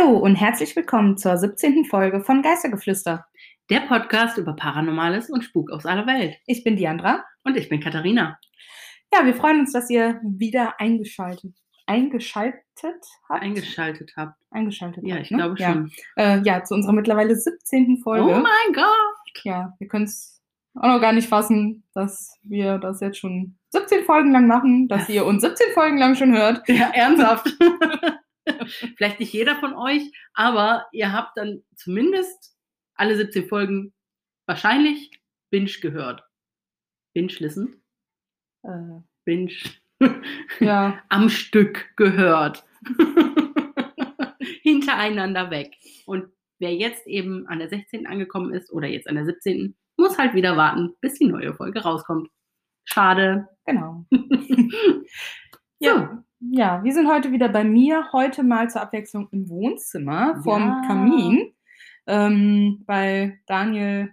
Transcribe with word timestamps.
Hallo 0.00 0.16
und 0.16 0.36
herzlich 0.36 0.74
willkommen 0.76 1.18
zur 1.18 1.36
17. 1.36 1.84
Folge 1.84 2.22
von 2.22 2.40
Geistergeflüster. 2.42 3.26
Der 3.68 3.80
Podcast 3.80 4.38
über 4.38 4.54
Paranormales 4.54 5.28
und 5.28 5.42
Spuk 5.42 5.70
aus 5.70 5.84
aller 5.84 6.06
Welt. 6.06 6.36
Ich 6.46 6.64
bin 6.64 6.76
Diandra. 6.76 7.24
Und 7.44 7.56
ich 7.56 7.68
bin 7.68 7.80
Katharina. 7.80 8.38
Ja, 9.12 9.26
wir 9.26 9.34
freuen 9.34 9.60
uns, 9.60 9.72
dass 9.72 9.90
ihr 9.90 10.18
wieder 10.22 10.80
eingeschaltet, 10.80 11.54
eingeschaltet 11.86 12.62
habt. 13.28 13.42
Eingeschaltet 13.42 14.12
habt. 14.16 14.40
Eingeschaltet 14.50 15.04
Ja, 15.06 15.16
habt, 15.16 15.24
ich 15.24 15.30
ne? 15.32 15.36
glaube 15.36 15.56
ja. 15.58 15.72
schon. 15.72 15.90
Äh, 16.16 16.40
ja, 16.44 16.64
zu 16.64 16.74
unserer 16.74 16.92
mittlerweile 16.92 17.36
17. 17.36 17.98
Folge. 18.02 18.24
Oh 18.24 18.40
mein 18.40 18.72
Gott! 18.72 19.44
Ja, 19.44 19.74
wir 19.78 19.88
können 19.88 20.04
es 20.04 20.40
auch 20.76 20.88
noch 20.88 21.00
gar 21.00 21.12
nicht 21.12 21.28
fassen, 21.28 21.84
dass 21.92 22.38
wir 22.42 22.78
das 22.78 23.00
jetzt 23.00 23.18
schon 23.18 23.58
17 23.70 24.04
Folgen 24.04 24.32
lang 24.32 24.46
machen, 24.46 24.88
dass 24.88 25.10
ihr 25.10 25.26
uns 25.26 25.42
17 25.42 25.72
Folgen 25.74 25.98
lang 25.98 26.14
schon 26.14 26.34
hört. 26.34 26.66
Ja, 26.68 26.90
ernsthaft. 26.94 27.54
Vielleicht 28.96 29.20
nicht 29.20 29.32
jeder 29.32 29.56
von 29.56 29.74
euch, 29.74 30.02
aber 30.34 30.86
ihr 30.92 31.12
habt 31.12 31.36
dann 31.36 31.62
zumindest 31.74 32.56
alle 32.94 33.16
17 33.16 33.48
Folgen 33.48 33.92
wahrscheinlich 34.46 35.10
Binge 35.50 35.70
gehört. 35.80 36.22
Binge 37.14 37.32
listen? 37.38 37.82
Äh, 38.62 39.00
Binge. 39.24 39.52
ja, 40.60 41.02
Am 41.08 41.28
Stück 41.28 41.96
gehört. 41.96 42.64
Hintereinander 44.62 45.50
weg. 45.50 45.76
Und 46.06 46.30
wer 46.58 46.74
jetzt 46.74 47.06
eben 47.06 47.46
an 47.48 47.58
der 47.58 47.68
16. 47.68 48.06
angekommen 48.06 48.54
ist 48.54 48.72
oder 48.72 48.86
jetzt 48.86 49.08
an 49.08 49.16
der 49.16 49.24
17. 49.24 49.76
muss 49.96 50.18
halt 50.18 50.34
wieder 50.34 50.56
warten, 50.56 50.94
bis 51.00 51.14
die 51.14 51.26
neue 51.26 51.54
Folge 51.54 51.80
rauskommt. 51.80 52.28
Schade. 52.84 53.48
genau. 53.66 54.04
So. 54.10 55.88
Ja. 55.88 56.24
Ja, 56.42 56.82
wir 56.82 56.94
sind 56.94 57.06
heute 57.06 57.32
wieder 57.32 57.50
bei 57.50 57.64
mir, 57.64 58.12
heute 58.12 58.42
mal 58.42 58.70
zur 58.70 58.80
Abwechslung 58.80 59.28
im 59.30 59.50
Wohnzimmer 59.50 60.40
vorm 60.42 60.62
Ja. 60.62 60.82
Kamin, 60.86 61.52
ähm, 62.06 62.82
weil 62.86 63.38
Daniel 63.46 64.10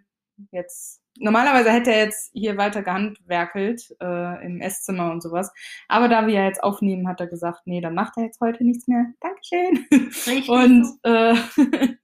jetzt, 0.52 1.02
normalerweise 1.18 1.72
hätte 1.72 1.94
er 1.94 2.04
jetzt 2.04 2.32
hier 2.34 2.58
weiter 2.58 2.84
gehandwerkelt 2.84 3.96
äh, 4.02 4.46
im 4.46 4.60
Esszimmer 4.60 5.10
und 5.10 5.24
sowas, 5.24 5.54
aber 5.88 6.10
da 6.10 6.28
wir 6.28 6.34
ja 6.34 6.46
jetzt 6.46 6.62
aufnehmen, 6.62 7.08
hat 7.08 7.22
er 7.22 7.28
gesagt, 7.28 7.62
nee, 7.64 7.80
dann 7.80 7.96
macht 7.96 8.18
er 8.18 8.24
jetzt 8.24 8.42
heute 8.42 8.66
nichts 8.66 8.90
mehr. 8.90 9.06
Dankeschön. 9.22 9.86
Richtig 9.92 10.50
Und 10.50 10.86
äh, 11.04 11.34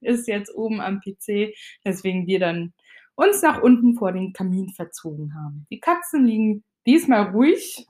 ist 0.00 0.26
jetzt 0.26 0.54
oben 0.54 0.80
am 0.80 1.00
PC, 1.00 1.54
deswegen 1.84 2.26
wir 2.26 2.40
dann 2.40 2.72
uns 3.14 3.42
nach 3.42 3.60
unten 3.60 3.94
vor 3.94 4.12
den 4.12 4.32
Kamin 4.32 4.70
verzogen 4.70 5.34
haben. 5.34 5.66
Die 5.70 5.80
Katzen 5.80 6.24
liegen 6.24 6.64
diesmal 6.86 7.24
ruhig 7.24 7.86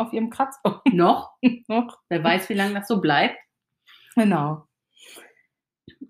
auf 0.00 0.12
ihrem 0.12 0.30
Kratzbaum 0.30 0.80
Noch. 0.92 1.32
noch. 1.68 1.98
Wer 2.08 2.24
weiß, 2.24 2.48
wie 2.48 2.54
lange 2.54 2.74
das 2.74 2.88
so 2.88 3.00
bleibt. 3.00 3.36
Genau. 4.16 4.66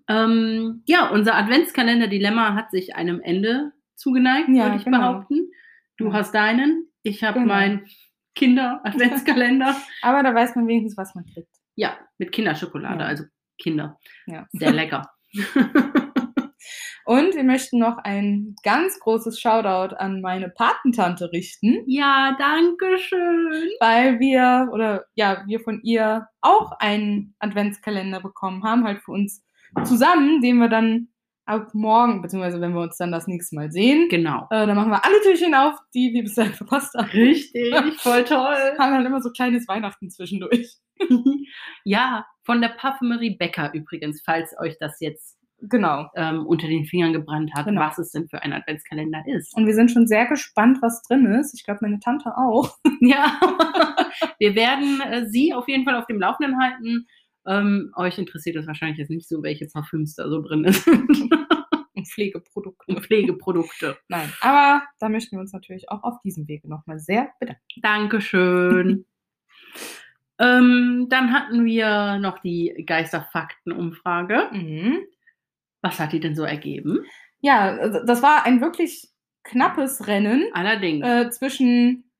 Ähm, 0.07 0.83
ja, 0.85 1.09
unser 1.09 1.35
Adventskalender-Dilemma 1.35 2.55
hat 2.55 2.71
sich 2.71 2.95
einem 2.95 3.21
Ende 3.21 3.71
zugeneigt, 3.95 4.49
Ja, 4.49 4.65
würde 4.65 4.77
ich 4.77 4.85
genau. 4.85 4.97
behaupten. 4.99 5.51
Du 5.97 6.07
Ja. 6.07 6.13
hast 6.13 6.33
deinen, 6.33 6.87
ich 7.03 7.23
habe 7.23 7.39
Genau. 7.39 7.53
meinen 7.53 7.87
Kinder-Adventskalender. 8.35 9.75
Aber 10.01 10.23
da 10.23 10.33
weiß 10.33 10.55
man 10.55 10.67
wenigstens, 10.67 10.97
was 10.97 11.13
man 11.15 11.25
kriegt. 11.25 11.49
ja, 11.75 11.97
mit 12.17 12.31
Kinderschokolade, 12.31 13.01
Ja. 13.01 13.05
also 13.07 13.23
Kinder. 13.57 13.97
Ja. 14.25 14.47
Sehr 14.51 14.71
lecker. 14.71 15.09
Und 17.11 17.35
wir 17.35 17.43
möchten 17.43 17.77
noch 17.77 17.97
ein 17.97 18.55
ganz 18.63 18.97
großes 19.01 19.37
Shoutout 19.37 19.95
an 19.97 20.21
meine 20.21 20.47
Patentante 20.47 21.29
richten, 21.33 21.83
ja, 21.85 22.37
danke 22.39 22.97
schön. 22.99 23.69
weil 23.81 24.21
wir 24.21 24.69
oder 24.71 25.03
ja, 25.15 25.43
wir 25.45 25.59
von 25.59 25.81
ihr 25.83 26.27
auch 26.39 26.71
einen 26.79 27.35
Adventskalender 27.39 28.21
bekommen 28.21 28.63
haben, 28.63 28.85
halt 28.85 29.01
für 29.01 29.11
uns 29.11 29.43
zusammen, 29.83 30.41
den 30.41 30.59
wir 30.59 30.69
dann 30.69 31.09
ab 31.45 31.71
morgen, 31.73 32.21
beziehungsweise 32.21 32.61
wenn 32.61 32.71
wir 32.73 32.79
uns 32.79 32.95
dann 32.95 33.11
das 33.11 33.27
nächste 33.27 33.57
Mal 33.57 33.73
sehen, 33.73 34.07
Genau. 34.07 34.47
äh, 34.49 34.65
dann 34.65 34.77
machen 34.77 34.91
wir 34.91 35.03
alle 35.03 35.19
Türchen 35.21 35.53
auf, 35.53 35.75
die 35.93 36.13
wir 36.13 36.23
bis 36.23 36.35
dahin 36.35 36.53
verpasst 36.53 36.93
haben. 36.95 37.09
Richtig, 37.09 37.73
voll 37.99 38.23
toll. 38.23 38.55
Haben 38.79 38.93
dann 38.93 39.05
immer 39.05 39.21
so 39.21 39.31
kleines 39.31 39.67
Weihnachten 39.67 40.09
zwischendurch. 40.09 40.77
ja, 41.83 42.25
von 42.45 42.61
der 42.61 42.69
Parfümerie 42.69 43.35
Becker 43.35 43.73
übrigens, 43.73 44.21
falls 44.25 44.57
euch 44.61 44.77
das 44.79 45.01
jetzt 45.01 45.40
Genau. 45.63 46.09
ähm, 46.15 46.45
unter 46.45 46.67
den 46.67 46.85
Fingern 46.85 47.13
gebrannt 47.13 47.51
hat, 47.53 47.65
Genau. 47.65 47.81
was 47.81 47.97
es 47.97 48.11
denn 48.11 48.27
für 48.27 48.41
ein 48.41 48.53
Adventskalender 48.53 49.23
ist. 49.27 49.55
Und 49.55 49.65
wir 49.67 49.73
sind 49.73 49.91
schon 49.91 50.07
sehr 50.07 50.25
gespannt, 50.25 50.79
was 50.81 51.01
drin 51.03 51.25
ist. 51.27 51.53
Ich 51.53 51.63
glaube, 51.63 51.79
meine 51.81 51.99
Tante 51.99 52.35
auch. 52.37 52.77
Ja, 53.03 53.39
wir 54.39 54.53
werden 54.55 55.01
äh, 55.01 55.25
Sie 55.27 55.53
auf 55.55 55.67
jeden 55.67 55.85
Fall 55.85 55.95
auf 55.95 56.05
dem 56.05 56.19
Laufenden 56.19 56.59
halten. 56.61 57.07
Ähm, 57.47 57.91
euch 57.95 58.19
interessiert 58.19 58.55
es 58.57 58.67
wahrscheinlich 58.67 58.99
jetzt 58.99 59.09
nicht 59.09 59.27
so, 59.27 59.41
welche 59.41 59.65
Parfüms 59.65 60.13
da 60.15 60.29
so 60.29 60.41
drin 60.43 60.71
sind. 60.71 61.09
Und 61.95 62.07
Pflegeprodukte. 62.07 63.01
Pflegeprodukte. 63.01 63.97
Nein, 64.07 64.31
aber 64.41 64.83
da 64.99 65.09
möchten 65.09 65.35
wir 65.35 65.41
uns 65.41 65.51
natürlich 65.53 65.89
auch 65.89 66.03
auf 66.03 66.21
diesem 66.23 66.47
Wege 66.47 66.69
nochmal 66.69 66.99
sehr 66.99 67.29
bedanken. 67.39 67.61
Dankeschön. 67.81 69.05
ähm, 70.39 71.07
dann 71.09 71.33
hatten 71.33 71.65
wir 71.65 72.17
noch 72.19 72.39
die 72.39 72.83
Geisterfakten-Umfrage. 72.85 74.49
Mhm. 74.53 74.99
Was 75.81 75.99
hat 75.99 76.13
die 76.13 76.19
denn 76.19 76.35
so 76.35 76.43
ergeben? 76.43 76.99
Ja, 77.39 77.75
also 77.77 78.05
das 78.05 78.21
war 78.21 78.45
ein 78.45 78.61
wirklich 78.61 79.09
knappes 79.43 80.07
Rennen 80.07 80.45
Allerdings. 80.53 81.05
äh, 81.05 81.29
zwischen 81.31 82.11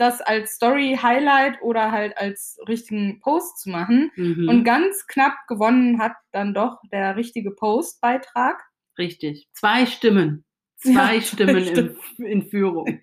das 0.00 0.22
als 0.22 0.54
Story-Highlight 0.54 1.60
oder 1.62 1.92
halt 1.92 2.16
als 2.16 2.58
richtigen 2.66 3.20
Post 3.20 3.60
zu 3.60 3.70
machen. 3.70 4.10
mhm. 4.16 4.48
Und 4.48 4.64
ganz 4.64 5.06
knapp 5.06 5.34
gewonnen 5.46 6.00
hat 6.00 6.12
dann 6.32 6.54
doch 6.54 6.78
der 6.90 7.16
richtige 7.16 7.50
Post-Beitrag. 7.50 8.62
Richtig. 8.98 9.48
Zwei 9.52 9.86
Stimmen. 9.86 10.44
Zwei 10.78 11.16
Ja, 11.16 11.20
Stimmen 11.20 11.66
in, 11.66 11.96
in 12.24 12.42
Führung. 12.48 13.00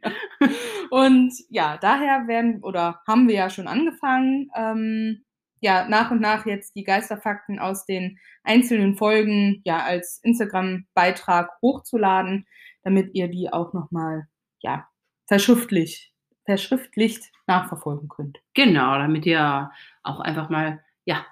Und 0.89 1.33
ja, 1.49 1.77
daher 1.77 2.27
werden 2.27 2.63
oder 2.63 3.01
haben 3.07 3.27
wir 3.27 3.35
ja 3.35 3.49
schon 3.49 3.67
angefangen, 3.67 4.49
ähm, 4.55 5.23
ja, 5.59 5.87
nach 5.87 6.11
und 6.11 6.21
nach 6.21 6.45
jetzt 6.45 6.75
die 6.75 6.83
Geisterfakten 6.83 7.59
aus 7.59 7.85
den 7.85 8.19
einzelnen 8.43 8.95
Folgen 8.95 9.61
ja 9.65 9.83
als 9.83 10.19
Instagram-Beitrag 10.23 11.49
hochzuladen, 11.61 12.47
damit 12.83 13.13
ihr 13.15 13.27
die 13.27 13.51
auch 13.51 13.73
nochmal, 13.73 14.27
ja, 14.59 14.87
verschriftlich, 15.27 16.13
verschriftlicht 16.45 17.23
nachverfolgen 17.47 18.07
könnt. 18.07 18.37
Genau, 18.53 18.97
damit 18.97 19.25
ihr 19.25 19.71
auch 20.03 20.19
einfach 20.19 20.49
mal, 20.49 20.83
ja, 21.05 21.25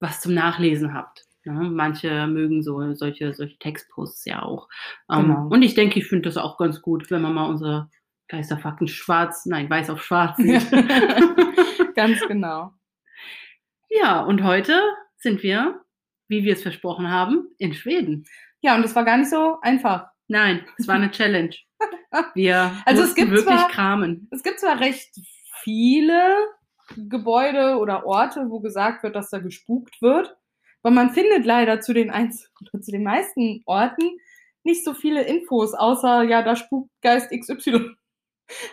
was 0.00 0.20
zum 0.20 0.34
Nachlesen 0.34 0.92
habt. 0.92 1.24
Ja, 1.44 1.52
manche 1.52 2.26
mögen 2.26 2.62
so 2.62 2.94
solche, 2.94 3.32
solche 3.32 3.58
Textposts 3.58 4.24
ja 4.24 4.42
auch. 4.42 4.68
Ähm, 5.10 5.26
Genau. 5.26 5.46
Und 5.46 5.62
ich 5.62 5.74
denke, 5.74 6.00
ich 6.00 6.06
finde 6.06 6.28
das 6.28 6.36
auch 6.36 6.58
ganz 6.58 6.82
gut, 6.82 7.10
wenn 7.10 7.22
man 7.22 7.34
mal 7.34 7.48
unsere 7.48 7.88
Geisterfakten 8.28 8.88
schwarz, 8.88 9.46
nein, 9.46 9.70
weiß 9.70 9.90
auf 9.90 10.02
schwarz 10.02 10.36
sieht. 10.38 10.66
Ganz 11.94 12.20
genau. 12.26 12.72
Ja, 13.88 14.20
und 14.22 14.42
heute 14.42 14.80
sind 15.16 15.42
wir, 15.42 15.80
wie 16.28 16.44
wir 16.44 16.54
es 16.54 16.62
versprochen 16.62 17.10
haben, 17.10 17.48
in 17.58 17.74
Schweden. 17.74 18.26
Ja, 18.60 18.74
und 18.76 18.82
das 18.82 18.94
war 18.94 19.04
gar 19.04 19.16
nicht 19.16 19.30
so 19.30 19.58
einfach. 19.60 20.08
Nein, 20.28 20.66
es 20.78 20.88
war 20.88 20.96
eine 20.96 21.10
Challenge. 21.12 21.54
Wir 22.34 22.72
Also 22.84 23.02
es 23.02 23.14
gibt 23.14 23.30
wirklich 23.30 23.46
zwar- 23.56 23.68
kramen. 23.68 24.28
Es 24.32 24.42
gibt 24.42 24.58
zwar 24.60 24.80
recht 24.80 25.10
viele 25.62 26.36
Gebäude 26.96 27.76
oder 27.78 28.06
Orte, 28.06 28.46
wo 28.48 28.60
gesagt 28.60 29.02
wird, 29.02 29.14
dass 29.16 29.30
da 29.30 29.38
gespukt 29.38 30.00
wird, 30.00 30.36
aber 30.82 30.94
man 30.94 31.10
findet 31.10 31.44
leider 31.44 31.80
zu 31.80 31.92
den 31.92 32.10
oder 32.72 32.80
zu 32.82 32.90
den 32.90 33.02
meisten 33.02 33.62
Orten 33.66 34.18
nicht 34.64 34.84
so 34.84 34.94
viele 34.94 35.22
Infos, 35.22 35.74
außer 35.74 36.22
ja, 36.24 36.42
da 36.42 36.56
spukt 36.56 36.90
Geist 37.02 37.30
XY. 37.30 37.90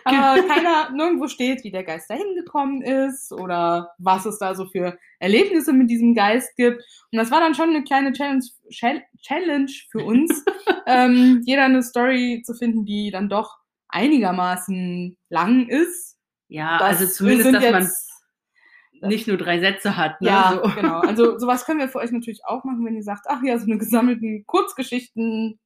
Aber 0.04 0.40
keiner 0.48 0.90
nirgendwo 0.90 1.28
steht, 1.28 1.64
wie 1.64 1.70
der 1.70 1.84
Geist 1.84 2.08
da 2.10 2.14
hingekommen 2.14 2.82
ist 2.82 3.32
oder 3.32 3.90
was 3.98 4.24
es 4.26 4.38
da 4.38 4.54
so 4.54 4.66
für 4.66 4.98
Erlebnisse 5.18 5.72
mit 5.72 5.90
diesem 5.90 6.14
Geist 6.14 6.54
gibt. 6.56 6.78
Und 7.12 7.18
das 7.18 7.30
war 7.30 7.40
dann 7.40 7.54
schon 7.54 7.70
eine 7.70 7.82
kleine 7.84 8.12
Challenge, 8.12 8.44
Chal- 8.70 9.02
Challenge 9.22 9.70
für 9.90 10.04
uns, 10.04 10.44
ähm, 10.86 11.42
jeder 11.44 11.64
eine 11.64 11.82
Story 11.82 12.42
zu 12.44 12.54
finden, 12.54 12.84
die 12.84 13.10
dann 13.10 13.28
doch 13.28 13.56
einigermaßen 13.88 15.16
lang 15.28 15.68
ist. 15.68 16.18
Ja, 16.48 16.78
Das 16.78 17.00
also 17.00 17.06
zumindest, 17.12 17.54
dass 17.54 17.70
man 17.72 17.82
jetzt- 17.82 18.10
nicht 19.02 19.26
nur 19.28 19.36
drei 19.36 19.58
Sätze 19.60 19.96
hat. 19.98 20.20
Ne? 20.22 20.28
Ja, 20.28 20.60
so. 20.64 20.70
genau. 20.80 21.00
Also 21.00 21.38
sowas 21.38 21.66
können 21.66 21.80
wir 21.80 21.88
für 21.88 21.98
euch 21.98 22.10
natürlich 22.10 22.40
auch 22.46 22.64
machen, 22.64 22.84
wenn 22.86 22.94
ihr 22.96 23.02
sagt, 23.02 23.26
ach 23.28 23.42
ja, 23.42 23.58
so 23.58 23.66
eine 23.66 23.76
gesammelten 23.76 24.46
Kurzgeschichten-Folge 24.46 25.58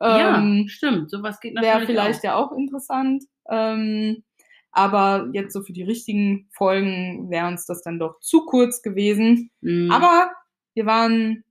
ja, 0.00 0.38
ähm, 0.38 0.66
stimmt. 0.68 1.10
Sowas 1.10 1.40
geht 1.40 1.54
natürlich 1.54 1.74
wäre 1.74 1.86
vielleicht 1.86 2.20
auch. 2.20 2.24
ja 2.24 2.34
auch 2.36 2.52
interessant. 2.52 3.24
Ähm, 3.48 4.22
aber 4.70 5.28
jetzt 5.32 5.52
so 5.52 5.62
für 5.62 5.72
die 5.72 5.82
richtigen 5.82 6.48
Folgen 6.52 7.30
wäre 7.30 7.46
uns 7.46 7.66
das 7.66 7.82
dann 7.82 7.98
doch 7.98 8.20
zu 8.20 8.46
kurz 8.46 8.80
gewesen. 8.82 9.50
Mhm. 9.60 9.90
Aber 9.90 10.30
wir 10.74 10.86
waren 10.86 11.44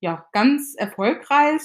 ja 0.00 0.26
ganz 0.32 0.74
erfolgreich. 0.76 1.62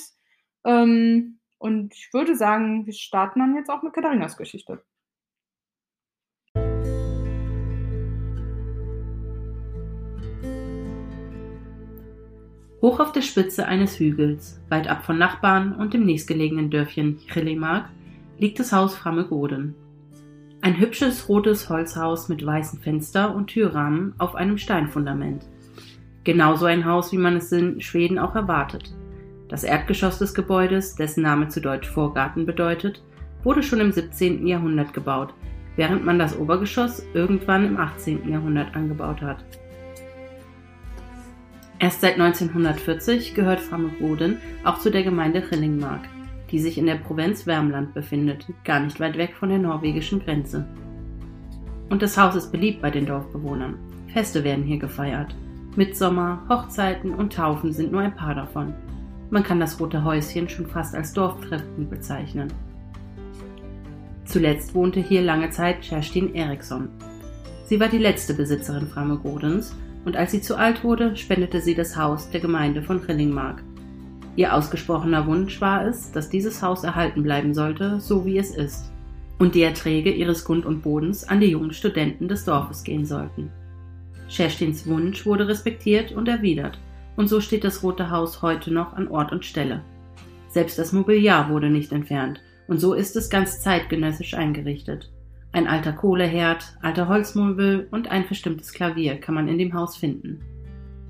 Ähm, 0.63 1.39
und 1.57 1.93
ich 1.93 2.09
würde 2.13 2.35
sagen, 2.35 2.85
wir 2.85 2.93
starten 2.93 3.39
dann 3.39 3.55
jetzt 3.55 3.69
auch 3.69 3.81
mit 3.81 3.93
Katharinas 3.93 4.37
Geschichte. 4.37 4.83
Hoch 12.85 12.99
auf 12.99 13.11
der 13.11 13.23
Spitze 13.23 13.65
eines 13.65 13.97
Hügels, 13.97 14.61
weit 14.69 14.87
ab 14.87 15.03
von 15.03 15.17
Nachbarn 15.17 15.73
und 15.73 15.95
dem 15.95 16.05
nächstgelegenen 16.05 16.69
Dörfchen 16.69 17.17
Chillemark, 17.25 17.89
liegt 18.37 18.59
das 18.59 18.71
Haus 18.71 18.95
Frammegoden. 18.95 19.73
Ein 20.61 20.79
hübsches 20.79 21.27
rotes 21.27 21.67
Holzhaus 21.67 22.29
mit 22.29 22.45
weißen 22.45 22.79
Fenster 22.79 23.33
und 23.33 23.47
Türrahmen 23.47 24.13
auf 24.19 24.35
einem 24.35 24.59
Steinfundament. 24.59 25.47
Genauso 26.25 26.65
ein 26.65 26.85
Haus, 26.85 27.11
wie 27.11 27.17
man 27.17 27.37
es 27.37 27.51
in 27.51 27.81
Schweden 27.81 28.19
auch 28.19 28.35
erwartet. 28.35 28.93
Das 29.49 29.63
Erdgeschoss 29.63 30.19
des 30.19 30.35
Gebäudes, 30.35 30.93
dessen 30.93 31.23
Name 31.23 31.47
zu 31.47 31.61
Deutsch 31.61 31.89
Vorgarten 31.89 32.45
bedeutet, 32.45 33.01
wurde 33.43 33.63
schon 33.63 33.79
im 33.79 33.93
17. 33.93 34.45
Jahrhundert 34.45 34.93
gebaut, 34.93 35.33
während 35.75 36.05
man 36.05 36.19
das 36.19 36.37
Obergeschoss 36.37 37.01
irgendwann 37.15 37.65
im 37.65 37.77
18. 37.77 38.29
Jahrhundert 38.29 38.75
angebaut 38.75 39.23
hat. 39.23 39.43
Erst 41.79 42.01
seit 42.01 42.13
1940 42.13 43.33
gehört 43.33 43.59
Frammeroden 43.59 44.37
auch 44.63 44.79
zu 44.79 44.89
der 44.89 45.03
Gemeinde 45.03 45.43
Rillingmark, 45.51 46.07
die 46.49 46.59
sich 46.59 46.77
in 46.77 46.85
der 46.85 46.95
Provinz 46.95 47.43
Värmland 47.43 47.93
befindet, 47.93 48.47
gar 48.63 48.79
nicht 48.79 48.99
weit 48.99 49.17
weg 49.17 49.35
von 49.35 49.49
der 49.49 49.59
norwegischen 49.59 50.21
Grenze. 50.23 50.65
Und 51.89 52.01
das 52.01 52.17
Haus 52.17 52.35
ist 52.35 52.51
beliebt 52.51 52.81
bei 52.81 52.89
den 52.89 53.05
Dorfbewohnern. 53.05 53.75
Feste 54.07 54.43
werden 54.43 54.63
hier 54.63 54.79
gefeiert. 54.79 55.35
Mitsommer, 55.75 56.41
Hochzeiten 56.47 57.13
und 57.13 57.33
Taufen 57.33 57.73
sind 57.73 57.91
nur 57.91 58.01
ein 58.01 58.15
paar 58.15 58.33
davon. 58.33 58.73
Man 59.29 59.43
kann 59.43 59.59
das 59.59 59.79
rote 59.79 60.03
Häuschen 60.03 60.47
schon 60.47 60.67
fast 60.67 60.95
als 60.95 61.11
Dorftreffen 61.11 61.89
bezeichnen. 61.89 62.47
Zuletzt 64.23 64.73
wohnte 64.73 65.01
hier 65.01 65.21
lange 65.21 65.49
Zeit 65.49 65.81
Kerstin 65.81 66.33
Eriksson. 66.33 66.87
Sie 67.65 67.79
war 67.79 67.89
die 67.89 67.97
letzte 67.97 68.33
Besitzerin 68.33 68.87
Frammegodens 68.87 69.75
und 70.05 70.15
als 70.15 70.31
sie 70.31 70.41
zu 70.41 70.55
alt 70.55 70.83
wurde, 70.83 71.15
spendete 71.17 71.59
sie 71.59 71.75
das 71.75 71.97
Haus 71.97 72.29
der 72.29 72.39
Gemeinde 72.39 72.81
von 72.81 72.99
Rillingmark. 72.99 73.63
Ihr 74.35 74.53
ausgesprochener 74.53 75.25
Wunsch 75.27 75.59
war 75.61 75.85
es, 75.85 76.11
dass 76.11 76.29
dieses 76.29 76.61
Haus 76.61 76.83
erhalten 76.83 77.23
bleiben 77.23 77.53
sollte, 77.53 77.99
so 77.99 78.25
wie 78.25 78.37
es 78.37 78.55
ist, 78.55 78.91
und 79.39 79.55
die 79.55 79.63
Erträge 79.63 80.11
ihres 80.11 80.45
Grund 80.45 80.65
und 80.65 80.81
Bodens 80.81 81.27
an 81.27 81.39
die 81.39 81.47
jungen 81.47 81.73
Studenten 81.73 82.27
des 82.27 82.45
Dorfes 82.45 82.83
gehen 82.83 83.05
sollten. 83.05 83.51
Scherstins 84.27 84.87
Wunsch 84.87 85.25
wurde 85.25 85.47
respektiert 85.47 86.11
und 86.11 86.27
erwidert, 86.27 86.79
und 87.15 87.27
so 87.27 87.39
steht 87.39 87.63
das 87.63 87.81
Rote 87.81 88.09
Haus 88.09 88.41
heute 88.41 88.73
noch 88.73 88.93
an 88.93 89.07
Ort 89.07 89.31
und 89.31 89.45
Stelle. 89.45 89.81
Selbst 90.49 90.77
das 90.77 90.91
Mobiliar 90.91 91.49
wurde 91.49 91.69
nicht 91.69 91.91
entfernt, 91.91 92.41
und 92.67 92.79
so 92.79 92.93
ist 92.93 93.15
es 93.15 93.29
ganz 93.29 93.61
zeitgenössisch 93.61 94.33
eingerichtet. 94.33 95.11
Ein 95.55 95.67
alter 95.67 95.93
Kohleherd, 95.93 96.75
alte 96.81 97.07
Holzmöbel 97.07 97.87
und 97.89 98.11
ein 98.11 98.25
verstimmtes 98.25 98.73
Klavier 98.73 99.15
kann 99.15 99.35
man 99.35 99.47
in 99.47 99.57
dem 99.57 99.73
Haus 99.73 99.95
finden. 99.95 100.41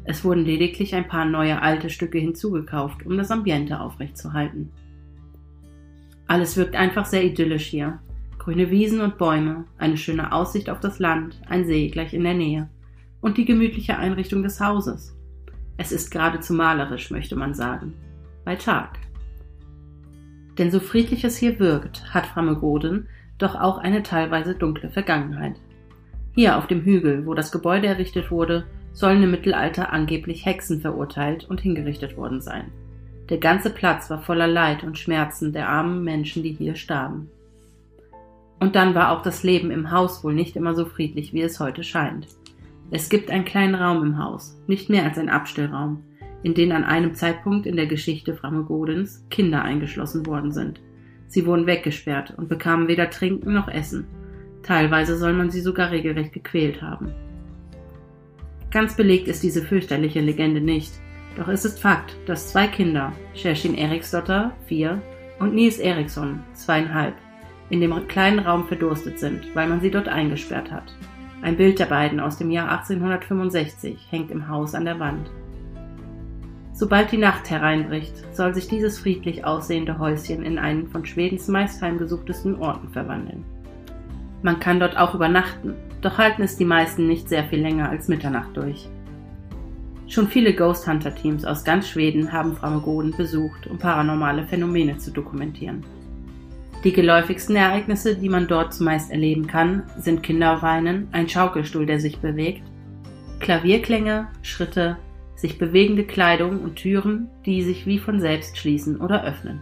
Es 0.04 0.24
wurden 0.24 0.46
lediglich 0.46 0.94
ein 0.94 1.08
paar 1.08 1.26
neue 1.26 1.64
alte 1.64 1.90
Stücke 1.90 2.20
hinzugekauft, 2.20 3.08
um 3.08 3.18
das 3.18 3.32
Ambiente 3.32 3.80
aufrechtzuerhalten. 3.80 4.72
Alles 6.28 6.58
wirkt 6.58 6.76
einfach 6.76 7.08
sehr 7.08 7.24
idyllisch 7.24 7.66
hier. 7.66 7.98
Grüne 8.38 8.70
Wiesen 8.70 9.02
und 9.02 9.18
Bäume, 9.18 9.66
eine 9.80 9.98
schöne 9.98 10.32
Aussicht 10.32 10.70
auf 10.70 10.80
das 10.80 11.00
Land, 11.00 11.42
ein 11.50 11.66
See 11.66 11.88
gleich 11.88 12.14
in 12.14 12.24
der 12.24 12.36
Nähe 12.36 12.70
und 13.22 13.40
die 13.40 13.46
gemütliche 13.46 13.98
Einrichtung 13.98 14.44
des 14.44 14.62
Hauses. 14.62 15.18
Es 15.78 15.92
ist 15.92 16.12
geradezu 16.12 16.54
malerisch, 16.54 17.10
möchte 17.10 17.36
man 17.36 17.56
sagen. 17.56 17.96
Bei 18.44 18.56
Tag. 18.56 19.00
Denn 20.60 20.70
so 20.70 20.80
friedlich 20.80 21.24
es 21.24 21.36
hier 21.36 21.58
wirkt, 21.58 22.14
hat 22.14 22.28
Frammegoden 22.28 23.08
doch 23.38 23.56
auch 23.56 23.78
eine 23.78 24.04
teilweise 24.04 24.56
dunkle 24.56 24.90
Vergangenheit. 24.90 25.56
Hier 26.34 26.58
auf 26.58 26.68
dem 26.68 26.82
Hügel, 26.82 27.26
wo 27.26 27.34
das 27.34 27.52
Gebäude 27.52 27.88
errichtet 27.88 28.32
wurde, 28.32 28.66
sollen 28.92 29.24
im 29.24 29.32
Mittelalter 29.32 29.92
angeblich 29.92 30.46
Hexen 30.46 30.82
verurteilt 30.82 31.46
und 31.50 31.62
hingerichtet 31.62 32.18
worden 32.18 32.42
sein. 32.42 32.72
Der 33.30 33.38
ganze 33.40 33.70
Platz 33.70 34.10
war 34.10 34.22
voller 34.22 34.48
Leid 34.48 34.84
und 34.84 35.00
Schmerzen 35.00 35.52
der 35.52 35.68
armen 35.68 36.04
Menschen, 36.04 36.44
die 36.44 36.52
hier 36.52 36.76
starben. 36.76 37.30
Und 38.60 38.76
dann 38.76 38.96
war 38.96 39.12
auch 39.12 39.22
das 39.22 39.44
Leben 39.44 39.72
im 39.72 39.92
Haus 39.92 40.24
wohl 40.24 40.34
nicht 40.34 40.56
immer 40.56 40.76
so 40.76 40.86
friedlich, 40.86 41.34
wie 41.34 41.42
es 41.42 41.60
heute 41.60 41.84
scheint. 41.84 42.28
Es 42.92 43.10
gibt 43.10 43.32
einen 43.32 43.46
kleinen 43.46 43.76
Raum 43.76 44.04
im 44.04 44.18
Haus, 44.24 44.58
nicht 44.68 44.90
mehr 44.90 45.04
als 45.04 45.18
ein 45.18 45.30
Abstellraum, 45.30 46.04
in 46.44 46.54
den 46.54 46.72
an 46.72 46.84
einem 46.84 47.16
Zeitpunkt 47.16 47.66
in 47.66 47.76
der 47.76 47.88
Geschichte 47.88 48.36
Framegodens 48.36 49.26
Kinder 49.30 49.64
eingeschlossen 49.64 50.26
worden 50.26 50.52
sind. 50.52 50.80
Sie 51.36 51.46
wurden 51.46 51.68
weggesperrt 51.68 52.34
und 52.38 52.48
bekamen 52.48 52.88
weder 52.88 53.10
Trinken 53.10 53.54
noch 53.54 53.68
Essen. 53.68 54.08
Teilweise 54.64 55.18
soll 55.18 55.34
man 55.34 55.50
sie 55.50 55.60
sogar 55.60 55.92
regelrecht 55.92 56.32
gequält 56.32 56.82
haben. 56.82 57.14
Ganz 58.72 58.96
belegt 58.96 59.28
ist 59.28 59.44
diese 59.44 59.62
fürchterliche 59.62 60.22
Legende 60.22 60.62
nicht, 60.62 60.94
doch 61.36 61.50
es 61.50 61.66
ist 61.66 61.82
Fakt, 61.82 62.16
dass 62.26 62.48
zwei 62.48 62.68
Kinder, 62.68 63.12
Shershin 63.34 63.76
Eriksdotter, 63.76 64.54
vier, 64.66 65.02
und 65.38 65.54
Nils 65.54 65.78
Eriksson, 65.78 66.40
zweieinhalb, 66.54 67.16
in 67.70 67.82
dem 67.82 68.08
kleinen 68.08 68.40
Raum 68.40 68.66
verdurstet 68.66 69.20
sind, 69.20 69.54
weil 69.56 69.68
man 69.68 69.82
sie 69.82 69.92
dort 69.92 70.08
eingesperrt 70.08 70.72
hat. 70.72 70.96
Ein 71.42 71.58
Bild 71.58 71.80
der 71.80 71.88
beiden 71.88 72.22
aus 72.22 72.38
dem 72.38 72.50
Jahr 72.50 72.72
1865 72.72 74.08
hängt 74.10 74.32
im 74.32 74.48
Haus 74.48 74.74
an 74.74 74.86
der 74.86 75.02
Wand. 75.02 75.30
Sobald 76.78 77.10
die 77.14 77.18
Nacht 77.18 77.50
hereinbricht, 77.50 78.36
soll 78.36 78.54
sich 78.54 78.68
dieses 78.68 79.00
friedlich 79.00 79.46
aussehende 79.46 79.98
Häuschen 79.98 80.44
in 80.44 80.60
einen 80.60 80.90
von 80.90 81.06
Schwedens 81.06 81.48
meist 81.48 81.82
heimgesuchtesten 81.82 82.56
Orten 82.60 82.90
verwandeln. 82.90 83.46
Man 84.44 84.60
kann 84.60 84.82
dort 84.82 84.98
auch 84.98 85.16
übernachten, 85.16 85.74
doch 86.02 86.18
halten 86.18 86.44
es 86.44 86.58
die 86.58 86.66
meisten 86.66 87.08
nicht 87.08 87.30
sehr 87.30 87.46
viel 87.46 87.62
länger 87.62 87.90
als 87.90 88.10
Mitternacht 88.10 88.58
durch. 88.58 88.90
Schon 90.08 90.28
viele 90.28 90.54
Ghost 90.54 90.86
Hunter 90.86 91.16
Teams 91.16 91.46
aus 91.46 91.64
ganz 91.64 91.88
Schweden 91.88 92.34
haben 92.34 92.58
Framegoden 92.58 93.16
besucht, 93.16 93.68
um 93.68 93.78
paranormale 93.78 94.44
Phänomene 94.44 94.98
zu 94.98 95.12
dokumentieren. 95.12 95.82
Die 96.84 96.92
geläufigsten 96.92 97.56
Ereignisse, 97.56 98.18
die 98.18 98.30
man 98.30 98.48
dort 98.48 98.74
zumeist 98.74 99.12
erleben 99.12 99.48
kann, 99.48 99.84
sind 99.98 100.24
Kinderweinen, 100.24 101.08
ein 101.14 101.30
Schaukelstuhl, 101.30 101.86
der 101.86 102.02
sich 102.02 102.20
bewegt, 102.20 102.64
Klavierklänge, 103.40 104.28
Schritte, 104.42 104.98
sich 105.36 105.58
bewegende 105.58 106.04
Kleidung 106.04 106.62
und 106.62 106.76
Türen, 106.76 107.30
die 107.46 107.62
sich 107.62 107.86
wie 107.86 108.00
von 108.00 108.20
selbst 108.20 108.58
schließen 108.58 109.00
oder 109.02 109.24
öffnen. 109.24 109.62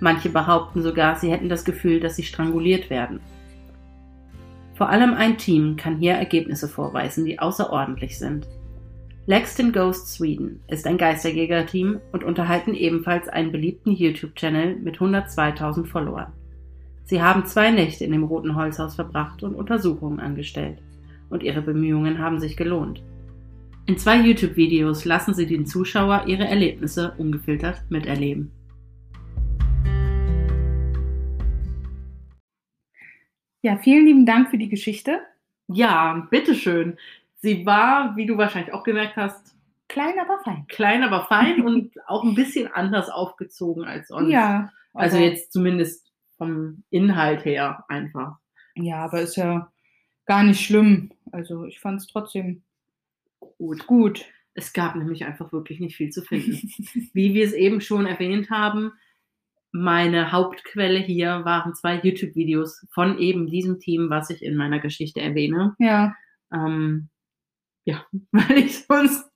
Manche 0.00 0.30
behaupten 0.30 0.82
sogar, 0.82 1.16
sie 1.16 1.30
hätten 1.30 1.48
das 1.48 1.64
Gefühl, 1.64 2.00
dass 2.00 2.16
sie 2.16 2.22
stranguliert 2.22 2.90
werden. 2.90 3.20
Vor 4.74 4.88
allem 4.88 5.12
ein 5.12 5.36
Team 5.36 5.76
kann 5.76 5.98
hier 5.98 6.14
Ergebnisse 6.14 6.66
vorweisen, 6.66 7.26
die 7.26 7.38
außerordentlich 7.38 8.18
sind. 8.18 8.48
Lexton 9.26 9.72
Ghost 9.72 10.08
Sweden 10.08 10.60
ist 10.68 10.86
ein 10.86 10.96
Geisterjäger-Team 10.96 12.00
und 12.12 12.24
unterhalten 12.24 12.74
ebenfalls 12.74 13.28
einen 13.28 13.52
beliebten 13.52 13.90
YouTube-Channel 13.90 14.76
mit 14.76 14.96
102.000 14.96 15.86
Followern. 15.86 16.32
Sie 17.04 17.20
haben 17.20 17.44
zwei 17.44 17.70
Nächte 17.70 18.04
in 18.04 18.12
dem 18.12 18.24
Roten 18.24 18.56
Holzhaus 18.56 18.94
verbracht 18.94 19.42
und 19.42 19.54
Untersuchungen 19.54 20.18
angestellt. 20.18 20.78
Und 21.28 21.42
ihre 21.42 21.60
Bemühungen 21.60 22.18
haben 22.18 22.40
sich 22.40 22.56
gelohnt. 22.56 23.02
In 23.90 23.98
zwei 23.98 24.18
YouTube-Videos 24.18 25.04
lassen 25.04 25.34
sie 25.34 25.46
den 25.46 25.66
Zuschauer 25.66 26.26
ihre 26.28 26.46
Erlebnisse 26.46 27.12
ungefiltert 27.18 27.82
miterleben. 27.88 28.52
Ja, 33.62 33.78
vielen 33.78 34.06
lieben 34.06 34.26
Dank 34.26 34.50
für 34.50 34.58
die 34.58 34.68
Geschichte. 34.68 35.18
Ja, 35.66 36.24
bitteschön. 36.30 36.98
Sie 37.38 37.66
war, 37.66 38.14
wie 38.14 38.26
du 38.26 38.38
wahrscheinlich 38.38 38.72
auch 38.72 38.84
gemerkt 38.84 39.16
hast, 39.16 39.56
klein, 39.88 40.20
aber 40.20 40.38
fein. 40.44 40.66
Klein, 40.68 41.02
aber 41.02 41.24
fein 41.24 41.60
und 41.66 41.92
auch 42.06 42.22
ein 42.22 42.36
bisschen 42.36 42.68
anders 42.68 43.10
aufgezogen 43.10 43.82
als 43.86 44.06
sonst. 44.06 44.30
Ja. 44.30 44.70
Also 44.94 45.16
jetzt 45.16 45.52
zumindest 45.52 46.12
vom 46.38 46.84
Inhalt 46.90 47.44
her 47.44 47.84
einfach. 47.88 48.36
Ja, 48.76 48.98
aber 49.06 49.22
ist 49.22 49.34
ja 49.34 49.72
gar 50.26 50.44
nicht 50.44 50.64
schlimm. 50.64 51.10
Also 51.32 51.64
ich 51.64 51.80
fand 51.80 52.00
es 52.00 52.06
trotzdem 52.06 52.62
gut. 53.40 53.86
gut. 53.86 54.24
Es 54.54 54.72
gab 54.72 54.96
nämlich 54.96 55.24
einfach 55.24 55.52
wirklich 55.52 55.80
nicht 55.80 55.96
viel 55.96 56.10
zu 56.10 56.22
finden. 56.22 56.70
Wie 57.14 57.34
wir 57.34 57.44
es 57.44 57.52
eben 57.52 57.80
schon 57.80 58.06
erwähnt 58.06 58.50
haben, 58.50 58.92
meine 59.72 60.32
Hauptquelle 60.32 60.98
hier 60.98 61.44
waren 61.44 61.74
zwei 61.74 62.00
YouTube-Videos 62.02 62.86
von 62.90 63.18
eben 63.18 63.46
diesem 63.46 63.78
Team, 63.78 64.10
was 64.10 64.30
ich 64.30 64.42
in 64.42 64.56
meiner 64.56 64.80
Geschichte 64.80 65.20
erwähne. 65.20 65.76
Ja. 65.78 66.14
Ähm, 66.52 67.08
ja, 67.84 68.04
weil 68.32 68.58
ich 68.58 68.84
sonst 68.84 69.30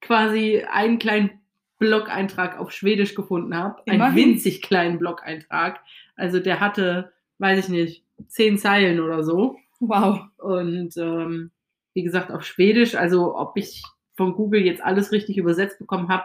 quasi 0.00 0.62
einen 0.70 0.98
kleinen 0.98 1.30
Blog-Eintrag 1.78 2.58
auf 2.58 2.72
Schwedisch 2.72 3.14
gefunden 3.14 3.54
habe. 3.54 3.82
Einen 3.86 4.14
winzig 4.14 4.62
kleinen 4.62 4.98
Blog-Eintrag. 4.98 5.80
Also 6.16 6.40
der 6.40 6.60
hatte, 6.60 7.12
weiß 7.38 7.64
ich 7.64 7.68
nicht, 7.68 8.04
zehn 8.28 8.56
Zeilen 8.56 9.00
oder 9.00 9.22
so. 9.24 9.58
Wow. 9.80 10.20
Und 10.38 10.96
ähm, 10.96 11.50
wie 11.94 12.02
gesagt, 12.02 12.30
auf 12.30 12.44
Schwedisch. 12.44 12.94
Also 12.94 13.36
ob 13.36 13.56
ich 13.56 13.82
von 14.14 14.34
Google 14.34 14.62
jetzt 14.62 14.82
alles 14.82 15.12
richtig 15.12 15.36
übersetzt 15.38 15.78
bekommen 15.78 16.08
habe, 16.08 16.24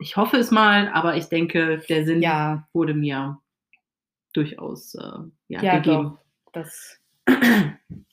ich 0.00 0.16
hoffe 0.16 0.36
es 0.36 0.50
mal, 0.50 0.88
aber 0.88 1.16
ich 1.16 1.26
denke, 1.26 1.82
der 1.88 2.04
Sinn 2.04 2.22
ja. 2.22 2.68
wurde 2.72 2.94
mir 2.94 3.40
durchaus 4.32 4.94
äh, 4.94 5.18
ja, 5.48 5.62
ja, 5.62 5.78
gegeben. 5.78 6.02
Doch. 6.14 6.18
Das 6.52 6.98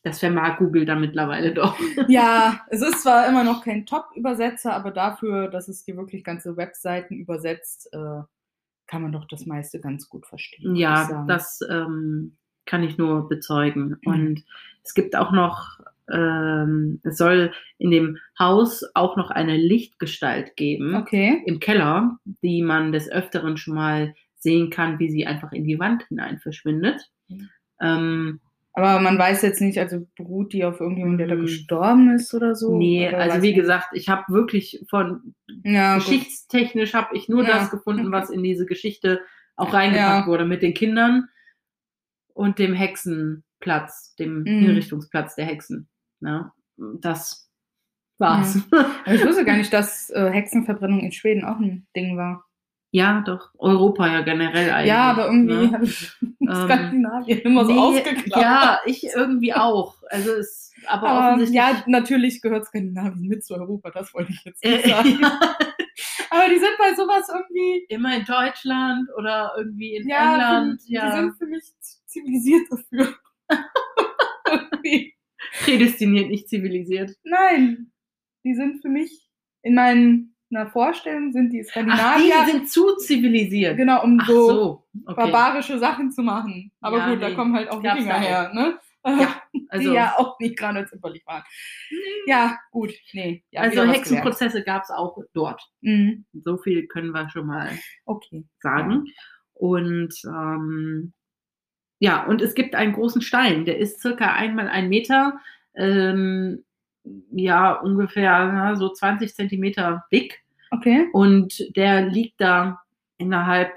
Das 0.03 0.19
vermag 0.19 0.59
Google 0.59 0.85
da 0.85 0.95
mittlerweile 0.95 1.53
doch. 1.53 1.77
Ja, 2.07 2.61
es 2.69 2.81
ist 2.81 3.01
zwar 3.01 3.27
immer 3.27 3.43
noch 3.43 3.63
kein 3.63 3.87
Top-Übersetzer, 3.87 4.73
aber 4.73 4.91
dafür, 4.91 5.47
dass 5.47 5.67
es 5.67 5.83
dir 5.83 5.97
wirklich 5.97 6.23
ganze 6.23 6.57
Webseiten 6.57 7.15
übersetzt, 7.15 7.89
äh, 7.91 8.21
kann 8.87 9.01
man 9.01 9.11
doch 9.11 9.25
das 9.25 9.47
meiste 9.47 9.79
ganz 9.79 10.07
gut 10.07 10.27
verstehen. 10.27 10.75
Ja, 10.75 11.25
das 11.27 11.59
ähm, 11.69 12.37
kann 12.67 12.83
ich 12.83 12.99
nur 12.99 13.27
bezeugen. 13.27 13.97
Mhm. 14.03 14.13
Und 14.13 14.43
es 14.83 14.93
gibt 14.93 15.15
auch 15.15 15.31
noch, 15.31 15.79
ähm, 16.11 16.99
es 17.03 17.17
soll 17.17 17.51
in 17.77 17.91
dem 17.91 18.17
Haus 18.39 18.83
auch 18.93 19.17
noch 19.17 19.31
eine 19.31 19.57
Lichtgestalt 19.57 20.55
geben 20.55 20.95
Okay. 20.95 21.41
im 21.45 21.59
Keller, 21.59 22.17
die 22.43 22.61
man 22.61 22.91
des 22.91 23.09
Öfteren 23.11 23.57
schon 23.57 23.75
mal 23.75 24.13
sehen 24.37 24.69
kann, 24.69 24.99
wie 24.99 25.09
sie 25.09 25.25
einfach 25.25 25.51
in 25.51 25.65
die 25.65 25.79
Wand 25.79 26.03
hinein 26.07 26.39
verschwindet. 26.39 27.01
Mhm. 27.27 27.49
Ähm, 27.81 28.39
Aber 28.73 28.99
man 28.99 29.17
weiß 29.17 29.41
jetzt 29.41 29.61
nicht, 29.61 29.79
also 29.79 30.05
beruht 30.17 30.53
die 30.53 30.63
auf 30.65 30.79
irgendjemand, 30.79 31.19
der 31.19 31.27
da 31.27 31.35
Mm. 31.35 31.41
gestorben 31.41 32.13
ist 32.13 32.33
oder 32.33 32.55
so? 32.55 32.77
nee, 32.77 33.07
Oder 33.07 33.17
also 33.19 33.41
wie 33.41 33.47
nicht? 33.47 33.55
gesagt, 33.55 33.87
ich 33.93 34.09
habe 34.09 34.31
wirklich 34.31 34.83
von 34.89 35.33
ja, 35.63 35.95
geschichtstechnisch 35.95 36.93
habe 36.93 37.15
ich 37.17 37.27
nur 37.29 37.43
Ja, 37.43 37.49
das 37.59 37.71
gefunden, 37.71 38.11
was 38.11 38.29
in 38.29 38.43
diese 38.43 38.65
Geschichte 38.65 39.21
auch 39.55 39.73
reingepackt 39.73 40.25
Ja. 40.25 40.27
wurde 40.27 40.45
mit 40.45 40.61
den 40.61 40.73
Kindern 40.73 41.29
und 42.33 42.59
dem 42.59 42.73
Hexenplatz, 42.73 44.13
dem 44.15 44.41
Mhm. 44.43 44.45
Hinrichtungsplatz 44.47 45.35
der 45.35 45.45
Hexen. 45.45 45.87
Ja, 46.21 46.53
das 46.77 47.49
war's. 48.17 48.59
Aber 48.71 49.13
ich 49.13 49.25
wusste 49.25 49.45
gar 49.45 49.57
nicht, 49.57 49.73
dass 49.73 50.09
äh, 50.09 50.29
Hexenverbrennung 50.31 51.01
in 51.01 51.11
Schweden 51.11 51.43
auch 51.45 51.59
ein 51.59 51.87
Ding 51.95 52.17
war. 52.17 52.45
Ja, 52.91 53.21
doch. 53.25 53.49
Europa 53.57 54.07
ja 54.07 54.21
generell 54.21 54.71
eigentlich. 54.71 54.87
ja, 54.87 55.11
aber 55.11 55.25
irgendwie 55.25 55.53
ne? 55.53 55.71
habe 55.73 55.83
ich 55.85 56.13
Ähm, 56.21 56.47
Skandinavien 56.47 57.39
immer 57.39 57.65
so 57.65 57.73
Nee, 57.73 57.79
ausgeklammert. 57.79 58.41
Ja, 58.41 58.79
ich 58.85 59.03
irgendwie 59.03 59.53
auch. 59.53 59.95
Also 60.09 60.31
es, 60.31 60.71
aber, 60.87 61.09
aber 61.09 61.27
offensichtlich. 61.27 61.57
ja, 61.57 61.83
natürlich 61.87 62.41
gehört 62.41 62.65
Skandinavien 62.65 63.27
mit 63.27 63.43
zu 63.43 63.55
Europa, 63.55 63.89
das 63.91 64.13
wollte 64.13 64.31
ich 64.31 64.45
jetzt 64.45 64.63
nicht 64.63 64.85
äh, 64.85 64.89
sagen. 64.91 65.19
ja, 65.21 65.39
Aber 66.29 66.49
die 66.49 66.59
sind 66.59 66.77
bei 66.77 66.93
sowas 66.95 67.27
irgendwie, 67.29 67.85
immer 67.89 68.15
in 68.15 68.25
Deutschland 68.25 69.09
oder 69.17 69.53
irgendwie 69.57 69.95
in 69.95 70.07
ja, 70.07 70.33
England. 70.35 70.81
die, 70.87 70.93
ja. 70.93 71.09
die 71.09 71.17
sind 71.17 71.37
für 71.37 71.47
mich 71.47 71.63
zivilisiert 72.05 72.67
dafür. 72.69 73.13
Irgendwie. 74.49 75.15
Prädestiniert, 75.63 76.29
nicht 76.29 76.49
zivilisiert. 76.49 77.11
Nein, 77.23 77.91
die 78.43 78.55
sind 78.55 78.81
für 78.81 78.89
mich 78.89 79.29
in 79.63 79.73
meiner 79.75 80.69
Vorstellung 80.71 81.31
sind 81.31 81.51
die 81.51 81.63
Ach, 81.65 81.69
Skandinavier, 81.71 82.33
die 82.45 82.51
sind 82.51 82.69
zu 82.69 82.95
zivilisiert. 82.97 83.77
genau, 83.77 84.03
um 84.03 84.19
Ach 84.21 84.27
so, 84.27 84.47
so, 84.49 84.87
okay. 85.05 85.15
barbarische 85.15 85.79
Sachen 85.79 86.11
zu 86.11 86.21
machen. 86.21 86.71
Aber 86.81 86.97
Ja, 86.99 87.09
gut, 87.09 87.21
da 87.21 87.29
nee, 87.29 87.35
kommen 87.35 87.55
halt 87.55 87.69
auch 87.69 87.81
Wikinger 87.81 88.13
da 88.13 88.19
her, 88.19 88.51
ne? 88.53 88.79
Ja, 89.07 89.41
die 89.53 89.65
Also, 89.69 89.93
ja 89.93 90.15
auch 90.17 90.39
nicht 90.39 90.57
gerade 90.57 90.85
zimperlich 90.87 91.25
waren. 91.25 91.43
Ja, 92.27 92.57
gut, 92.71 92.91
nee. 93.13 93.43
Ja, 93.51 93.61
also. 93.61 93.83
Hexenprozesse 93.83 94.63
gab 94.63 94.83
es 94.83 94.89
auch 94.89 95.17
dort. 95.33 95.61
Mhm. 95.81 96.25
So 96.33 96.57
viel 96.57 96.87
können 96.87 97.11
wir 97.11 97.29
schon 97.29 97.47
mal 97.47 97.69
Okay. 98.05 98.45
sagen. 98.59 99.05
Und 99.53 100.13
ähm, 100.25 101.13
ja, 101.99 102.25
und 102.25 102.41
es 102.41 102.55
gibt 102.55 102.75
einen 102.75 102.93
großen 102.93 103.21
Stein, 103.21 103.65
der 103.65 103.77
ist 103.77 104.01
circa 104.01 104.33
einmal 104.33 104.67
ein 104.67 104.89
Meter, 104.89 105.39
ähm, 105.75 106.63
ja, 107.31 107.73
ungefähr 107.73 108.23
ja, 108.23 108.75
so 108.75 108.89
20 108.89 109.33
Zentimeter 109.35 110.05
dick. 110.11 110.41
Okay. 110.71 111.07
Und 111.13 111.75
der 111.75 112.01
liegt 112.01 112.41
da 112.41 112.81
innerhalb, 113.17 113.71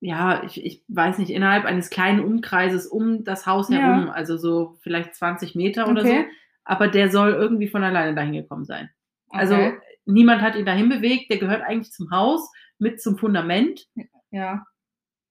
ja, 0.00 0.42
ich, 0.44 0.64
ich 0.64 0.84
weiß 0.88 1.18
nicht, 1.18 1.30
innerhalb 1.30 1.64
eines 1.64 1.90
kleinen 1.90 2.20
Umkreises 2.24 2.86
um 2.86 3.24
das 3.24 3.46
Haus 3.46 3.68
Ja. 3.68 3.78
herum, 3.78 4.10
also 4.10 4.36
so 4.36 4.76
vielleicht 4.82 5.14
20 5.14 5.54
Meter 5.54 5.88
oder 5.88 6.02
so. 6.04 6.24
Aber 6.64 6.88
der 6.88 7.10
soll 7.10 7.30
irgendwie 7.32 7.68
von 7.68 7.82
alleine 7.82 8.14
dahin 8.14 8.34
gekommen 8.34 8.64
sein. 8.64 8.90
Also 9.30 9.54
Okay. 9.54 9.78
niemand 10.04 10.42
hat 10.42 10.54
ihn 10.56 10.66
dahin 10.66 10.88
bewegt, 10.88 11.30
der 11.30 11.38
gehört 11.38 11.62
eigentlich 11.62 11.92
zum 11.92 12.10
Haus 12.10 12.50
mit 12.78 13.00
zum 13.00 13.16
Fundament, 13.18 13.86
Ja. 14.30 14.64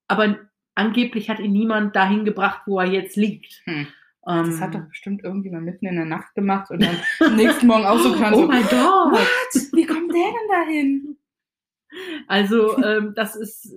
aber 0.07 0.38
angeblich 0.77 1.29
hat 1.29 1.39
ihn 1.39 1.51
niemand 1.51 1.96
dahin 1.96 2.24
gebracht, 2.25 2.62
wo 2.65 2.79
er 2.79 2.88
jetzt 2.88 3.15
liegt. 3.17 3.62
Hm. 3.65 3.88
Ähm, 4.27 4.46
Das 4.46 4.62
hat 4.62 4.75
doch 4.75 4.88
bestimmt 4.88 5.24
irgendjemand 5.24 5.65
mitten 5.65 5.88
in 5.88 5.96
der 5.96 6.05
Nacht 6.05 6.34
gemacht 6.36 6.69
und 6.72 6.84
dann 6.84 6.98
am 7.19 7.36
nächsten 7.36 7.67
Morgen 7.67 7.86
auch 7.86 8.00
so 8.00 8.13
Oh 8.13 8.48
mein 8.48 8.63
Gott! 8.63 9.12
What? 9.12 9.74
Wie 9.74 9.86
kommt 9.86 10.13
der 10.13 10.24
denn 10.25 10.50
dahin? 10.50 11.17
Also 12.27 12.77
ähm, 12.84 13.13
das 13.15 13.36
ist, 13.36 13.74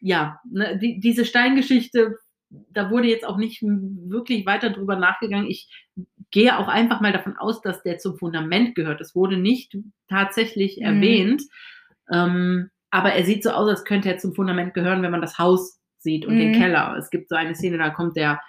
ja, 0.00 0.40
ne, 0.50 0.78
die, 0.78 0.98
diese 1.00 1.24
Steingeschichte, 1.24 2.16
da 2.48 2.90
wurde 2.90 3.08
jetzt 3.08 3.26
auch 3.26 3.36
nicht 3.36 3.62
wirklich 3.62 4.46
weiter 4.46 4.70
drüber 4.70 4.96
nachgegangen. 4.96 5.48
Ich 5.48 5.68
gehe 6.30 6.58
auch 6.58 6.68
einfach 6.68 7.00
mal 7.00 7.12
davon 7.12 7.36
aus, 7.36 7.60
dass 7.60 7.82
der 7.82 7.98
zum 7.98 8.16
Fundament 8.16 8.74
gehört. 8.74 9.00
Es 9.00 9.14
wurde 9.14 9.36
nicht 9.36 9.76
tatsächlich 10.08 10.78
Mhm. 10.78 10.82
erwähnt, 10.84 11.42
ähm, 12.10 12.70
aber 12.90 13.12
er 13.12 13.24
sieht 13.24 13.42
so 13.42 13.50
aus, 13.50 13.68
als 13.68 13.84
könnte 13.84 14.08
er 14.08 14.18
zum 14.18 14.34
Fundament 14.34 14.74
gehören, 14.74 15.02
wenn 15.02 15.10
man 15.12 15.20
das 15.22 15.38
Haus 15.38 15.78
sieht 16.02 16.26
und 16.26 16.38
den 16.38 16.50
Mhm. 16.50 16.54
Keller. 16.54 16.96
Es 16.98 17.10
gibt 17.10 17.28
so 17.28 17.34
eine 17.36 17.54
Szene, 17.54 17.78
da 17.78 17.90
kommt 17.90 18.16
der, 18.16 18.40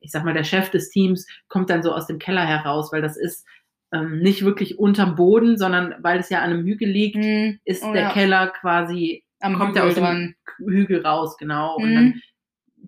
ich 0.00 0.10
sag 0.10 0.24
mal, 0.24 0.34
der 0.34 0.44
Chef 0.44 0.70
des 0.70 0.90
Teams 0.90 1.26
kommt 1.48 1.70
dann 1.70 1.82
so 1.82 1.92
aus 1.92 2.06
dem 2.06 2.18
Keller 2.18 2.44
heraus, 2.46 2.92
weil 2.92 3.02
das 3.02 3.16
ist 3.16 3.46
ähm, 3.92 4.20
nicht 4.20 4.44
wirklich 4.44 4.78
unterm 4.78 5.16
Boden, 5.16 5.58
sondern 5.58 5.94
weil 6.00 6.20
es 6.20 6.28
ja 6.30 6.38
an 6.42 6.50
einem 6.50 6.64
Hügel 6.64 6.88
liegt, 6.88 7.16
Hm, 7.16 7.58
ist 7.64 7.82
Oh 7.82 7.92
der 7.92 8.02
ja. 8.02 8.12
Keller 8.12 8.48
quasi, 8.48 9.24
am 9.40 9.54
kommt 9.58 9.76
er 9.76 9.84
aus 9.84 9.94
dem 9.94 10.04
dran. 10.04 10.34
Hügel 10.58 11.04
raus, 11.04 11.36
genau. 11.38 11.76
Und 11.76 11.90
Mhm. 11.90 11.94
dann 11.94 12.20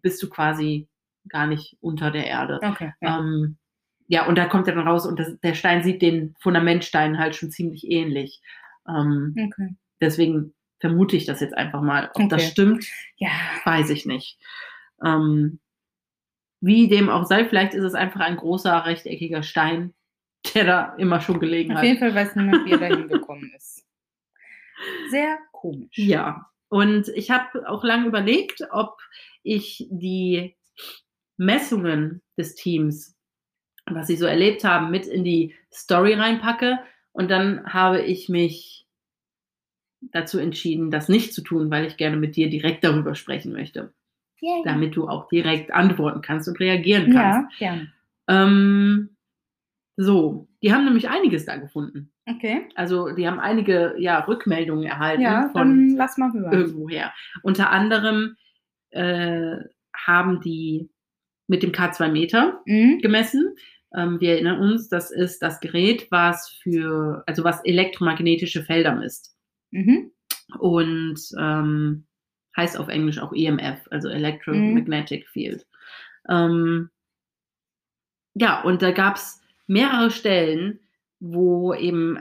bist 0.02 0.22
du 0.22 0.28
quasi 0.28 0.88
gar 1.28 1.46
nicht 1.48 1.76
unter 1.80 2.10
der 2.12 2.26
Erde. 2.26 2.60
Okay. 2.62 2.92
Ja. 3.00 3.18
Ähm, 3.18 3.56
ja, 4.08 4.26
und 4.26 4.36
da 4.38 4.44
kommt 4.46 4.68
er 4.68 4.74
dann 4.74 4.86
raus 4.86 5.06
und 5.06 5.18
das, 5.18 5.38
der 5.40 5.54
Stein 5.54 5.82
sieht 5.82 6.02
den 6.02 6.34
Fundamentstein 6.40 7.18
halt 7.18 7.34
schon 7.34 7.50
ziemlich 7.50 7.90
ähnlich. 7.90 8.40
Ähm, 8.88 9.34
Okay. 9.36 9.74
deswegen 10.00 10.54
vermute 10.82 11.16
ich 11.16 11.24
das 11.26 11.40
jetzt 11.40 11.56
einfach 11.56 11.80
mal. 11.80 12.10
Ob 12.14 12.28
das 12.28 12.42
Okay. 12.42 12.50
stimmt, 12.50 12.86
Ja. 13.16 13.30
weiß 13.64 13.88
ich 13.90 14.04
nicht. 14.04 14.36
Ähm, 15.02 15.60
wie 16.60 16.88
dem 16.88 17.08
auch 17.08 17.24
sei, 17.24 17.44
vielleicht 17.44 17.72
ist 17.74 17.84
es 17.84 17.94
einfach 17.94 18.20
ein 18.20 18.36
großer 18.36 18.84
rechteckiger 18.84 19.42
Stein, 19.44 19.94
der 20.54 20.64
da 20.64 20.94
immer 20.96 21.20
schon 21.20 21.38
gelegen 21.40 21.70
Auf 21.72 21.78
hat. 21.78 21.84
jeden 21.84 21.98
Fall 22.00 22.14
weiß 22.14 22.34
niemand, 22.36 22.64
wie 22.66 22.72
er 22.72 22.78
dahin 22.78 23.08
gekommen 23.08 23.50
ist. 23.56 23.86
Sehr 25.10 25.38
komisch. 25.52 25.96
Ja, 25.96 26.50
und 26.68 27.08
ich 27.08 27.30
habe 27.30 27.68
auch 27.68 27.84
lange 27.84 28.06
überlegt, 28.08 28.62
ob 28.72 28.98
ich 29.44 29.86
die 29.90 30.56
Messungen 31.36 32.22
des 32.36 32.54
Teams, 32.56 33.16
was 33.86 34.08
sie 34.08 34.16
so 34.16 34.26
erlebt 34.26 34.64
haben, 34.64 34.90
mit 34.90 35.06
in 35.06 35.22
die 35.22 35.54
Story 35.72 36.14
reinpacke. 36.14 36.78
Und 37.12 37.30
dann 37.30 37.64
habe 37.72 38.00
ich 38.02 38.28
mich 38.28 38.81
dazu 40.10 40.38
entschieden, 40.38 40.90
das 40.90 41.08
nicht 41.08 41.32
zu 41.32 41.42
tun, 41.42 41.70
weil 41.70 41.86
ich 41.86 41.96
gerne 41.96 42.16
mit 42.16 42.36
dir 42.36 42.50
direkt 42.50 42.84
darüber 42.84 43.14
sprechen 43.14 43.52
möchte, 43.52 43.92
Yay. 44.40 44.62
damit 44.64 44.96
du 44.96 45.08
auch 45.08 45.28
direkt 45.28 45.72
antworten 45.72 46.20
kannst 46.22 46.48
und 46.48 46.58
reagieren 46.60 47.12
kannst. 47.12 47.60
Ja, 47.60 47.68
gerne. 47.70 47.92
Ähm, 48.28 49.16
so, 49.96 50.48
die 50.62 50.72
haben 50.72 50.84
nämlich 50.84 51.08
einiges 51.08 51.44
da 51.44 51.56
gefunden. 51.56 52.10
Okay. 52.26 52.68
Also 52.74 53.10
die 53.10 53.26
haben 53.26 53.40
einige 53.40 53.94
ja, 53.98 54.20
Rückmeldungen 54.20 54.84
erhalten 54.84 55.22
Ja, 55.22 55.48
von 55.50 55.88
dann 55.88 55.96
lass 55.96 56.16
mal 56.18 56.32
hören. 56.32 56.52
irgendwoher. 56.52 57.12
Unter 57.42 57.70
anderem 57.70 58.36
äh, 58.90 59.56
haben 59.94 60.40
die 60.40 60.88
mit 61.48 61.62
dem 61.62 61.72
K2 61.72 62.10
Meter 62.10 62.60
Mhm. 62.66 62.98
gemessen. 63.02 63.54
Ähm, 63.94 64.20
wir 64.20 64.32
erinnern 64.34 64.60
uns, 64.60 64.88
das 64.88 65.10
ist 65.10 65.42
das 65.42 65.60
Gerät, 65.60 66.06
was 66.10 66.48
für, 66.62 67.22
also 67.26 67.44
was 67.44 67.62
elektromagnetische 67.64 68.62
Felder 68.62 68.94
misst. 68.94 69.36
Mhm. 69.72 70.12
Und 70.58 71.20
ähm, 71.38 72.04
heißt 72.56 72.78
auf 72.78 72.88
Englisch 72.88 73.18
auch 73.18 73.32
EMF, 73.32 73.80
also 73.90 74.08
Electromagnetic 74.08 75.28
Field. 75.28 75.66
Ähm, 76.28 76.90
ja, 78.34 78.62
und 78.62 78.82
da 78.82 78.92
gab 78.92 79.16
es 79.16 79.42
mehrere 79.66 80.10
Stellen, 80.10 80.80
wo 81.20 81.72
eben 81.74 82.18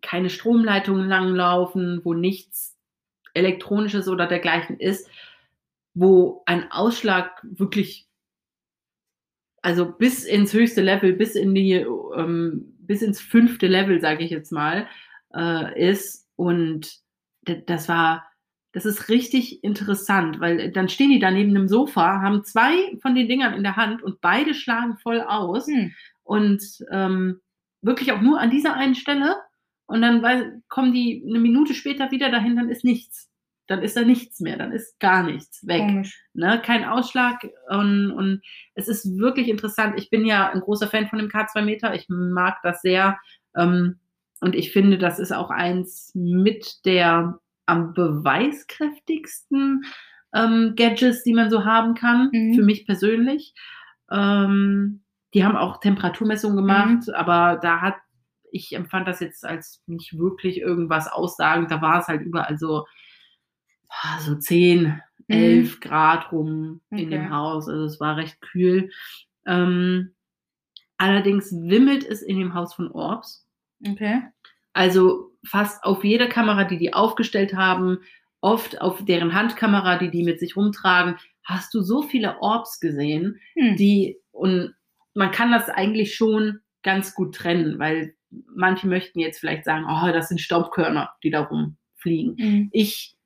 keine 0.00 0.30
Stromleitungen 0.30 1.08
langlaufen, 1.08 2.00
wo 2.04 2.14
nichts 2.14 2.76
Elektronisches 3.34 4.08
oder 4.08 4.26
dergleichen 4.26 4.78
ist, 4.78 5.08
wo 5.94 6.42
ein 6.46 6.70
Ausschlag 6.70 7.40
wirklich, 7.42 8.06
also 9.60 9.90
bis 9.90 10.24
ins 10.24 10.52
höchste 10.52 10.82
Level, 10.82 11.14
bis 11.14 11.34
in 11.34 11.54
die, 11.54 11.72
ähm, 11.72 12.76
bis 12.78 13.02
ins 13.02 13.20
fünfte 13.20 13.66
Level, 13.66 14.00
sage 14.00 14.24
ich 14.24 14.30
jetzt 14.30 14.52
mal, 14.52 14.86
äh, 15.34 15.90
ist. 15.90 16.23
Und 16.36 16.98
das 17.42 17.88
war, 17.88 18.26
das 18.72 18.84
ist 18.86 19.08
richtig 19.08 19.62
interessant, 19.62 20.40
weil 20.40 20.72
dann 20.72 20.88
stehen 20.88 21.10
die 21.10 21.18
da 21.18 21.30
neben 21.30 21.50
einem 21.50 21.68
Sofa, 21.68 22.20
haben 22.20 22.44
zwei 22.44 22.96
von 23.02 23.14
den 23.14 23.28
Dingern 23.28 23.54
in 23.54 23.62
der 23.62 23.76
Hand 23.76 24.02
und 24.02 24.20
beide 24.20 24.54
schlagen 24.54 24.96
voll 24.98 25.20
aus 25.20 25.66
Hm. 25.66 25.92
und 26.22 26.62
ähm, 26.90 27.40
wirklich 27.82 28.12
auch 28.12 28.20
nur 28.20 28.40
an 28.40 28.50
dieser 28.50 28.74
einen 28.74 28.94
Stelle 28.94 29.36
und 29.86 30.02
dann 30.02 30.22
weil, 30.22 30.62
kommen 30.68 30.92
die 30.92 31.22
eine 31.28 31.38
Minute 31.38 31.74
später 31.74 32.10
wieder 32.10 32.30
dahin, 32.30 32.56
dann 32.56 32.70
ist 32.70 32.84
nichts. 32.84 33.30
dann 33.66 33.82
ist 33.82 33.96
da 33.96 34.02
nichts 34.02 34.40
mehr, 34.40 34.56
dann 34.58 34.72
ist 34.72 34.98
gar 35.00 35.22
nichts 35.22 35.66
weg. 35.66 35.80
Komisch. 35.80 36.22
Ne? 36.34 36.60
Kein 36.62 36.84
Ausschlag 36.84 37.46
und, 37.70 38.10
und 38.12 38.42
es 38.74 38.88
ist 38.88 39.18
wirklich 39.18 39.48
interessant. 39.48 39.94
Ich 39.98 40.10
bin 40.10 40.26
ja 40.26 40.50
ein 40.50 40.60
großer 40.60 40.88
Fan 40.88 41.08
von 41.08 41.18
dem 41.18 41.28
K2 41.28 41.62
Meter. 41.62 41.94
Ich 41.94 42.06
mag 42.08 42.58
das 42.62 42.82
sehr. 42.82 43.18
Ähm, 43.56 44.00
und 44.40 44.54
ich 44.54 44.72
finde, 44.72 44.98
das 44.98 45.18
ist 45.18 45.32
auch 45.32 45.50
eins 45.50 46.10
mit 46.14 46.84
der 46.84 47.38
am 47.66 47.94
beweiskräftigsten 47.94 49.84
ähm, 50.34 50.74
Gadgets, 50.76 51.22
die 51.22 51.32
man 51.32 51.50
so 51.50 51.64
haben 51.64 51.94
kann, 51.94 52.28
Mhm. 52.32 52.54
für 52.54 52.62
mich 52.62 52.86
persönlich. 52.86 53.54
Ähm, 54.10 55.02
die 55.32 55.44
haben 55.44 55.56
auch 55.56 55.78
Temperaturmessungen 55.80 56.56
gemacht, 56.56 57.12
aber 57.14 57.58
da 57.62 57.80
hat, 57.80 57.94
ich 58.52 58.72
empfand 58.74 59.08
das 59.08 59.20
jetzt 59.20 59.44
als 59.44 59.82
nicht 59.86 60.16
wirklich 60.18 60.58
irgendwas 60.60 61.08
aussagend. 61.10 61.70
Da 61.70 61.80
war 61.82 62.00
es 62.00 62.06
halt 62.08 62.22
überall 62.22 62.58
so, 62.58 62.86
ah, 63.88 64.20
so 64.20 64.34
10, 64.36 65.00
11 65.28 65.80
Grad 65.80 66.30
rum 66.32 66.80
in 66.90 66.98
Okay. 66.98 67.10
dem 67.10 67.30
Haus. 67.30 67.68
Also 67.68 67.84
es 67.84 67.98
war 68.00 68.16
recht 68.16 68.40
kühl. 68.40 68.90
Ähm, 69.46 70.14
allerdings 70.98 71.50
wimmelt 71.52 72.04
es 72.04 72.22
in 72.22 72.38
dem 72.38 72.54
Haus 72.54 72.74
von 72.74 72.90
Orbs. 72.90 73.43
Okay. 73.86 74.22
Also 74.72 75.30
fast 75.46 75.84
auf 75.84 76.04
jeder 76.04 76.26
Kamera, 76.26 76.64
die 76.64 76.78
die 76.78 76.94
aufgestellt 76.94 77.54
haben, 77.54 77.98
oft 78.40 78.80
auf 78.80 79.04
deren 79.04 79.34
Handkamera, 79.34 79.98
die 79.98 80.10
die 80.10 80.24
mit 80.24 80.38
sich 80.40 80.56
rumtragen, 80.56 81.16
hast 81.44 81.72
du 81.74 81.82
so 81.82 82.02
viele 82.02 82.38
Orbs 82.40 82.80
gesehen, 82.80 83.38
Hm. 83.56 83.76
die 83.76 84.18
und 84.32 84.74
man 85.14 85.30
kann 85.30 85.52
das 85.52 85.68
eigentlich 85.68 86.14
schon 86.14 86.60
ganz 86.82 87.14
gut 87.14 87.34
trennen, 87.36 87.78
weil 87.78 88.14
manche 88.54 88.88
möchten 88.88 89.20
jetzt 89.20 89.38
vielleicht 89.38 89.64
sagen, 89.64 89.86
oh, 89.88 90.12
das 90.12 90.28
sind 90.28 90.40
Staubkörner, 90.40 91.12
die 91.22 91.30
da 91.30 91.42
rumfliegen. 91.42 92.36
Hm. 92.36 92.68
Ich 92.72 93.16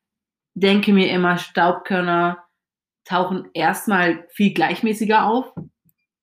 denke 0.54 0.92
mir 0.92 1.10
immer, 1.10 1.38
Staubkörner 1.38 2.44
tauchen 3.04 3.48
erstmal 3.54 4.26
viel 4.30 4.52
gleichmäßiger 4.52 5.24
auf 5.26 5.52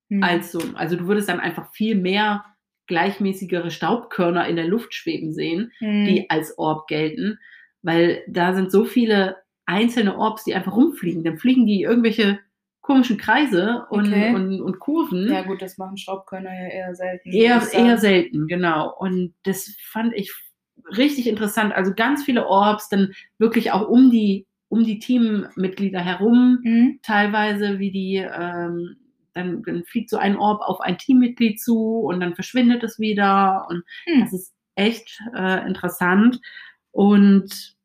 Hm. 0.10 0.22
als 0.22 0.52
so. 0.52 0.62
Also 0.76 0.96
du 0.98 1.08
würdest 1.08 1.30
dann 1.30 1.40
einfach 1.40 1.72
viel 1.74 1.96
mehr 1.96 2.46
gleichmäßigere 2.88 3.72
Staubkörner 3.72 4.48
in 4.48 4.56
der 4.56 4.68
Luft 4.68 4.94
schweben 4.94 5.34
sehen, 5.34 5.72
Hm. 5.80 6.06
die 6.06 6.30
als 6.30 6.58
Orb 6.58 6.88
gelten, 6.88 7.40
weil 7.82 8.24
da 8.28 8.54
sind 8.54 8.72
so 8.72 8.86
viele 8.86 9.38
einzelne 9.66 10.18
Orbs, 10.18 10.44
die 10.44 10.54
einfach 10.56 10.76
rumfliegen. 10.76 11.24
Dann 11.24 11.38
fliegen 11.40 11.66
die 11.66 11.82
irgendwelche 11.82 12.40
komischen 12.82 13.18
Kreise 13.18 13.86
und, 13.90 14.08
Okay. 14.08 14.34
und, 14.36 14.62
und 14.62 14.80
Kurven. 14.80 15.28
Ja 15.32 15.42
gut, 15.42 15.62
das 15.62 15.78
machen 15.80 15.98
Staubkörner 15.98 16.52
ja 16.54 16.68
eher 16.70 16.96
selten. 16.96 17.32
Eher, 17.32 17.62
eher 17.74 17.98
selten, 17.98 18.48
genau. 18.48 18.94
Und 18.96 19.34
das 19.44 19.76
fand 19.82 20.14
ich 20.14 20.32
richtig 20.96 21.28
interessant. 21.28 21.74
Also 21.74 21.94
ganz 21.96 22.24
viele 22.24 22.46
Orbs, 22.46 22.90
dann 22.90 23.12
wirklich 23.40 23.72
auch 23.72 23.88
um 23.90 24.12
die, 24.12 24.46
um 24.68 24.84
die 24.84 25.00
Teammitglieder 25.00 26.00
herum, 26.00 26.60
Hm. 26.64 27.00
teilweise, 27.02 27.80
wie 27.80 27.90
die, 27.92 28.18
ähm, 28.18 28.98
dann, 29.36 29.64
dann 29.64 29.84
fliegt 29.86 30.10
so 30.10 30.18
ein 30.18 30.38
Orb 30.38 30.62
auf 30.62 30.82
ein 30.82 30.98
Teammitglied 30.98 31.62
zu 31.62 32.00
und 32.00 32.20
dann 32.22 32.36
verschwindet 32.36 32.84
es 32.84 33.00
wieder. 33.00 33.68
Und 33.70 33.84
Hm. 34.06 34.22
das 34.22 34.34
ist 34.34 34.54
echt 34.76 35.22
äh, 35.36 35.66
interessant. 35.68 36.40
Und 36.92 37.76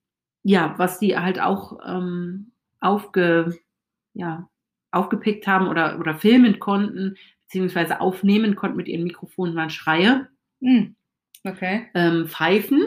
ja, 0.43 0.75
was 0.79 0.99
die 0.99 1.17
halt 1.19 1.41
auch 1.41 1.79
ähm, 1.87 2.53
aufge, 2.81 3.59
ja, 4.15 4.49
aufgepickt 4.93 5.47
haben 5.47 5.69
oder, 5.69 5.99
oder 6.01 6.15
filmen 6.15 6.59
konnten, 6.59 7.17
beziehungsweise 7.47 8.01
aufnehmen 8.01 8.57
konnten 8.57 8.77
mit 8.77 8.89
ihren 8.89 9.05
Mikrofonen, 9.05 9.55
waren 9.57 9.71
Schreie, 9.71 10.29
Hm. 10.63 10.95
Okay. 11.45 11.89
ähm, 11.95 12.27
Pfeifen 12.29 12.83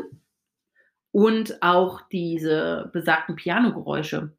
und 1.12 1.62
auch 1.62 2.02
diese 2.12 2.90
besagten 2.94 3.36
Pianogeräusche. 3.36 4.34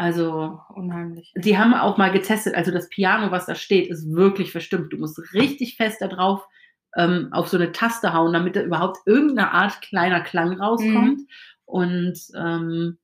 Also 0.00 0.60
Unheimlich. 0.74 1.32
die 1.36 1.58
haben 1.58 1.74
auch 1.74 1.98
mal 1.98 2.12
getestet, 2.12 2.54
also 2.54 2.70
das 2.70 2.88
Piano, 2.88 3.32
was 3.32 3.46
da 3.46 3.56
steht, 3.56 3.88
ist 3.90 4.08
wirklich 4.12 4.52
verstimmt. 4.52 4.92
Du 4.92 4.96
musst 4.96 5.20
richtig 5.34 5.76
fest 5.76 6.00
da 6.00 6.06
drauf 6.06 6.46
ähm, 6.96 7.28
auf 7.32 7.48
so 7.48 7.56
eine 7.56 7.72
Taste 7.72 8.14
hauen, 8.14 8.32
damit 8.32 8.54
da 8.54 8.62
überhaupt 8.62 8.98
irgendeine 9.06 9.50
Art 9.50 9.82
kleiner 9.82 10.20
Klang 10.20 10.52
rauskommt. 10.60 11.22
Und 11.64 12.16
ähm, 12.36 12.96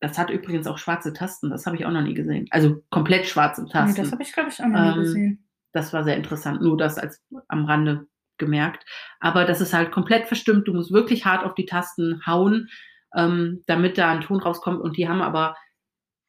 das 0.00 0.18
hat 0.18 0.30
übrigens 0.30 0.66
auch 0.66 0.76
schwarze 0.78 1.12
Tasten, 1.12 1.50
das 1.50 1.66
habe 1.66 1.76
ich 1.76 1.86
auch 1.86 1.90
noch 1.92 2.02
nie 2.02 2.14
gesehen. 2.14 2.46
Also 2.50 2.82
komplett 2.90 3.26
schwarze 3.26 3.62
Nee, 3.62 3.70
Tasten. 3.70 4.02
das 4.02 4.10
habe 4.12 4.22
ich, 4.24 4.32
glaube 4.32 4.48
ich, 4.50 4.60
auch 4.60 4.66
noch 4.66 4.80
nie 4.80 4.92
Ähm, 4.98 5.02
gesehen. 5.04 5.48
das 5.72 5.92
war 5.92 6.02
sehr 6.04 6.16
interessant, 6.16 6.62
nur 6.62 6.76
das 6.76 6.98
als 6.98 7.22
am 7.48 7.64
Rande 7.66 8.08
gemerkt. 8.38 8.84
Aber 9.20 9.44
das 9.44 9.60
ist 9.60 9.72
halt 9.72 9.92
komplett 9.92 10.26
verstimmt. 10.26 10.66
Du 10.66 10.72
musst 10.74 10.90
wirklich 10.92 11.26
hart 11.26 11.44
auf 11.44 11.54
die 11.54 11.66
Tasten 11.66 12.22
hauen, 12.26 12.68
ähm, 13.14 13.62
damit 13.66 13.98
da 13.98 14.10
ein 14.12 14.20
Ton 14.22 14.40
rauskommt. 14.40 14.80
Und 14.80 14.96
die 14.96 15.08
haben 15.08 15.22
aber 15.22 15.56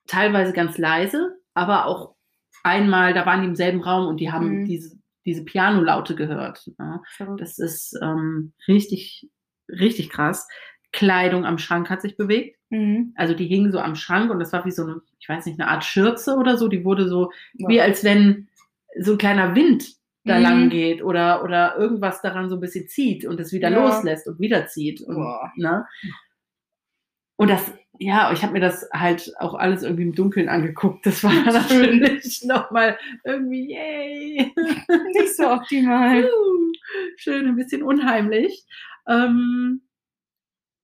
teilweise 0.07 0.53
ganz 0.53 0.77
leise, 0.77 1.35
aber 1.53 1.85
auch 1.85 2.15
einmal, 2.63 3.13
da 3.13 3.25
waren 3.25 3.41
die 3.41 3.47
im 3.47 3.55
selben 3.55 3.81
Raum 3.81 4.07
und 4.07 4.17
die 4.17 4.31
haben 4.31 4.61
Mhm. 4.61 4.65
diese, 4.65 4.97
diese 5.25 5.43
Pianolaute 5.45 6.15
gehört. 6.15 6.69
Ja. 6.79 7.01
Das 7.37 7.57
ist 7.59 7.97
ähm, 8.01 8.53
richtig, 8.67 9.29
richtig 9.69 10.09
krass. 10.09 10.47
Kleidung 10.91 11.45
am 11.45 11.57
Schrank 11.57 11.89
hat 11.89 12.01
sich 12.01 12.17
bewegt. 12.17 12.57
Mhm. 12.69 13.13
Also 13.15 13.33
die 13.33 13.47
hingen 13.47 13.71
so 13.71 13.79
am 13.79 13.95
Schrank 13.95 14.29
und 14.31 14.39
das 14.39 14.51
war 14.53 14.65
wie 14.65 14.71
so 14.71 14.83
eine, 14.83 15.01
ich 15.19 15.29
weiß 15.29 15.45
nicht, 15.45 15.59
eine 15.59 15.69
Art 15.69 15.85
Schürze 15.85 16.35
oder 16.35 16.57
so. 16.57 16.67
Die 16.67 16.83
wurde 16.83 17.07
so 17.07 17.31
Ja. 17.53 17.69
wie 17.69 17.81
als 17.81 18.03
wenn 18.03 18.47
so 18.99 19.13
ein 19.13 19.17
kleiner 19.17 19.55
Wind 19.55 19.85
da 20.25 20.37
Mhm. 20.37 20.43
lang 20.43 20.69
geht 20.69 21.01
oder, 21.01 21.43
oder 21.43 21.77
irgendwas 21.77 22.21
daran 22.21 22.49
so 22.49 22.55
ein 22.55 22.61
bisschen 22.61 22.87
zieht 22.87 23.25
und 23.25 23.39
es 23.39 23.53
wieder 23.53 23.69
Ja. 23.71 23.79
loslässt 23.83 24.27
und 24.27 24.39
wieder 24.39 24.67
zieht. 24.67 25.01
Und, 25.01 25.17
ne? 25.55 25.85
Und 27.41 27.49
das, 27.49 27.73
ja, 27.97 28.31
ich 28.31 28.43
habe 28.43 28.53
mir 28.53 28.59
das 28.59 28.87
halt 28.93 29.33
auch 29.39 29.55
alles 29.55 29.81
irgendwie 29.81 30.03
im 30.03 30.13
Dunkeln 30.13 30.47
angeguckt. 30.47 31.07
Das 31.07 31.23
war 31.23 31.33
natürlich 31.45 32.43
nochmal 32.43 32.99
irgendwie, 33.23 33.71
yay. 33.71 34.53
Nicht 35.13 35.35
so 35.35 35.49
optimal. 35.49 36.29
Schön, 37.15 37.47
ein 37.47 37.55
bisschen 37.55 37.81
unheimlich. 37.81 38.63
Ähm, 39.07 39.81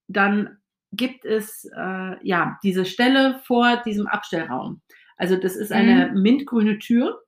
dann 0.07 0.57
gibt 0.93 1.25
es 1.25 1.69
äh, 1.77 2.27
ja 2.27 2.57
diese 2.63 2.85
Stelle 2.85 3.39
vor 3.43 3.77
diesem 3.85 4.07
Abstellraum. 4.07 4.81
Also 5.15 5.35
das 5.35 5.55
ist 5.55 5.71
eine 5.71 6.11
mintgrüne 6.11 6.79
Tür, 6.79 7.21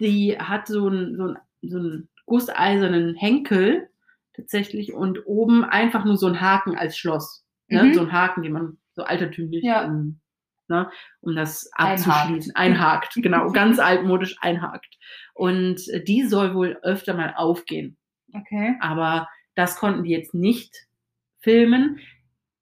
die 0.00 0.36
hat 0.40 0.66
so 0.66 0.88
einen, 0.88 1.16
so 1.16 1.22
einen, 1.22 1.38
so 1.62 1.78
einen 1.78 2.08
gusseisernen 2.24 3.14
Henkel 3.14 3.90
tatsächlich 4.34 4.92
und 4.92 5.24
oben 5.24 5.62
einfach 5.62 6.04
nur 6.04 6.16
so 6.16 6.26
einen 6.26 6.40
Haken 6.40 6.76
als 6.76 6.98
Schloss. 6.98 7.45
Ne? 7.68 7.84
Mhm. 7.84 7.94
So 7.94 8.00
ein 8.02 8.12
Haken, 8.12 8.42
den 8.42 8.52
man 8.52 8.78
so 8.94 9.02
altertümlich, 9.02 9.64
Ja. 9.64 9.84
um, 9.84 10.20
ne, 10.68 10.90
um 11.20 11.34
das 11.36 11.70
Einhakt. 11.74 12.06
abzuschließen. 12.08 12.54
Einhakt, 12.54 13.14
genau, 13.22 13.50
ganz 13.52 13.78
altmodisch 13.78 14.36
einhakt. 14.40 14.96
Und 15.34 15.88
äh, 15.88 16.02
die 16.02 16.24
soll 16.24 16.54
wohl 16.54 16.78
öfter 16.82 17.14
mal 17.14 17.34
aufgehen. 17.36 17.96
Okay. 18.32 18.74
Aber 18.80 19.28
das 19.54 19.76
konnten 19.76 20.04
die 20.04 20.10
jetzt 20.10 20.34
nicht 20.34 20.74
filmen. 21.40 21.98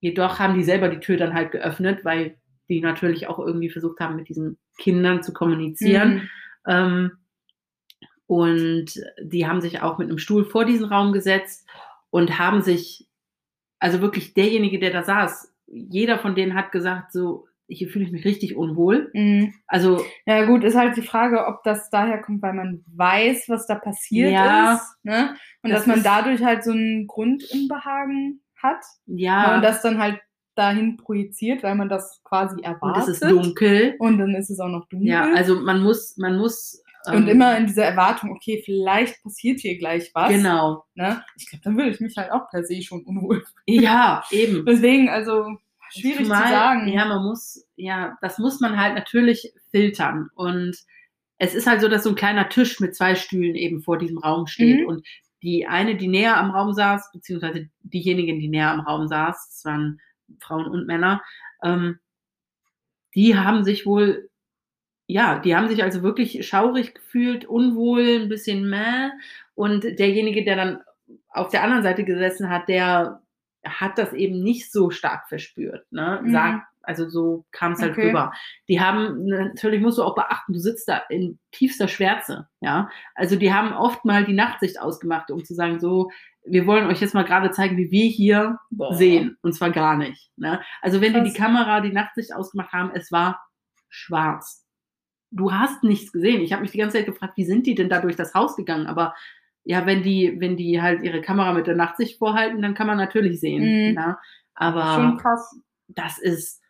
Jedoch 0.01 0.39
haben 0.39 0.55
die 0.55 0.63
selber 0.65 0.89
die 0.89 1.01
Tür 1.01 1.17
dann 1.17 1.35
halt 1.35 1.51
geöffnet, 1.53 2.05
weil 2.05 2.37
die 2.69 2.81
natürlich 2.81 3.27
auch 3.27 3.39
irgendwie 3.39 3.71
versucht 3.71 4.01
haben, 4.01 4.17
mit 4.17 4.29
diesen 4.29 4.59
Kindern 4.79 5.23
zu 5.23 5.33
kommunizieren. 5.33 6.15
Mhm. 6.15 6.29
Ähm, 6.67 7.11
und 8.27 8.87
die 9.23 9.47
haben 9.47 9.61
sich 9.61 9.83
auch 9.83 9.99
mit 9.99 10.09
einem 10.09 10.19
Stuhl 10.19 10.45
vor 10.45 10.65
diesen 10.65 10.87
Raum 10.87 11.13
gesetzt 11.13 11.69
und 12.11 12.39
haben 12.39 12.63
sich, 12.63 13.07
also 13.85 14.01
wirklich 14.01 14.33
derjenige, 14.33 14.79
der 14.79 14.91
da 14.93 15.03
saß, 15.03 15.53
jeder 15.67 16.19
von 16.19 16.35
denen 16.35 16.55
hat 16.55 16.73
gesagt, 16.73 17.13
so, 17.13 17.47
hier 17.69 17.89
fühle 17.89 18.05
ich 18.07 18.13
mich 18.13 18.25
richtig 18.25 18.57
unwohl. 18.57 19.11
Mhm. 19.15 19.53
Also, 19.67 20.03
Ja 20.27 20.45
gut, 20.47 20.65
ist 20.65 20.75
halt 20.77 20.97
die 20.97 21.03
Frage, 21.03 21.47
ob 21.47 21.63
das 21.65 21.91
daher 21.91 22.21
kommt, 22.23 22.41
weil 22.43 22.55
man 22.55 22.83
weiß, 22.95 23.45
was 23.49 23.67
da 23.67 23.75
passiert 23.75 24.33
Ja. 24.33 24.75
ist. 24.75 24.97
Ne? 25.03 25.35
Und 25.63 25.71
Das 25.71 25.81
dass 25.81 25.87
man 25.87 26.03
dadurch 26.03 26.43
halt 26.43 26.65
so 26.65 26.73
ein 26.73 27.07
Grundunbehagen 27.07 28.41
hat. 28.63 28.81
ja, 29.07 29.55
Und 29.57 29.63
das 29.63 29.83
dann 29.83 29.99
halt 29.99 30.19
dahin 30.55 30.97
projiziert, 30.97 31.63
weil 31.63 31.75
man 31.75 31.89
das 31.89 32.21
quasi 32.25 32.55
und 32.57 32.65
erwartet. 32.65 33.03
es 33.09 33.21
ist 33.21 33.31
dunkel. 33.31 33.97
Und 33.99 34.19
dann 34.19 34.35
ist 34.35 34.51
es 34.51 34.61
auch 34.61 34.69
noch 34.69 34.87
dunkel. 34.89 35.09
Ja, 35.09 35.33
also 35.35 35.61
man 35.61 35.83
muss, 35.83 36.17
man 36.17 36.37
muss. 36.39 36.83
Und 37.07 37.25
ähm, 37.25 37.29
immer 37.29 37.57
in 37.59 37.67
dieser 37.67 37.85
Erwartung, 37.85 38.31
okay, 38.31 38.63
vielleicht 38.65 39.23
passiert 39.23 39.61
hier 39.61 39.79
gleich 39.79 40.11
was. 40.15 40.31
Genau. 40.31 40.85
Ne? 40.95 41.23
Ich 41.37 41.49
glaube, 41.49 41.63
dann 41.65 41.77
würde 41.77 41.91
ich 41.91 42.01
mich 42.01 42.17
halt 42.17 42.33
auch 42.33 42.49
per 42.51 42.65
se 42.65 42.83
schon 42.83 43.03
unwohl. 43.05 43.45
Ja, 43.67 44.25
eben. 44.31 44.65
Deswegen, 44.69 45.09
also 45.09 45.57
schwierig 45.91 46.25
Zumal, 46.25 46.43
zu 46.45 46.49
sagen. 46.49 46.89
Ja, 46.89 47.05
man 47.05 47.25
muss, 47.25 47.67
ja, 47.77 48.17
das 48.21 48.39
muss 48.39 48.61
man 48.61 48.79
halt 48.81 48.95
natürlich 48.95 49.53
filtern. 49.71 50.31
Und 50.35 50.77
es 51.39 51.55
ist 51.55 51.67
halt 51.67 51.81
so, 51.81 51.89
dass 51.89 52.05
so 52.05 52.11
ein 52.11 52.17
kleiner 52.17 52.49
Tisch 52.49 52.81
mit 52.81 52.95
zwei 52.95 53.15
Stühlen 53.15 53.55
eben 53.55 53.83
vor 53.83 53.99
diesem 53.99 54.19
Raum 54.19 54.47
steht. 54.47 54.81
Mhm. 54.81 54.87
Und 54.87 55.07
die 55.43 55.67
eine, 55.67 55.97
die 55.97 56.09
näher 56.09 56.39
am 56.39 56.51
Raum 56.51 56.73
saß, 56.73 57.11
beziehungsweise 57.13 57.69
diejenigen, 57.83 58.41
die 58.41 58.49
näher 58.49 58.71
am 58.71 58.81
Raum 58.81 59.09
saß, 59.09 59.49
das 59.51 59.65
waren 59.65 60.01
Frauen 60.41 60.67
und 60.67 60.87
Männer, 60.87 61.23
ähm, 61.63 61.99
die 63.15 63.37
haben 63.37 63.63
sich 63.63 63.87
wohl, 63.87 64.31
ja, 65.07 65.39
die 65.39 65.55
haben 65.55 65.69
sich 65.69 65.83
also 65.83 66.03
wirklich 66.03 66.47
schaurig 66.47 66.95
gefühlt, 66.95 67.45
unwohl, 67.45 68.23
ein 68.23 68.29
bisschen 68.29 68.69
meh. 68.69 69.11
Und 69.55 69.85
derjenige, 69.85 70.45
der 70.45 70.57
dann 70.57 70.81
auf 71.31 71.49
der 71.51 71.63
anderen 71.63 71.83
Seite 71.83 72.05
gesessen 72.05 72.49
hat, 72.49 72.69
der 72.69 73.21
hat 73.65 73.99
das 73.99 74.13
eben 74.13 74.43
nicht 74.43 74.71
so 74.73 74.91
stark 74.91 75.29
verspürt. 75.29 75.91
Ne? 75.91 76.21
Mhm. 76.23 76.33
Sagt, 76.33 76.67
also 76.83 77.09
so 77.09 77.45
kam 77.51 77.73
es 77.73 77.81
halt 77.81 77.93
Okay. 77.93 78.09
rüber. 78.09 78.33
Die 78.69 78.81
haben, 78.81 79.25
natürlich 79.27 79.81
musst 79.81 79.99
du 79.99 80.03
auch 80.03 80.15
beachten, 80.15 80.53
du 80.53 80.59
sitzt 80.59 80.89
da 80.89 81.03
in 81.09 81.39
tiefster 81.51 81.89
Schwärze, 81.89 82.49
ja. 82.61 82.91
Also 83.15 83.37
die 83.37 83.53
haben 83.53 83.73
oft 83.73 84.05
mal 84.05 84.25
die 84.25 84.35
Nachtsicht 84.35 84.81
ausgemacht, 84.81 85.31
um 85.31 85.45
zu 85.45 85.55
sagen, 85.55 85.81
so, 85.81 86.11
wir 86.45 86.67
wollen 86.67 86.87
euch 86.87 87.01
jetzt 87.01 87.15
mal 87.15 87.25
gerade 87.25 87.51
zeigen, 87.53 87.79
wie 87.79 87.91
wir 87.91 88.07
hier 88.07 88.59
Boah. 88.71 88.95
sehen. 88.95 89.39
Und 89.41 89.55
zwar 89.55 89.71
gar 89.71 89.97
nicht. 89.97 90.31
Ne? 90.37 90.61
Also 90.83 91.01
wenn 91.01 91.15
die 91.15 91.21
Krass. 91.21 91.33
die 91.33 91.39
Kamera 91.39 91.81
die 91.81 91.93
Nachtsicht 91.93 92.35
ausgemacht 92.35 92.73
haben, 92.73 92.91
es 92.95 93.11
war 93.11 93.43
schwarz. 93.89 94.64
Du 95.37 95.53
hast 95.53 95.83
nichts 95.83 96.13
gesehen. 96.13 96.41
Ich 96.43 96.53
habe 96.53 96.63
mich 96.63 96.71
die 96.71 96.79
ganze 96.79 96.97
Zeit 96.99 97.07
gefragt, 97.07 97.37
wie 97.37 97.45
sind 97.45 97.67
die 97.67 97.75
denn 97.75 97.89
da 97.89 98.01
durch 98.01 98.17
das 98.17 98.35
Haus 98.35 98.55
gegangen? 98.57 98.87
Aber 98.87 99.15
ja, 99.65 99.85
wenn 99.87 100.03
die, 100.03 100.37
wenn 100.41 100.57
die 100.57 100.81
halt 100.81 101.03
ihre 101.03 101.21
Kamera 101.21 101.53
mit 101.53 101.67
der 101.67 101.75
Nachtsicht 101.75 102.19
vorhalten, 102.19 102.63
dann 102.63 102.75
kann 102.75 102.87
man 102.87 102.99
natürlich 102.99 103.41
sehen. 103.41 103.63
Mhm. 103.89 103.95
Ne? 103.95 104.17
Aber 104.55 104.95
Schon 104.95 105.17
krass. 105.19 105.59
das 105.89 106.19
ist 106.19 106.61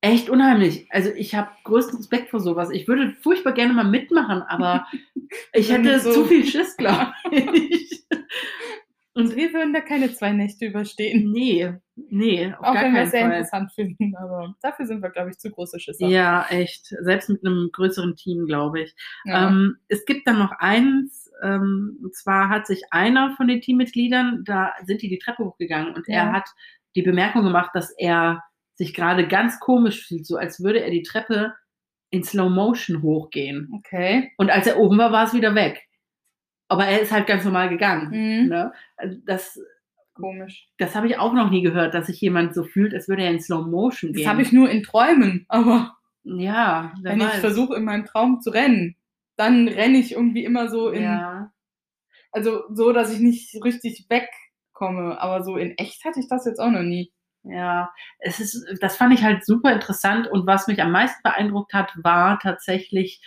echt 0.00 0.28
unheimlich. 0.30 0.86
Also 0.90 1.10
ich 1.16 1.34
habe 1.34 1.48
größten 1.64 1.96
Respekt 1.96 2.30
vor 2.30 2.40
sowas. 2.40 2.70
Ich 2.70 2.86
würde 2.86 3.16
furchtbar 3.22 3.52
gerne 3.52 3.72
mal 3.72 3.84
mitmachen, 3.84 4.42
aber 4.42 4.86
ich 5.52 5.72
hätte 5.72 5.98
so- 5.98 6.12
zu 6.12 6.24
viel 6.26 6.44
Schiss, 6.46 6.76
glaube 6.76 7.12
ich. 7.30 8.04
Und 9.16 9.36
wir 9.36 9.52
würden 9.52 9.72
da 9.72 9.80
keine 9.80 10.12
zwei 10.12 10.32
Nächte 10.32 10.66
überstehen. 10.66 11.30
Nee, 11.30 11.72
nee, 11.94 12.52
auf 12.58 12.66
Auch 12.66 12.74
gar 12.74 12.82
wenn 12.84 12.94
wir 12.94 13.02
es 13.02 13.12
sehr 13.12 13.20
Fall. 13.22 13.30
interessant 13.30 13.72
finden. 13.72 14.16
Aber 14.16 14.54
dafür 14.60 14.86
sind 14.86 15.02
wir, 15.02 15.10
glaube 15.10 15.30
ich, 15.30 15.38
zu 15.38 15.50
große 15.50 15.78
Schisser. 15.78 16.06
Ja, 16.08 16.46
echt. 16.50 16.86
Selbst 17.00 17.28
mit 17.30 17.44
einem 17.46 17.70
größeren 17.72 18.16
Team, 18.16 18.46
glaube 18.46 18.82
ich. 18.82 18.94
Ja. 19.24 19.48
Ähm, 19.48 19.76
es 19.88 20.04
gibt 20.04 20.26
dann 20.26 20.38
noch 20.40 20.52
eins, 20.58 21.30
ähm, 21.44 21.98
und 22.02 22.14
zwar 22.16 22.48
hat 22.48 22.66
sich 22.66 22.82
einer 22.90 23.34
von 23.36 23.46
den 23.46 23.60
Teammitgliedern, 23.60 24.42
da 24.44 24.72
sind 24.84 25.00
die 25.02 25.08
die 25.08 25.18
Treppe 25.20 25.44
hochgegangen 25.44 25.94
und 25.94 26.08
er 26.08 26.26
Ja. 26.26 26.32
hat 26.32 26.48
die 26.96 27.02
Bemerkung 27.02 27.44
gemacht, 27.44 27.70
dass 27.74 27.92
er 27.96 28.42
sich 28.74 28.94
gerade 28.94 29.28
ganz 29.28 29.60
komisch 29.60 30.06
fühlt, 30.08 30.26
so 30.26 30.36
als 30.36 30.60
würde 30.62 30.80
er 30.82 30.90
die 30.90 31.02
Treppe 31.02 31.54
in 32.10 32.24
Slow 32.24 32.50
Motion 32.50 33.02
hochgehen. 33.02 33.70
okay. 33.76 34.32
Und 34.38 34.50
als 34.50 34.66
er 34.66 34.78
oben 34.78 34.98
war, 34.98 35.12
war 35.12 35.24
es 35.26 35.34
wieder 35.34 35.54
weg. 35.54 35.80
Aber 36.68 36.86
er 36.86 37.00
ist 37.00 37.12
halt 37.12 37.26
ganz 37.26 37.44
normal 37.44 37.68
gegangen. 37.68 38.08
Mhm. 38.10 38.48
Ne? 38.48 38.72
Also 38.96 39.18
Das, 39.24 39.58
Komisch. 40.14 40.68
das 40.78 40.94
habe 40.94 41.06
ich 41.08 41.18
auch 41.18 41.32
noch 41.32 41.50
nie 41.50 41.62
gehört, 41.62 41.94
dass 41.94 42.06
sich 42.06 42.20
jemand 42.20 42.54
so 42.54 42.64
fühlt, 42.64 42.94
als 42.94 43.08
würde 43.08 43.22
er 43.24 43.30
in 43.30 43.40
Slow 43.40 43.66
Motion 43.68 44.12
Das 44.12 44.18
gehen. 44.20 44.28
habe 44.28 44.42
ich 44.42 44.52
nur 44.52 44.70
in 44.70 44.82
Träumen. 44.82 45.44
Aber 45.48 45.96
ja, 46.22 46.94
wenn 47.02 47.20
ich 47.20 47.26
weiß. 47.26 47.40
versuche, 47.40 47.74
in 47.76 47.84
meinem 47.84 48.04
Traum 48.06 48.40
zu 48.40 48.50
rennen, 48.50 48.96
dann 49.36 49.68
renne 49.68 49.98
ich 49.98 50.12
irgendwie 50.12 50.44
immer 50.44 50.68
so 50.68 50.88
in. 50.90 51.02
ja. 51.02 51.50
Also 52.32 52.62
so, 52.72 52.92
dass 52.92 53.12
ich 53.12 53.20
nicht 53.20 53.54
richtig 53.62 54.06
wegkomme. 54.08 55.20
Aber 55.20 55.44
so 55.44 55.56
in 55.56 55.76
echt 55.78 56.04
hatte 56.04 56.18
ich 56.20 56.28
das 56.28 56.46
jetzt 56.46 56.58
auch 56.60 56.70
noch 56.70 56.82
nie. 56.82 57.12
Ja, 57.46 57.92
es 58.20 58.40
ist, 58.40 58.64
das 58.80 58.96
fand 58.96 59.12
ich 59.12 59.22
halt 59.22 59.44
super 59.44 59.70
interessant 59.72 60.26
und 60.28 60.46
was 60.46 60.66
mich 60.66 60.80
am 60.80 60.90
meisten 60.92 61.20
beeindruckt 61.22 61.74
hat, 61.74 61.92
war 62.02 62.38
tatsächlich 62.38 63.20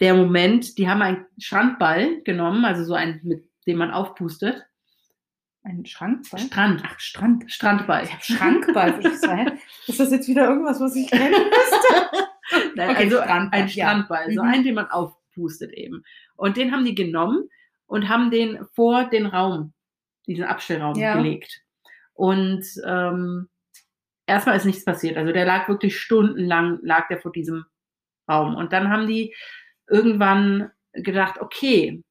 der 0.00 0.14
Moment, 0.14 0.78
die 0.78 0.88
haben 0.88 1.02
einen 1.02 1.26
Strandball 1.38 2.22
genommen, 2.22 2.64
also 2.64 2.84
so 2.84 2.94
einen, 2.94 3.20
mit 3.24 3.44
dem 3.66 3.78
man 3.78 3.90
aufpustet. 3.90 4.64
Ein 5.64 5.84
Schrankball? 5.84 6.40
Strand. 6.40 6.82
Ach, 6.86 6.98
Strand. 7.00 7.50
Strandball. 7.52 8.04
Ich 8.04 8.12
hab 8.12 8.24
Schrankball. 8.24 9.00
Ist 9.86 10.00
das 10.00 10.10
jetzt 10.12 10.28
wieder 10.28 10.48
irgendwas, 10.48 10.80
was 10.80 10.94
ich 10.96 11.10
kennen 11.10 11.32
müsste? 11.32 12.68
Nein, 12.76 12.90
Okay, 12.90 13.04
also 13.04 13.16
Strandball, 13.18 13.60
ein 13.60 13.68
ja. 13.68 13.68
Strandball, 13.68 14.32
so 14.32 14.42
Mhm. 14.42 14.48
einen, 14.48 14.64
den 14.64 14.74
man 14.76 14.86
aufpustet 14.90 15.72
eben. 15.74 16.04
Und 16.36 16.56
den 16.56 16.72
haben 16.72 16.84
die 16.84 16.94
genommen 16.94 17.48
und 17.86 18.08
haben 18.08 18.30
den 18.30 18.64
vor 18.74 19.04
den 19.04 19.26
Raum, 19.26 19.74
diesen 20.26 20.44
Abstellraum 20.44 20.94
Ja. 20.96 21.16
gelegt. 21.16 21.60
Und 22.14 22.64
ähm, 22.86 23.48
erstmal 24.26 24.56
ist 24.56 24.64
nichts 24.64 24.84
passiert. 24.84 25.16
Also 25.18 25.32
der 25.32 25.44
lag 25.44 25.68
wirklich 25.68 25.98
stundenlang, 26.00 26.78
lag 26.82 27.08
der 27.08 27.20
vor 27.20 27.32
diesem 27.32 27.66
Raum. 28.30 28.54
Und 28.54 28.72
dann 28.72 28.88
haben 28.90 29.06
die 29.06 29.34
irgendwann 29.88 30.70
gedacht, 30.92 31.40
okay, 31.40 32.02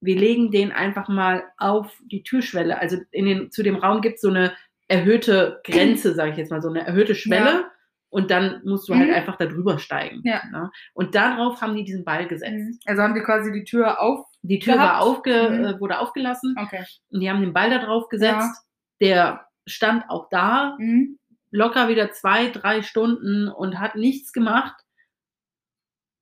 wir 0.00 0.16
legen 0.16 0.50
den 0.50 0.70
einfach 0.72 1.08
mal 1.08 1.44
auf 1.56 1.98
die 2.04 2.22
Türschwelle. 2.22 2.78
Also 2.78 2.98
in 3.10 3.24
den, 3.26 3.50
zu 3.50 3.62
dem 3.62 3.76
Raum 3.76 4.00
gibt 4.02 4.16
es 4.16 4.20
so 4.20 4.28
eine 4.28 4.52
erhöhte 4.88 5.60
Grenze, 5.64 6.14
sage 6.14 6.32
ich 6.32 6.36
jetzt 6.36 6.50
mal, 6.50 6.60
so 6.60 6.68
eine 6.68 6.86
erhöhte 6.86 7.14
Schwelle. 7.14 7.50
Ja. 7.50 7.70
Und 8.10 8.30
dann 8.30 8.60
musst 8.64 8.88
du 8.88 8.94
halt 8.94 9.08
Mhm. 9.08 9.14
einfach 9.14 9.36
da 9.36 9.46
drüber 9.46 9.78
steigen. 9.78 10.20
Ja. 10.24 10.42
Ne? 10.52 10.70
Und 10.92 11.14
darauf 11.14 11.60
haben 11.62 11.74
die 11.74 11.84
diesen 11.84 12.04
Ball 12.04 12.28
gesetzt. 12.28 12.82
Also 12.86 13.02
haben 13.02 13.14
die 13.14 13.22
quasi 13.22 13.50
die 13.50 13.64
Tür 13.64 14.00
auf. 14.00 14.26
Die 14.42 14.58
Tür 14.58 14.76
war 14.76 15.00
aufge, 15.00 15.48
Mhm. 15.50 15.64
äh, 15.64 15.80
wurde 15.80 15.98
aufgelassen 15.98 16.54
Okay. 16.60 16.84
und 17.10 17.20
die 17.20 17.30
haben 17.30 17.40
den 17.40 17.54
Ball 17.54 17.70
da 17.70 17.78
drauf 17.78 18.08
gesetzt. 18.10 18.62
Der 19.00 19.48
stand 19.66 20.04
auch 20.10 20.28
da, 20.28 20.76
Mhm. 20.78 21.18
locker 21.50 21.88
wieder 21.88 22.12
zwei, 22.12 22.50
drei 22.50 22.82
Stunden 22.82 23.48
und 23.48 23.80
hat 23.80 23.96
nichts 23.96 24.32
gemacht. 24.32 24.74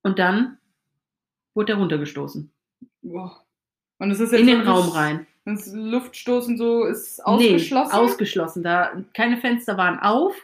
Und 0.03 0.19
dann 0.19 0.57
wurde 1.53 1.73
er 1.73 1.77
runtergestoßen. 1.79 2.51
Boah. 3.01 3.43
Und 3.99 4.11
es 4.11 4.19
ist 4.19 4.31
jetzt 4.31 4.41
In 4.41 4.47
den 4.47 4.61
Raum 4.61 4.89
rein. 4.89 5.27
Das 5.45 5.71
Luftstoßen 5.73 6.57
so 6.57 6.85
ist 6.85 7.23
ausgeschlossen. 7.25 7.91
Nee, 7.93 7.99
ausgeschlossen. 7.99 8.63
Da, 8.63 8.91
keine 9.13 9.37
Fenster 9.37 9.77
waren 9.77 9.99
auf. 9.99 10.35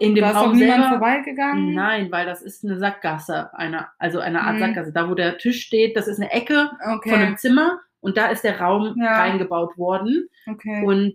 In 0.00 0.14
dem 0.16 0.22
da 0.22 0.30
ist 0.30 0.36
Raum 0.36 0.50
auch 0.50 0.54
niemand 0.54 0.82
selber- 0.82 0.88
vorbeigegangen. 0.98 1.72
Nein, 1.74 2.10
weil 2.10 2.26
das 2.26 2.42
ist 2.42 2.64
eine 2.64 2.78
Sackgasse, 2.78 3.54
eine, 3.56 3.86
also 3.98 4.18
eine 4.18 4.42
Art 4.42 4.56
Mhm. 4.56 4.60
Sackgasse. 4.60 4.92
Da, 4.92 5.08
wo 5.08 5.14
der 5.14 5.38
Tisch 5.38 5.62
steht, 5.64 5.96
das 5.96 6.08
ist 6.08 6.18
eine 6.18 6.32
Ecke 6.32 6.70
Okay. 6.96 7.10
von 7.10 7.18
einem 7.20 7.36
Zimmer 7.36 7.80
und 8.00 8.16
da 8.16 8.26
ist 8.28 8.42
der 8.42 8.60
Raum 8.60 8.96
Ja. 9.00 9.18
reingebaut 9.20 9.78
worden. 9.78 10.28
okay. 10.50 10.82
Und 10.84 11.14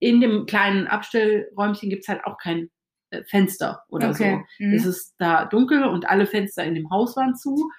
in 0.00 0.20
dem 0.20 0.46
kleinen 0.46 0.88
Abstellräumchen 0.88 1.90
gibt 1.90 2.02
es 2.02 2.08
halt 2.08 2.24
auch 2.24 2.38
kein 2.38 2.70
äh, 3.10 3.22
Fenster 3.24 3.84
oder 3.88 4.10
okay. 4.10 4.42
so. 4.58 4.64
Mhm. 4.64 4.72
Es 4.74 4.86
ist 4.86 5.14
da 5.18 5.44
dunkel 5.44 5.84
und 5.84 6.08
alle 6.08 6.26
Fenster 6.26 6.64
in 6.64 6.74
dem 6.74 6.90
Haus 6.90 7.16
waren 7.16 7.36
zu 7.36 7.70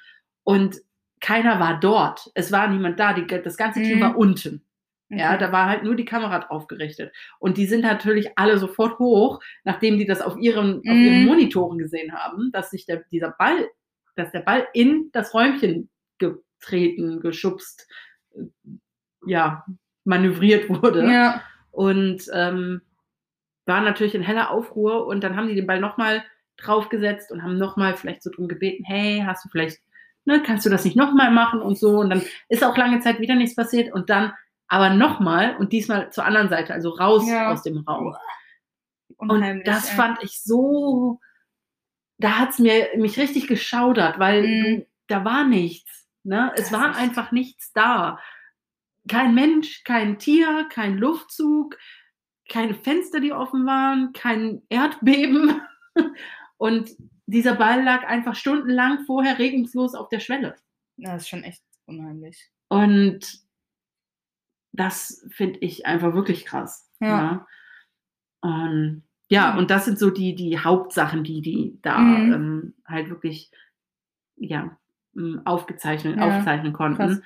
und 0.43 0.77
keiner 1.19 1.59
war 1.59 1.79
dort. 1.79 2.31
Es 2.33 2.51
war 2.51 2.67
niemand 2.67 2.99
da. 2.99 3.13
Die, 3.13 3.27
das 3.27 3.57
ganze 3.57 3.81
Team 3.81 3.97
Mhm. 3.97 4.01
war 4.01 4.17
unten. 4.17 4.65
Ja, 5.09 5.31
Okay. 5.31 5.39
da 5.39 5.51
war 5.51 5.67
halt 5.67 5.83
nur 5.83 5.95
die 5.95 6.05
Kamera 6.05 6.39
drauf 6.39 6.67
gerichtet. 6.67 7.13
Und 7.39 7.57
die 7.57 7.65
sind 7.65 7.81
natürlich 7.81 8.29
alle 8.37 8.57
sofort 8.57 8.97
hoch, 8.97 9.41
nachdem 9.65 9.97
die 9.97 10.05
das 10.05 10.21
auf 10.21 10.37
ihren, 10.37 10.77
auf 10.79 10.85
ihren 10.95 11.19
Mhm. 11.21 11.25
Monitoren 11.27 11.77
gesehen 11.77 12.13
haben, 12.13 12.49
dass 12.53 12.71
sich 12.71 12.85
der, 12.85 13.03
dieser 13.11 13.31
Ball, 13.37 13.67
dass 14.15 14.31
der 14.31 14.39
Ball 14.39 14.67
in 14.73 15.09
das 15.11 15.33
Räumchen 15.33 15.89
getreten, 16.17 17.19
geschubst, 17.19 17.87
äh, 18.35 18.43
ja, 19.25 19.65
manövriert 20.05 20.69
wurde. 20.69 21.05
Ja. 21.11 21.43
Und 21.71 22.23
ähm, 22.33 22.81
war 23.65 23.81
natürlich 23.81 24.15
in 24.15 24.23
heller 24.23 24.49
Aufruhr 24.49 25.05
und 25.07 25.23
dann 25.23 25.35
haben 25.35 25.47
die 25.49 25.55
den 25.55 25.67
Ball 25.67 25.79
nochmal 25.79 26.23
draufgesetzt 26.57 27.31
und 27.31 27.43
haben 27.43 27.57
nochmal 27.57 27.95
vielleicht 27.95 28.23
so 28.23 28.29
drum 28.29 28.47
gebeten, 28.47 28.83
hey, 28.85 29.23
hast 29.25 29.45
du 29.45 29.49
vielleicht, 29.49 29.79
ne, 30.25 30.41
kannst 30.43 30.65
du 30.65 30.69
das 30.69 30.85
nicht 30.85 30.95
nochmal 30.95 31.31
machen 31.31 31.61
und 31.61 31.77
so. 31.77 31.99
Und 31.99 32.09
dann 32.09 32.21
ist 32.49 32.63
auch 32.63 32.77
lange 32.77 32.99
Zeit 33.01 33.19
wieder 33.19 33.35
nichts 33.35 33.55
passiert 33.55 33.93
und 33.93 34.09
dann 34.09 34.33
aber 34.67 34.89
nochmal 34.91 35.55
und 35.57 35.73
diesmal 35.73 36.11
zur 36.11 36.25
anderen 36.25 36.49
Seite, 36.49 36.73
also 36.73 36.89
raus 36.91 37.27
Ja. 37.29 37.51
aus 37.51 37.63
dem 37.63 37.79
Raum. 37.79 38.15
Unheimlich, 39.17 39.67
Und 39.67 39.67
das 39.67 39.89
ey. 39.89 39.95
fand 39.95 40.23
ich 40.23 40.41
so, 40.41 41.19
da 42.17 42.39
hat's 42.39 42.59
mir 42.59 42.87
mich 42.97 43.17
richtig 43.19 43.47
geschaudert, 43.47 44.19
weil 44.19 44.43
Mhm. 44.47 44.63
du, 44.79 44.87
da 45.07 45.25
war 45.25 45.43
nichts. 45.43 46.07
Ne? 46.23 46.51
Es 46.55 46.69
Das 46.69 46.71
war 46.79 46.95
einfach 46.95 47.31
nichts 47.31 47.73
da. 47.73 48.19
Kein 49.09 49.33
Mensch, 49.33 49.83
kein 49.83 50.19
Tier, 50.19 50.67
kein 50.69 50.97
Luftzug, 50.97 51.77
keine 52.47 52.75
Fenster, 52.75 53.19
die 53.19 53.33
offen 53.33 53.65
waren, 53.65 54.13
kein 54.13 54.61
Erdbeben. 54.69 55.61
Und 56.57 56.91
dieser 57.31 57.55
Ball 57.55 57.83
lag 57.83 58.03
einfach 58.07 58.35
stundenlang 58.35 59.05
vorher 59.05 59.39
regungslos 59.39 59.95
auf 59.95 60.09
der 60.09 60.19
Schwelle. 60.19 60.55
Ja, 60.97 61.13
das 61.13 61.23
ist 61.23 61.29
schon 61.29 61.43
echt 61.43 61.63
unheimlich. 61.85 62.51
Und 62.69 63.41
das 64.73 65.25
finde 65.31 65.59
ich 65.59 65.85
einfach 65.85 66.13
wirklich 66.13 66.45
krass. 66.45 66.89
Ja. 66.99 67.31
ne? 67.33 67.45
Und, 68.41 69.03
ja, 69.29 69.57
und 69.57 69.69
das 69.71 69.85
sind 69.85 69.99
so 69.99 70.09
die, 70.09 70.35
die 70.35 70.59
Hauptsachen, 70.59 71.23
die 71.23 71.41
die 71.41 71.77
da 71.81 71.97
Mhm. 71.99 72.33
ähm, 72.33 72.73
halt 72.85 73.09
wirklich 73.09 73.51
ja, 74.37 74.75
m, 75.15 75.41
aufgezeichnet, 75.45 76.17
Ja, 76.17 76.37
aufzeichnen 76.37 76.73
konnten. 76.73 77.23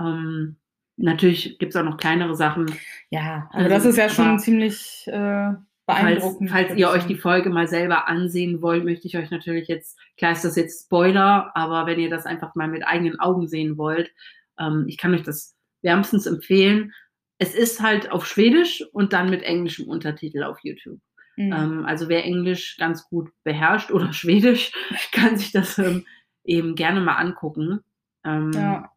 Ähm, 0.00 0.56
natürlich 0.96 1.58
gibt 1.58 1.74
es 1.74 1.80
auch 1.80 1.84
noch 1.84 1.96
kleinere 1.96 2.34
Sachen. 2.36 2.66
Ja, 3.10 3.48
aber 3.50 3.58
Also, 3.64 3.68
das 3.70 3.84
ist 3.86 3.96
ja 3.96 4.08
schon 4.08 4.38
ziemlich 4.38 5.06
äh, 5.06 5.52
beeindruckend. 5.88 6.50
falls 6.50 6.68
würde 6.70 6.80
ihr 6.80 6.90
euch 6.90 7.04
die 7.06 7.16
Folge 7.16 7.50
mal 7.50 7.66
selber 7.68 8.06
ansehen 8.08 8.62
wollt, 8.62 8.84
möchte 8.84 9.06
ich 9.06 9.16
euch 9.16 9.30
natürlich 9.30 9.68
jetzt, 9.68 9.98
klar 10.16 10.32
ist 10.32 10.44
das 10.44 10.56
jetzt 10.56 10.84
Spoiler, 10.86 11.50
aber 11.54 11.86
wenn 11.86 11.98
ihr 11.98 12.10
das 12.10 12.26
einfach 12.26 12.54
mal 12.54 12.68
mit 12.68 12.86
eigenen 12.86 13.18
Augen 13.20 13.48
sehen 13.48 13.76
wollt, 13.78 14.12
ähm, 14.58 14.84
ich 14.88 14.96
kann 14.98 15.14
euch 15.14 15.22
das 15.22 15.56
wärmstens 15.82 16.26
empfehlen. 16.26 16.92
Es 17.38 17.54
ist 17.54 17.80
halt 17.80 18.10
auf 18.10 18.26
Schwedisch 18.26 18.84
und 18.92 19.12
dann 19.12 19.30
mit 19.30 19.42
englischem 19.42 19.88
Untertitel 19.88 20.42
auf 20.42 20.58
YouTube. 20.62 20.98
Mhm. 21.36 21.52
Ähm, 21.52 21.84
also 21.86 22.08
wer 22.08 22.24
Englisch 22.24 22.76
ganz 22.78 23.08
gut 23.08 23.30
beherrscht 23.44 23.90
oder 23.92 24.12
Schwedisch, 24.12 24.72
kann 25.12 25.36
sich 25.36 25.52
das 25.52 25.78
ähm, 25.78 26.04
eben 26.44 26.74
gerne 26.74 27.00
mal 27.00 27.14
angucken. 27.16 27.80
Ähm, 28.24 28.50
ja. 28.52 28.90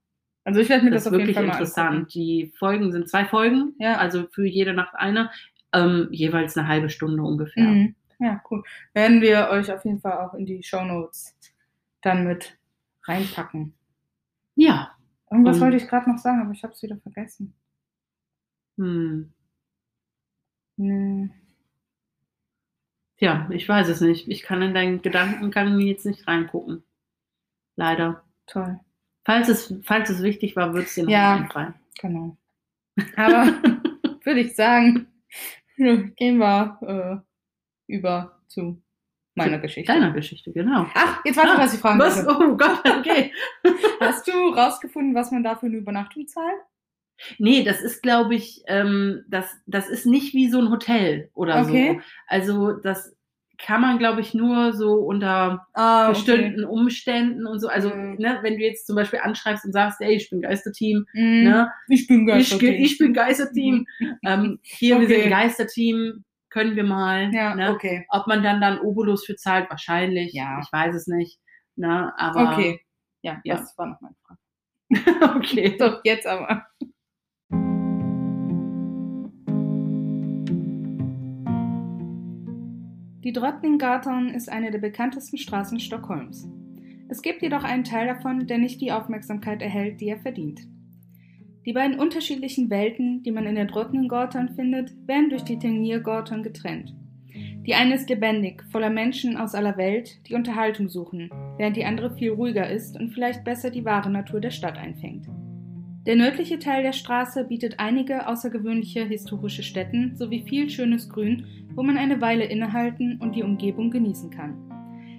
Also 0.43 0.59
ich 0.59 0.69
werde 0.69 0.85
mir 0.85 0.89
Das 0.89 1.03
das, 1.03 1.13
auf 1.13 1.19
jeden 1.19 1.27
wirklich 1.27 1.35
Fall 1.37 1.45
mal 1.45 1.51
interessant. 1.53 1.89
angucken. 1.89 2.07
Die 2.15 2.51
Folgen 2.57 2.91
sind 2.91 3.07
zwei 3.07 3.25
Folgen, 3.25 3.75
Ja. 3.77 3.97
also 3.97 4.25
für 4.31 4.43
jede 4.47 4.73
Nacht 4.73 4.95
eine, 4.95 5.29
ähm, 5.73 6.07
jeweils 6.11 6.57
eine 6.57 6.67
halbe 6.67 6.89
Stunde 6.89 7.23
ungefähr. 7.23 7.63
Mhm. 7.63 7.95
Ja, 8.19 8.41
cool. 8.51 8.63
Werden 8.93 9.21
wir 9.21 9.49
euch 9.49 9.71
auf 9.71 9.83
jeden 9.83 9.99
Fall 9.99 10.13
auch 10.19 10.33
in 10.35 10.45
die 10.45 10.61
Shownotes 10.63 11.35
dann 12.01 12.25
mit 12.25 12.57
reinpacken. 13.03 13.73
Ja. 14.55 14.91
Irgendwas 15.31 15.59
wollte 15.59 15.77
ich 15.77 15.87
gerade 15.87 16.09
noch 16.09 16.17
sagen, 16.17 16.41
aber 16.41 16.51
ich 16.51 16.63
habe 16.63 16.73
es 16.73 16.83
wieder 16.83 16.97
vergessen. 16.97 17.53
Hm. 18.77 19.31
Nee. 20.77 21.29
Tja, 23.17 23.47
ich 23.51 23.67
weiß 23.67 23.87
es 23.87 24.01
nicht. 24.01 24.27
Ich 24.27 24.43
kann 24.43 24.61
in 24.61 24.73
deinen 24.73 25.01
Gedanken 25.01 25.51
kann 25.51 25.79
ich 25.79 25.85
jetzt 25.87 26.05
nicht 26.05 26.27
reingucken. 26.27 26.83
Leider. 27.75 28.23
Toll. 28.47 28.79
Falls 29.23 29.47
es, 29.47 29.73
falls 29.83 30.09
es 30.09 30.23
wichtig 30.23 30.55
war, 30.55 30.73
wird 30.73 30.87
es 30.87 30.95
dir 30.95 31.03
noch 31.03 31.11
Ja. 31.11 31.35
einfallen. 31.35 31.75
Genau. 31.99 32.37
Aber 33.15 33.45
würde 34.23 34.39
ich 34.41 34.55
sagen, 34.55 35.07
gehen 36.15 36.37
wir 36.37 37.23
äh, 37.87 37.93
über 37.93 38.39
zu 38.47 38.81
meiner 39.35 39.59
Geschichte. 39.59 39.91
Deiner 39.91 40.11
Geschichte, 40.11 40.51
genau. 40.51 40.87
Ach, 40.93 41.23
jetzt 41.25 41.37
weiß 41.37 41.45
ich, 41.45 41.51
Ah, 41.51 41.57
was 41.59 41.73
ich 41.73 41.79
fragen 41.79 41.99
Was? 41.99 42.25
wollte. 42.25 42.39
Oh 42.43 42.57
Gott, 42.57 42.81
okay. 42.99 43.33
Hast 44.01 44.27
du 44.27 44.31
rausgefunden, 44.53 45.15
was 45.15 45.31
man 45.31 45.43
da 45.43 45.55
für 45.55 45.67
eine 45.67 45.77
Übernachtung 45.77 46.27
zahlt? 46.27 46.59
Nee, 47.37 47.63
das 47.63 47.81
ist, 47.81 48.01
glaube 48.01 48.33
ich, 48.35 48.63
ähm, 48.67 49.23
das, 49.27 49.45
das 49.67 49.87
ist 49.89 50.05
nicht 50.05 50.33
wie 50.33 50.49
so 50.49 50.59
ein 50.59 50.71
Hotel 50.71 51.29
oder 51.33 51.61
Okay. 51.61 51.93
so. 51.97 52.01
Also 52.27 52.71
das 52.73 53.15
kann 53.63 53.81
man, 53.81 53.97
glaube 53.99 54.21
ich, 54.21 54.33
nur 54.33 54.73
so 54.73 54.93
unter 54.95 55.67
Ah, 55.73 56.09
bestimmten 56.09 56.63
Umständen 56.65 57.45
und 57.47 57.59
so. 57.59 57.67
Also, 57.67 57.89
Mhm. 57.89 58.15
ne, 58.19 58.39
wenn 58.41 58.57
du 58.57 58.63
jetzt 58.63 58.87
zum 58.87 58.95
Beispiel 58.95 59.19
anschreibst 59.19 59.65
und 59.65 59.73
sagst, 59.73 60.01
ey, 60.01 60.15
ich 60.15 60.29
bin 60.29 60.41
Geisterteam, 60.41 61.05
Mhm. 61.13 61.43
ne, 61.43 61.71
Ich 61.89 62.07
bin 62.07 62.25
geil. 62.25 62.41
ich, 62.41 62.61
ich 62.61 62.97
bin 62.97 63.13
Geisterteam, 63.13 63.85
ähm, 64.25 64.59
hier, 64.63 64.99
wir 64.99 65.05
Okay. 65.07 65.21
sind 65.21 65.29
Geisterteam, 65.31 66.23
können 66.49 66.75
wir 66.75 66.83
mal, 66.83 67.31
Ja, 67.33 67.55
ne? 67.55 67.71
okay. 67.71 68.05
Ob 68.09 68.27
man 68.27 68.43
dann 68.43 68.59
dann 68.61 68.79
Obolus 68.79 69.25
für 69.25 69.35
zahlt, 69.35 69.69
wahrscheinlich, 69.69 70.33
Ja. 70.33 70.59
ich 70.61 70.71
weiß 70.71 70.95
es 70.95 71.07
nicht, 71.07 71.39
ne, 71.75 72.13
aber, 72.17 72.53
Okay. 72.53 72.81
Ja, 73.23 73.39
Ja. 73.43 73.55
das 73.57 73.77
war 73.77 73.87
noch 73.87 74.01
meine 74.01 74.15
Frage. 74.25 74.39
okay. 75.37 75.75
So, 75.79 75.97
jetzt 76.03 76.27
aber. 76.27 76.65
Die 83.23 83.33
Drottninggatan 83.33 84.29
ist 84.29 84.51
eine 84.51 84.71
der 84.71 84.79
bekanntesten 84.79 85.37
Straßen 85.37 85.79
Stockholms. 85.79 86.49
Es 87.07 87.21
gibt 87.21 87.43
jedoch 87.43 87.63
einen 87.63 87.83
Teil 87.83 88.07
davon, 88.07 88.47
der 88.47 88.57
nicht 88.57 88.81
die 88.81 88.91
Aufmerksamkeit 88.91 89.61
erhält, 89.61 90.01
die 90.01 90.07
er 90.07 90.17
verdient. 90.17 90.61
Die 91.67 91.73
beiden 91.73 91.99
unterschiedlichen 91.99 92.71
Welten, 92.71 93.21
die 93.21 93.29
man 93.29 93.45
in 93.45 93.53
der 93.53 93.65
Drottninggatan 93.65 94.55
findet, 94.55 94.95
werden 95.07 95.29
durch 95.29 95.43
die 95.43 95.59
Tengiergatan 95.59 96.41
getrennt. 96.41 96.95
Die 97.67 97.75
eine 97.75 97.93
ist 97.93 98.09
lebendig, 98.09 98.63
voller 98.71 98.89
Menschen 98.89 99.37
aus 99.37 99.53
aller 99.53 99.77
Welt, 99.77 100.27
die 100.27 100.33
Unterhaltung 100.33 100.89
suchen, 100.89 101.29
während 101.57 101.77
die 101.77 101.85
andere 101.85 102.15
viel 102.15 102.31
ruhiger 102.31 102.67
ist 102.71 102.99
und 102.99 103.11
vielleicht 103.11 103.43
besser 103.43 103.69
die 103.69 103.85
wahre 103.85 104.09
Natur 104.09 104.39
der 104.41 104.49
Stadt 104.49 104.79
einfängt. 104.79 105.27
Der 106.07 106.15
nördliche 106.15 106.57
Teil 106.57 106.81
der 106.81 106.93
Straße 106.93 107.43
bietet 107.43 107.75
einige 107.79 108.27
außergewöhnliche 108.27 109.05
historische 109.05 109.61
Stätten 109.61 110.15
sowie 110.15 110.41
viel 110.41 110.67
schönes 110.67 111.07
Grün, 111.07 111.45
wo 111.75 111.83
man 111.83 111.95
eine 111.95 112.19
Weile 112.21 112.45
innehalten 112.45 113.19
und 113.21 113.35
die 113.35 113.43
Umgebung 113.43 113.91
genießen 113.91 114.31
kann. 114.31 114.55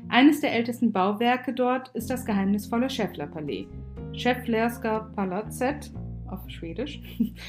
Eines 0.08 0.40
der 0.40 0.52
ältesten 0.52 0.90
Bauwerke 0.90 1.52
dort 1.52 1.90
ist 1.94 2.10
das 2.10 2.24
geheimnisvolle 2.24 2.90
Schäffler-Palais, 2.90 3.68
Schäfflerska 4.12 5.12
Palatset 5.14 5.92
auf 6.26 6.40
Schwedisch, 6.50 7.00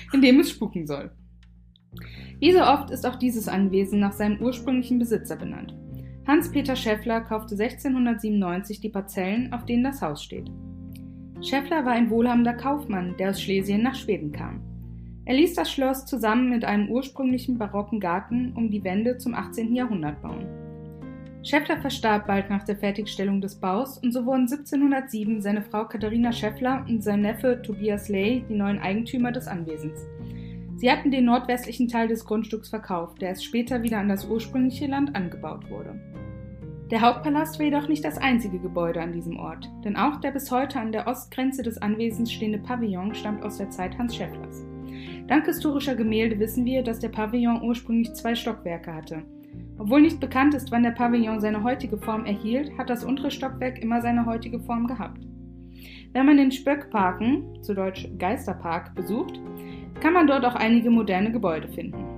in 0.13 0.21
dem 0.21 0.39
es 0.39 0.51
spuken 0.51 0.85
soll. 0.85 1.09
Wie 2.39 2.51
so 2.51 2.61
oft 2.61 2.91
ist 2.91 3.05
auch 3.05 3.15
dieses 3.15 3.47
Anwesen 3.47 3.99
nach 3.99 4.13
seinem 4.13 4.41
ursprünglichen 4.41 4.99
Besitzer 4.99 5.37
benannt. 5.37 5.75
Hans-Peter 6.27 6.75
Schäffler 6.75 7.21
kaufte 7.21 7.55
1697 7.55 8.79
die 8.79 8.89
Parzellen, 8.89 9.51
auf 9.53 9.65
denen 9.65 9.83
das 9.83 10.03
Haus 10.03 10.23
steht. 10.23 10.51
Schäffler 11.43 11.83
war 11.83 11.91
ein 11.91 12.09
wohlhabender 12.09 12.53
Kaufmann, 12.53 13.15
der 13.17 13.31
aus 13.31 13.41
Schlesien 13.41 13.83
nach 13.83 13.95
Schweden 13.95 14.31
kam. 14.31 14.61
Er 15.25 15.35
ließ 15.35 15.55
das 15.55 15.69
Schloss 15.69 16.05
zusammen 16.05 16.49
mit 16.49 16.63
einem 16.63 16.89
ursprünglichen 16.89 17.57
barocken 17.57 17.99
Garten 17.99 18.53
um 18.55 18.71
die 18.71 18.83
Wende 18.85 19.17
zum 19.17 19.33
18. 19.33 19.75
Jahrhundert 19.75 20.21
bauen. 20.21 20.47
Schäffler 21.43 21.77
verstarb 21.81 22.27
bald 22.27 22.49
nach 22.49 22.63
der 22.63 22.77
Fertigstellung 22.77 23.41
des 23.41 23.55
Baus 23.55 23.97
und 23.97 24.13
so 24.13 24.25
wurden 24.25 24.43
1707 24.43 25.41
seine 25.41 25.61
Frau 25.61 25.85
Katharina 25.85 26.31
Schäffler 26.31 26.85
und 26.87 27.03
sein 27.03 27.21
Neffe 27.21 27.61
Tobias 27.61 28.07
Ley 28.07 28.45
die 28.47 28.55
neuen 28.55 28.79
Eigentümer 28.79 29.33
des 29.33 29.47
Anwesens. 29.47 30.07
Sie 30.77 30.89
hatten 30.89 31.11
den 31.11 31.25
nordwestlichen 31.25 31.89
Teil 31.89 32.07
des 32.07 32.23
Grundstücks 32.23 32.69
verkauft, 32.69 33.21
der 33.21 33.29
erst 33.29 33.43
später 33.43 33.83
wieder 33.83 33.99
an 33.99 34.07
das 34.07 34.25
ursprüngliche 34.25 34.87
Land 34.87 35.13
angebaut 35.13 35.69
wurde. 35.69 35.99
Der 36.93 37.01
Hauptpalast 37.01 37.57
war 37.57 37.65
jedoch 37.65 37.87
nicht 37.87 38.05
das 38.05 38.19
einzige 38.19 38.59
Gebäude 38.59 39.01
an 39.01 39.13
diesem 39.13 39.39
Ort, 39.39 39.67
denn 39.83 39.95
auch 39.95 40.17
der 40.17 40.29
bis 40.29 40.51
heute 40.51 40.79
an 40.79 40.91
der 40.91 41.07
Ostgrenze 41.07 41.63
des 41.63 41.79
Anwesens 41.81 42.31
stehende 42.31 42.59
Pavillon 42.59 43.15
stammt 43.15 43.43
aus 43.43 43.57
der 43.57 43.71
Zeit 43.71 43.97
Hans 43.97 44.15
Schäfflers. 44.15 44.63
Dank 45.25 45.47
historischer 45.47 45.95
Gemälde 45.95 46.37
wissen 46.37 46.65
wir, 46.65 46.83
dass 46.83 46.99
der 46.99 47.09
Pavillon 47.09 47.63
ursprünglich 47.63 48.13
zwei 48.13 48.35
Stockwerke 48.35 48.93
hatte. 48.93 49.23
Obwohl 49.79 50.01
nicht 50.01 50.19
bekannt 50.19 50.53
ist, 50.53 50.69
wann 50.71 50.83
der 50.83 50.91
Pavillon 50.91 51.41
seine 51.41 51.63
heutige 51.63 51.97
Form 51.97 52.27
erhielt, 52.27 52.77
hat 52.77 52.91
das 52.91 53.03
untere 53.03 53.31
Stockwerk 53.31 53.81
immer 53.81 53.99
seine 53.99 54.27
heutige 54.27 54.59
Form 54.59 54.85
gehabt. 54.85 55.25
Wenn 56.11 56.27
man 56.27 56.37
den 56.37 56.51
Spöckparken, 56.51 57.63
zu 57.63 57.73
Deutsch 57.73 58.07
Geisterpark, 58.19 58.93
besucht, 58.93 59.41
kann 59.99 60.13
man 60.13 60.27
dort 60.27 60.45
auch 60.45 60.53
einige 60.53 60.91
moderne 60.91 61.31
Gebäude 61.31 61.69
finden. 61.69 62.12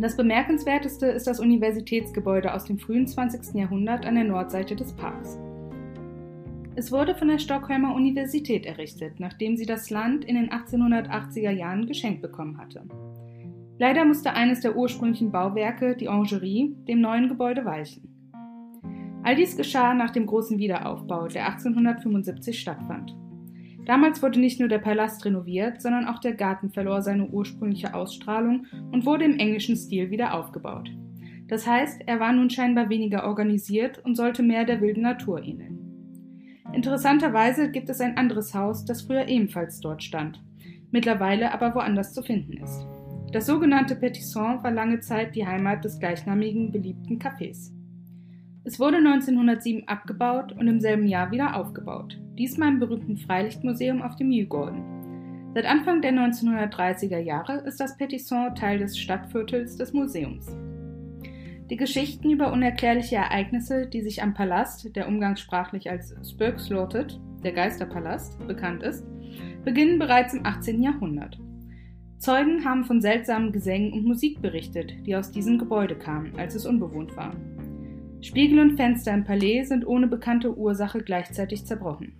Das 0.00 0.16
bemerkenswerteste 0.16 1.06
ist 1.06 1.26
das 1.26 1.38
Universitätsgebäude 1.38 2.54
aus 2.54 2.64
dem 2.64 2.78
frühen 2.78 3.06
20. 3.06 3.54
Jahrhundert 3.54 4.06
an 4.06 4.14
der 4.14 4.24
Nordseite 4.24 4.74
des 4.74 4.92
Parks. 4.94 5.38
Es 6.74 6.90
wurde 6.90 7.14
von 7.14 7.28
der 7.28 7.38
Stockholmer 7.38 7.94
Universität 7.94 8.64
errichtet, 8.64 9.20
nachdem 9.20 9.56
sie 9.56 9.66
das 9.66 9.90
Land 9.90 10.24
in 10.24 10.36
den 10.36 10.50
1880er 10.50 11.50
Jahren 11.50 11.86
geschenkt 11.86 12.22
bekommen 12.22 12.56
hatte. 12.56 12.84
Leider 13.78 14.04
musste 14.06 14.32
eines 14.32 14.60
der 14.60 14.76
ursprünglichen 14.76 15.30
Bauwerke, 15.30 15.94
die 15.94 16.08
Orangerie, 16.08 16.74
dem 16.88 17.00
neuen 17.02 17.28
Gebäude 17.28 17.64
weichen. 17.64 18.08
All 19.22 19.36
dies 19.36 19.56
geschah 19.56 19.92
nach 19.92 20.10
dem 20.10 20.26
großen 20.26 20.58
Wiederaufbau, 20.58 21.28
der 21.28 21.46
1875 21.46 22.58
stattfand. 22.58 23.14
Damals 23.84 24.22
wurde 24.22 24.38
nicht 24.38 24.60
nur 24.60 24.68
der 24.68 24.78
Palast 24.78 25.24
renoviert, 25.24 25.82
sondern 25.82 26.06
auch 26.06 26.20
der 26.20 26.34
Garten 26.34 26.70
verlor 26.70 27.02
seine 27.02 27.26
ursprüngliche 27.26 27.94
Ausstrahlung 27.94 28.66
und 28.92 29.04
wurde 29.04 29.24
im 29.24 29.38
englischen 29.38 29.76
Stil 29.76 30.10
wieder 30.10 30.34
aufgebaut. 30.34 30.90
Das 31.48 31.66
heißt, 31.66 32.02
er 32.06 32.20
war 32.20 32.32
nun 32.32 32.48
scheinbar 32.48 32.88
weniger 32.88 33.24
organisiert 33.24 34.02
und 34.04 34.14
sollte 34.14 34.42
mehr 34.42 34.64
der 34.64 34.80
wilden 34.80 35.02
Natur 35.02 35.42
ähneln. 35.42 35.78
Interessanterweise 36.72 37.70
gibt 37.70 37.90
es 37.90 38.00
ein 38.00 38.16
anderes 38.16 38.54
Haus, 38.54 38.84
das 38.84 39.02
früher 39.02 39.28
ebenfalls 39.28 39.80
dort 39.80 40.02
stand, 40.02 40.42
mittlerweile 40.90 41.52
aber 41.52 41.74
woanders 41.74 42.14
zu 42.14 42.22
finden 42.22 42.56
ist. 42.58 42.86
Das 43.32 43.46
sogenannte 43.46 43.96
Petisson 43.96 44.62
war 44.62 44.70
lange 44.70 45.00
Zeit 45.00 45.34
die 45.34 45.46
Heimat 45.46 45.84
des 45.84 45.98
gleichnamigen 45.98 46.70
beliebten 46.70 47.18
Cafés. 47.18 47.72
Es 48.64 48.78
wurde 48.78 48.98
1907 48.98 49.88
abgebaut 49.88 50.52
und 50.52 50.68
im 50.68 50.78
selben 50.78 51.08
Jahr 51.08 51.32
wieder 51.32 51.56
aufgebaut, 51.56 52.16
diesmal 52.38 52.68
im 52.68 52.78
berühmten 52.78 53.16
Freilichtmuseum 53.16 54.02
auf 54.02 54.14
dem 54.14 54.30
Djurgården. 54.30 55.50
Seit 55.52 55.66
Anfang 55.66 56.00
der 56.00 56.12
1930er 56.12 57.18
Jahre 57.18 57.54
ist 57.66 57.80
das 57.80 57.96
Petisson 57.96 58.54
Teil 58.54 58.78
des 58.78 58.96
Stadtviertels 58.96 59.76
des 59.76 59.92
Museums. 59.92 60.46
Die 61.70 61.76
Geschichten 61.76 62.30
über 62.30 62.52
unerklärliche 62.52 63.16
Ereignisse, 63.16 63.88
die 63.88 64.02
sich 64.02 64.22
am 64.22 64.32
Palast, 64.32 64.94
der 64.94 65.08
umgangssprachlich 65.08 65.90
als 65.90 66.14
Spökslottet, 66.30 67.20
der 67.42 67.52
Geisterpalast, 67.52 68.46
bekannt 68.46 68.84
ist, 68.84 69.04
beginnen 69.64 69.98
bereits 69.98 70.34
im 70.34 70.46
18. 70.46 70.80
Jahrhundert. 70.80 71.36
Zeugen 72.18 72.64
haben 72.64 72.84
von 72.84 73.00
seltsamen 73.00 73.50
Gesängen 73.50 73.92
und 73.92 74.04
Musik 74.04 74.40
berichtet, 74.40 74.94
die 75.04 75.16
aus 75.16 75.32
diesem 75.32 75.58
Gebäude 75.58 75.96
kamen, 75.96 76.32
als 76.38 76.54
es 76.54 76.64
unbewohnt 76.64 77.16
war. 77.16 77.34
Spiegel 78.22 78.60
und 78.60 78.76
Fenster 78.76 79.12
im 79.12 79.24
Palais 79.24 79.64
sind 79.64 79.84
ohne 79.84 80.06
bekannte 80.06 80.56
Ursache 80.56 81.02
gleichzeitig 81.02 81.66
zerbrochen. 81.66 82.14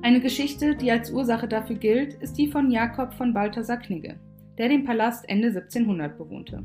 Eine 0.00 0.20
Geschichte, 0.20 0.74
die 0.74 0.90
als 0.90 1.12
Ursache 1.12 1.46
dafür 1.46 1.76
gilt, 1.76 2.14
ist 2.14 2.38
die 2.38 2.48
von 2.48 2.70
Jakob 2.70 3.12
von 3.12 3.34
Balthasar 3.34 3.76
Knigge, 3.76 4.18
der 4.56 4.70
den 4.70 4.84
Palast 4.84 5.28
Ende 5.28 5.48
1700 5.48 6.16
bewohnte. 6.16 6.64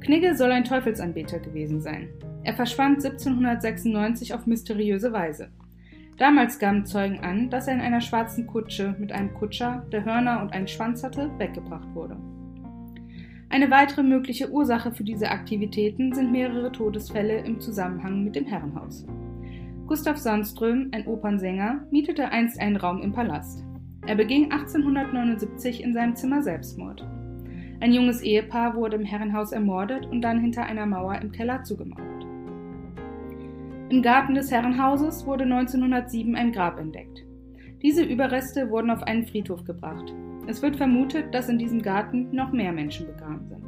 Knigge 0.00 0.36
soll 0.36 0.52
ein 0.52 0.64
Teufelsanbeter 0.64 1.38
gewesen 1.38 1.80
sein. 1.80 2.10
Er 2.42 2.52
verschwand 2.52 3.02
1796 3.02 4.34
auf 4.34 4.44
mysteriöse 4.44 5.10
Weise. 5.10 5.48
Damals 6.18 6.58
gaben 6.58 6.84
Zeugen 6.84 7.20
an, 7.20 7.48
dass 7.48 7.68
er 7.68 7.74
in 7.74 7.80
einer 7.80 8.02
schwarzen 8.02 8.46
Kutsche 8.46 8.94
mit 8.98 9.12
einem 9.12 9.32
Kutscher, 9.32 9.86
der 9.90 10.04
Hörner 10.04 10.42
und 10.42 10.52
einen 10.52 10.68
Schwanz 10.68 11.02
hatte, 11.02 11.30
weggebracht 11.38 11.88
wurde. 11.94 12.18
Eine 13.54 13.70
weitere 13.70 14.02
mögliche 14.02 14.50
Ursache 14.50 14.90
für 14.90 15.04
diese 15.04 15.30
Aktivitäten 15.30 16.12
sind 16.12 16.32
mehrere 16.32 16.72
Todesfälle 16.72 17.38
im 17.38 17.60
Zusammenhang 17.60 18.24
mit 18.24 18.34
dem 18.34 18.46
Herrenhaus. 18.46 19.06
Gustav 19.86 20.16
Sandström, 20.16 20.88
ein 20.90 21.06
Opernsänger, 21.06 21.86
mietete 21.92 22.30
einst 22.30 22.60
einen 22.60 22.74
Raum 22.74 23.00
im 23.00 23.12
Palast. 23.12 23.64
Er 24.08 24.16
beging 24.16 24.50
1879 24.50 25.84
in 25.84 25.94
seinem 25.94 26.16
Zimmer 26.16 26.42
Selbstmord. 26.42 27.06
Ein 27.78 27.92
junges 27.92 28.22
Ehepaar 28.22 28.74
wurde 28.74 28.96
im 28.96 29.04
Herrenhaus 29.04 29.52
ermordet 29.52 30.04
und 30.06 30.22
dann 30.22 30.40
hinter 30.40 30.64
einer 30.64 30.86
Mauer 30.86 31.20
im 31.22 31.30
Keller 31.30 31.62
zugemauert. 31.62 32.26
Im 33.88 34.02
Garten 34.02 34.34
des 34.34 34.50
Herrenhauses 34.50 35.26
wurde 35.26 35.44
1907 35.44 36.34
ein 36.34 36.50
Grab 36.50 36.80
entdeckt. 36.80 37.24
Diese 37.82 38.02
Überreste 38.02 38.68
wurden 38.70 38.90
auf 38.90 39.04
einen 39.04 39.28
Friedhof 39.28 39.62
gebracht. 39.62 40.12
Es 40.46 40.60
wird 40.60 40.76
vermutet, 40.76 41.34
dass 41.34 41.48
in 41.48 41.58
diesem 41.58 41.80
Garten 41.80 42.28
noch 42.32 42.52
mehr 42.52 42.72
Menschen 42.72 43.06
begraben 43.06 43.48
sind. 43.48 43.64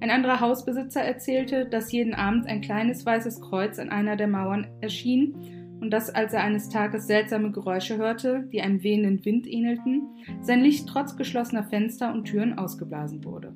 Ein 0.00 0.10
anderer 0.10 0.40
Hausbesitzer 0.40 1.00
erzählte, 1.00 1.64
dass 1.64 1.90
jeden 1.90 2.14
Abend 2.14 2.46
ein 2.46 2.60
kleines 2.60 3.06
weißes 3.06 3.40
Kreuz 3.40 3.78
an 3.78 3.88
einer 3.88 4.16
der 4.16 4.28
Mauern 4.28 4.66
erschien 4.82 5.78
und 5.80 5.90
dass, 5.90 6.14
als 6.14 6.34
er 6.34 6.42
eines 6.42 6.68
Tages 6.68 7.06
seltsame 7.06 7.50
Geräusche 7.50 7.96
hörte, 7.96 8.46
die 8.52 8.60
einem 8.60 8.82
wehenden 8.82 9.24
Wind 9.24 9.46
ähnelten, 9.46 10.02
sein 10.42 10.60
Licht 10.60 10.86
trotz 10.86 11.16
geschlossener 11.16 11.64
Fenster 11.64 12.12
und 12.12 12.24
Türen 12.24 12.58
ausgeblasen 12.58 13.24
wurde. 13.24 13.54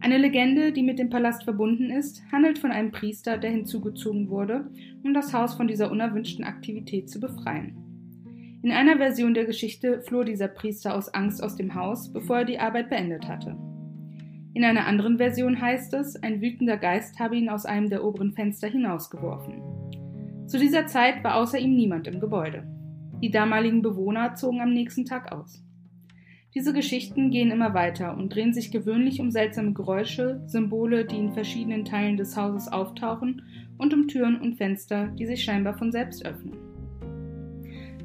Eine 0.00 0.18
Legende, 0.18 0.72
die 0.72 0.82
mit 0.82 0.98
dem 0.98 1.08
Palast 1.08 1.44
verbunden 1.44 1.90
ist, 1.90 2.22
handelt 2.32 2.58
von 2.58 2.72
einem 2.72 2.90
Priester, 2.90 3.38
der 3.38 3.50
hinzugezogen 3.50 4.28
wurde, 4.28 4.70
um 5.04 5.14
das 5.14 5.32
Haus 5.32 5.54
von 5.54 5.68
dieser 5.68 5.90
unerwünschten 5.90 6.44
Aktivität 6.44 7.08
zu 7.08 7.20
befreien. 7.20 7.85
In 8.66 8.72
einer 8.72 8.96
Version 8.96 9.32
der 9.32 9.44
Geschichte 9.44 10.00
floh 10.00 10.24
dieser 10.24 10.48
Priester 10.48 10.96
aus 10.96 11.14
Angst 11.14 11.40
aus 11.40 11.54
dem 11.54 11.76
Haus, 11.76 12.12
bevor 12.12 12.38
er 12.38 12.44
die 12.44 12.58
Arbeit 12.58 12.90
beendet 12.90 13.28
hatte. 13.28 13.56
In 14.54 14.64
einer 14.64 14.88
anderen 14.88 15.18
Version 15.18 15.60
heißt 15.60 15.94
es, 15.94 16.16
ein 16.16 16.40
wütender 16.40 16.76
Geist 16.76 17.20
habe 17.20 17.36
ihn 17.36 17.48
aus 17.48 17.64
einem 17.64 17.88
der 17.88 18.02
oberen 18.02 18.32
Fenster 18.32 18.66
hinausgeworfen. 18.66 19.62
Zu 20.48 20.58
dieser 20.58 20.88
Zeit 20.88 21.22
war 21.22 21.36
außer 21.36 21.60
ihm 21.60 21.76
niemand 21.76 22.08
im 22.08 22.18
Gebäude. 22.18 22.66
Die 23.22 23.30
damaligen 23.30 23.82
Bewohner 23.82 24.34
zogen 24.34 24.60
am 24.60 24.72
nächsten 24.72 25.04
Tag 25.04 25.30
aus. 25.30 25.62
Diese 26.52 26.72
Geschichten 26.72 27.30
gehen 27.30 27.52
immer 27.52 27.72
weiter 27.72 28.16
und 28.16 28.34
drehen 28.34 28.52
sich 28.52 28.72
gewöhnlich 28.72 29.20
um 29.20 29.30
seltsame 29.30 29.74
Geräusche, 29.74 30.42
Symbole, 30.48 31.04
die 31.04 31.18
in 31.18 31.34
verschiedenen 31.34 31.84
Teilen 31.84 32.16
des 32.16 32.36
Hauses 32.36 32.66
auftauchen 32.66 33.42
und 33.78 33.94
um 33.94 34.08
Türen 34.08 34.40
und 34.40 34.56
Fenster, 34.56 35.06
die 35.16 35.26
sich 35.26 35.44
scheinbar 35.44 35.78
von 35.78 35.92
selbst 35.92 36.26
öffnen. 36.26 36.75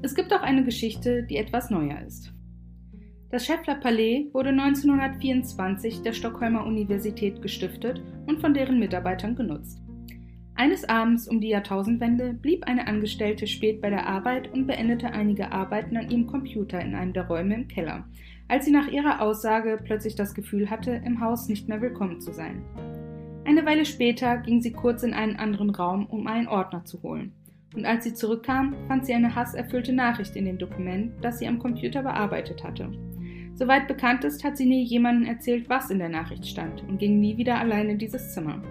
Es 0.03 0.15
gibt 0.15 0.33
auch 0.33 0.41
eine 0.41 0.63
Geschichte, 0.63 1.21
die 1.23 1.37
etwas 1.37 1.69
neuer 1.69 2.01
ist. 2.01 2.33
Das 3.29 3.45
Scheffler 3.45 3.75
Palais 3.75 4.25
wurde 4.33 4.49
1924 4.49 6.01
der 6.01 6.13
Stockholmer 6.13 6.65
Universität 6.65 7.39
gestiftet 7.41 8.01
und 8.25 8.41
von 8.41 8.55
deren 8.55 8.79
Mitarbeitern 8.79 9.35
genutzt. 9.35 9.79
Eines 10.55 10.89
Abends 10.89 11.27
um 11.27 11.39
die 11.39 11.49
Jahrtausendwende 11.49 12.33
blieb 12.33 12.65
eine 12.65 12.87
Angestellte 12.87 13.45
spät 13.45 13.79
bei 13.79 13.91
der 13.91 14.07
Arbeit 14.07 14.51
und 14.51 14.65
beendete 14.65 15.11
einige 15.11 15.51
Arbeiten 15.51 15.95
an 15.95 16.09
ihrem 16.09 16.25
Computer 16.25 16.81
in 16.81 16.95
einem 16.95 17.13
der 17.13 17.27
Räume 17.27 17.53
im 17.53 17.67
Keller, 17.67 18.05
als 18.47 18.65
sie 18.65 18.71
nach 18.71 18.87
ihrer 18.87 19.21
Aussage 19.21 19.79
plötzlich 19.83 20.15
das 20.15 20.33
Gefühl 20.33 20.69
hatte, 20.71 20.99
im 21.05 21.21
Haus 21.21 21.47
nicht 21.47 21.69
mehr 21.69 21.81
willkommen 21.81 22.19
zu 22.21 22.33
sein. 22.33 22.63
Eine 23.45 23.65
Weile 23.65 23.85
später 23.85 24.37
ging 24.37 24.61
sie 24.61 24.73
kurz 24.73 25.03
in 25.03 25.13
einen 25.13 25.35
anderen 25.35 25.69
Raum, 25.69 26.07
um 26.07 26.25
einen 26.25 26.47
Ordner 26.47 26.85
zu 26.85 27.01
holen. 27.03 27.33
Und 27.75 27.85
als 27.85 28.03
sie 28.03 28.13
zurückkam, 28.13 28.75
fand 28.87 29.05
sie 29.05 29.13
eine 29.13 29.33
hasserfüllte 29.33 29.93
Nachricht 29.93 30.35
in 30.35 30.45
dem 30.45 30.57
Dokument, 30.57 31.13
das 31.21 31.39
sie 31.39 31.47
am 31.47 31.59
Computer 31.59 32.03
bearbeitet 32.03 32.63
hatte. 32.63 32.91
Soweit 33.55 33.87
bekannt 33.87 34.23
ist, 34.23 34.43
hat 34.43 34.57
sie 34.57 34.65
nie 34.65 34.83
jemandem 34.83 35.29
erzählt, 35.29 35.69
was 35.69 35.89
in 35.89 35.99
der 35.99 36.09
Nachricht 36.09 36.45
stand 36.45 36.83
und 36.87 36.97
ging 36.97 37.19
nie 37.19 37.37
wieder 37.37 37.59
allein 37.59 37.89
in 37.89 37.97
dieses 37.97 38.33
Zimmer. 38.33 38.61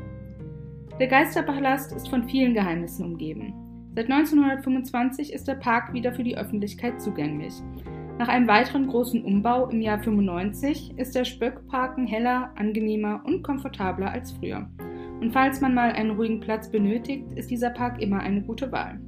Der 0.98 1.06
Geisterpalast 1.06 1.92
ist 1.92 2.08
von 2.08 2.28
vielen 2.28 2.54
Geheimnissen 2.54 3.04
umgeben. 3.04 3.54
Seit 3.94 4.10
1925 4.10 5.32
ist 5.32 5.48
der 5.48 5.54
Park 5.54 5.92
wieder 5.92 6.12
für 6.12 6.24
die 6.24 6.36
Öffentlichkeit 6.36 7.00
zugänglich. 7.00 7.54
Nach 8.18 8.28
einem 8.28 8.48
weiteren 8.48 8.86
großen 8.86 9.24
Umbau 9.24 9.68
im 9.68 9.80
Jahr 9.80 9.98
95 9.98 10.98
ist 10.98 11.14
der 11.14 11.24
Spöckparken 11.24 12.06
heller, 12.06 12.52
angenehmer 12.56 13.22
und 13.24 13.42
komfortabler 13.42 14.10
als 14.10 14.32
früher. 14.32 14.68
Und 15.20 15.32
falls 15.32 15.60
man 15.60 15.74
mal 15.74 15.92
einen 15.92 16.12
ruhigen 16.12 16.40
Platz 16.40 16.70
benötigt, 16.70 17.32
ist 17.34 17.50
dieser 17.50 17.70
Park 17.70 18.00
immer 18.00 18.20
eine 18.20 18.42
gute 18.42 18.72
Wahl. 18.72 18.98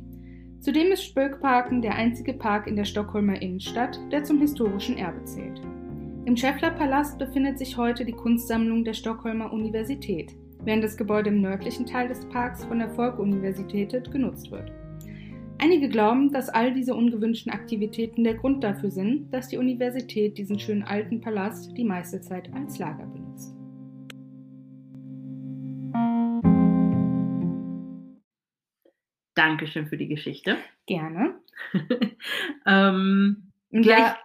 Zudem 0.60 0.92
ist 0.92 1.04
Spöckparken 1.04 1.82
der 1.82 1.96
einzige 1.96 2.34
Park 2.34 2.66
in 2.66 2.76
der 2.76 2.84
Stockholmer 2.84 3.40
Innenstadt, 3.40 3.98
der 4.12 4.22
zum 4.22 4.38
historischen 4.38 4.96
Erbe 4.96 5.24
zählt. 5.24 5.60
Im 6.24 6.36
Scheffler 6.36 6.70
Palast 6.70 7.18
befindet 7.18 7.58
sich 7.58 7.76
heute 7.76 8.04
die 8.04 8.12
Kunstsammlung 8.12 8.84
der 8.84 8.94
Stockholmer 8.94 9.52
Universität 9.52 10.36
während 10.64 10.84
das 10.84 10.96
Gebäude 10.96 11.30
im 11.30 11.40
nördlichen 11.40 11.86
Teil 11.86 12.08
des 12.08 12.24
Parks 12.26 12.64
von 12.64 12.78
der 12.78 12.90
Folke-Universität 12.90 14.10
genutzt 14.10 14.50
wird. 14.50 14.72
Einige 15.58 15.88
glauben, 15.88 16.32
dass 16.32 16.48
all 16.48 16.72
diese 16.72 16.94
ungewünschten 16.94 17.52
Aktivitäten 17.52 18.24
der 18.24 18.34
Grund 18.34 18.64
dafür 18.64 18.90
sind, 18.90 19.32
dass 19.32 19.48
die 19.48 19.58
Universität 19.58 20.36
diesen 20.36 20.58
schönen 20.58 20.82
alten 20.82 21.20
Palast 21.20 21.76
die 21.76 21.84
meiste 21.84 22.20
Zeit 22.20 22.52
als 22.52 22.78
Lager 22.78 23.06
benutzt. 23.06 23.21
Dankeschön 29.34 29.86
für 29.86 29.96
die 29.96 30.08
Geschichte. 30.08 30.58
Gerne. 30.86 31.40
ähm, 32.66 33.52
gleich. 33.70 33.98
Ja, 33.98 34.18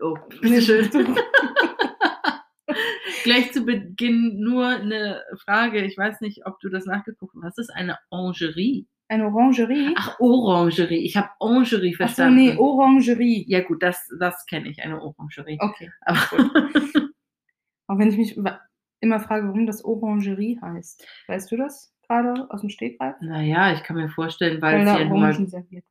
oh, 0.00 0.16
bitteschön. 0.40 0.90
Gleich 3.24 3.52
zu 3.52 3.64
Beginn 3.64 4.40
nur 4.40 4.66
eine 4.66 5.22
Frage. 5.44 5.84
Ich 5.84 5.96
weiß 5.96 6.20
nicht, 6.22 6.44
ob 6.44 6.58
du 6.58 6.68
das 6.68 6.86
nachgeguckt 6.86 7.34
hast. 7.36 7.42
Was 7.44 7.58
ist 7.58 7.70
eine 7.70 7.96
Orangerie? 8.10 8.88
Eine 9.08 9.26
Orangerie? 9.26 9.94
Ach, 9.96 10.18
Orangerie. 10.18 11.04
Ich 11.04 11.16
habe 11.16 11.28
Orangerie 11.38 11.94
verstanden. 11.94 12.40
Ach 12.40 12.44
so, 12.46 12.52
nee, 12.52 12.58
Orangerie. 12.58 13.44
Ja, 13.46 13.60
gut, 13.60 13.80
das, 13.82 14.08
das 14.18 14.44
kenne 14.46 14.70
ich, 14.70 14.82
eine 14.82 15.00
Orangerie. 15.00 15.58
Okay. 15.60 15.92
Aber 16.00 16.18
Auch 17.86 17.98
wenn 17.98 18.08
ich 18.08 18.16
mich 18.16 18.36
immer 19.00 19.20
frage, 19.20 19.46
warum 19.46 19.66
das 19.66 19.84
Orangerie 19.84 20.58
heißt. 20.60 21.06
Weißt 21.28 21.52
du 21.52 21.56
das 21.56 21.94
gerade 22.02 22.46
aus 22.50 22.60
dem 22.60 22.70
Stegreif? 22.70 23.16
Naja, 23.20 23.72
ich 23.72 23.82
kann 23.82 23.96
mir 23.96 24.08
vorstellen, 24.08 24.60
weil, 24.62 24.80
es 24.80 24.98
ja 24.98 25.04
mal. 25.06 25.32
Serviert. 25.48 25.84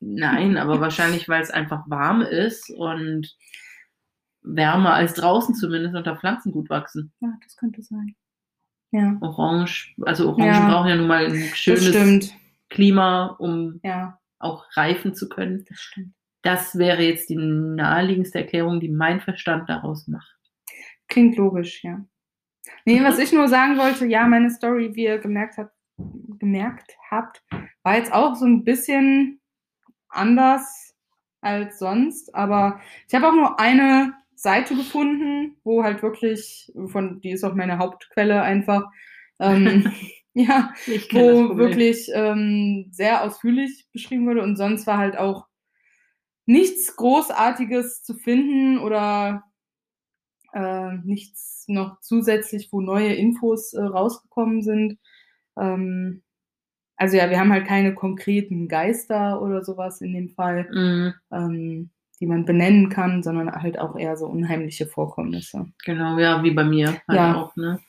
Nein, 0.00 0.56
aber 0.56 0.80
wahrscheinlich, 0.80 1.28
weil 1.28 1.42
es 1.42 1.50
einfach 1.50 1.84
warm 1.88 2.22
ist 2.22 2.70
und 2.70 3.36
wärmer 4.42 4.94
als 4.94 5.14
draußen 5.14 5.54
zumindest 5.54 5.94
unter 5.94 6.16
Pflanzen 6.16 6.52
gut 6.52 6.70
wachsen. 6.70 7.12
Ja, 7.20 7.34
das 7.42 7.56
könnte 7.56 7.82
sein. 7.82 8.14
Ja. 8.92 9.16
Orange, 9.20 9.94
also 10.02 10.28
Orangen 10.30 10.46
ja, 10.46 10.68
brauchen 10.68 10.88
ja 10.88 10.96
nun 10.96 11.06
mal 11.06 11.26
ein 11.26 11.36
schönes 11.54 12.34
Klima, 12.70 13.26
um 13.38 13.80
ja. 13.82 14.18
auch 14.38 14.64
reifen 14.74 15.14
zu 15.14 15.28
können. 15.28 15.64
Das 15.68 15.78
stimmt. 15.78 16.14
Das 16.42 16.78
wäre 16.78 17.02
jetzt 17.02 17.28
die 17.28 17.36
naheliegendste 17.36 18.38
Erklärung, 18.38 18.80
die 18.80 18.88
mein 18.88 19.20
Verstand 19.20 19.68
daraus 19.68 20.08
macht. 20.08 20.38
Klingt 21.08 21.36
logisch, 21.36 21.84
ja. 21.84 22.02
Nee, 22.84 23.02
was 23.02 23.18
ich 23.18 23.32
nur 23.32 23.48
sagen 23.48 23.78
wollte, 23.78 24.06
ja, 24.06 24.26
meine 24.26 24.50
Story, 24.50 24.94
wie 24.94 25.04
ihr 25.04 25.18
gemerkt 25.18 25.58
habt, 25.58 25.74
gemerkt 26.38 26.96
habt, 27.10 27.42
war 27.82 27.96
jetzt 27.96 28.12
auch 28.12 28.34
so 28.34 28.46
ein 28.46 28.64
bisschen 28.64 29.40
anders 30.08 30.94
als 31.40 31.78
sonst, 31.78 32.34
aber 32.34 32.80
ich 33.08 33.14
habe 33.14 33.28
auch 33.28 33.34
nur 33.34 33.60
eine 33.60 34.14
Seite 34.34 34.74
gefunden, 34.74 35.56
wo 35.64 35.84
halt 35.84 36.02
wirklich, 36.02 36.72
von, 36.86 37.20
die 37.20 37.30
ist 37.30 37.44
auch 37.44 37.54
meine 37.54 37.78
Hauptquelle 37.78 38.42
einfach, 38.42 38.84
ähm, 39.38 39.92
ja, 40.32 40.72
wo 41.12 41.56
wirklich 41.56 42.08
ähm, 42.14 42.86
sehr 42.92 43.24
ausführlich 43.24 43.86
beschrieben 43.92 44.26
wurde 44.26 44.42
und 44.42 44.56
sonst 44.56 44.86
war 44.86 44.98
halt 44.98 45.18
auch 45.18 45.46
nichts 46.46 46.96
Großartiges 46.96 48.02
zu 48.04 48.14
finden 48.14 48.78
oder 48.78 49.44
äh, 50.52 50.96
nichts 51.04 51.64
noch 51.68 52.00
zusätzlich, 52.00 52.68
wo 52.72 52.80
neue 52.80 53.14
Infos 53.14 53.72
äh, 53.72 53.82
rausgekommen 53.82 54.62
sind. 54.62 54.98
Ähm, 55.58 56.22
also 56.96 57.16
ja, 57.16 57.30
wir 57.30 57.38
haben 57.38 57.52
halt 57.52 57.66
keine 57.66 57.94
konkreten 57.94 58.68
Geister 58.68 59.40
oder 59.40 59.64
sowas 59.64 60.00
in 60.00 60.12
dem 60.12 60.28
Fall. 60.28 60.68
Mhm. 60.70 61.14
Ähm, 61.32 61.90
die 62.20 62.26
man 62.26 62.44
benennen 62.44 62.90
kann, 62.90 63.22
sondern 63.22 63.50
halt 63.50 63.78
auch 63.78 63.96
eher 63.96 64.16
so 64.16 64.26
unheimliche 64.26 64.86
Vorkommnisse. 64.86 65.72
Genau, 65.84 66.18
ja, 66.18 66.42
wie 66.42 66.50
bei 66.50 66.64
mir 66.64 67.00
halt 67.08 67.18
ja. 67.18 67.34
auch, 67.34 67.56
ne? 67.56 67.80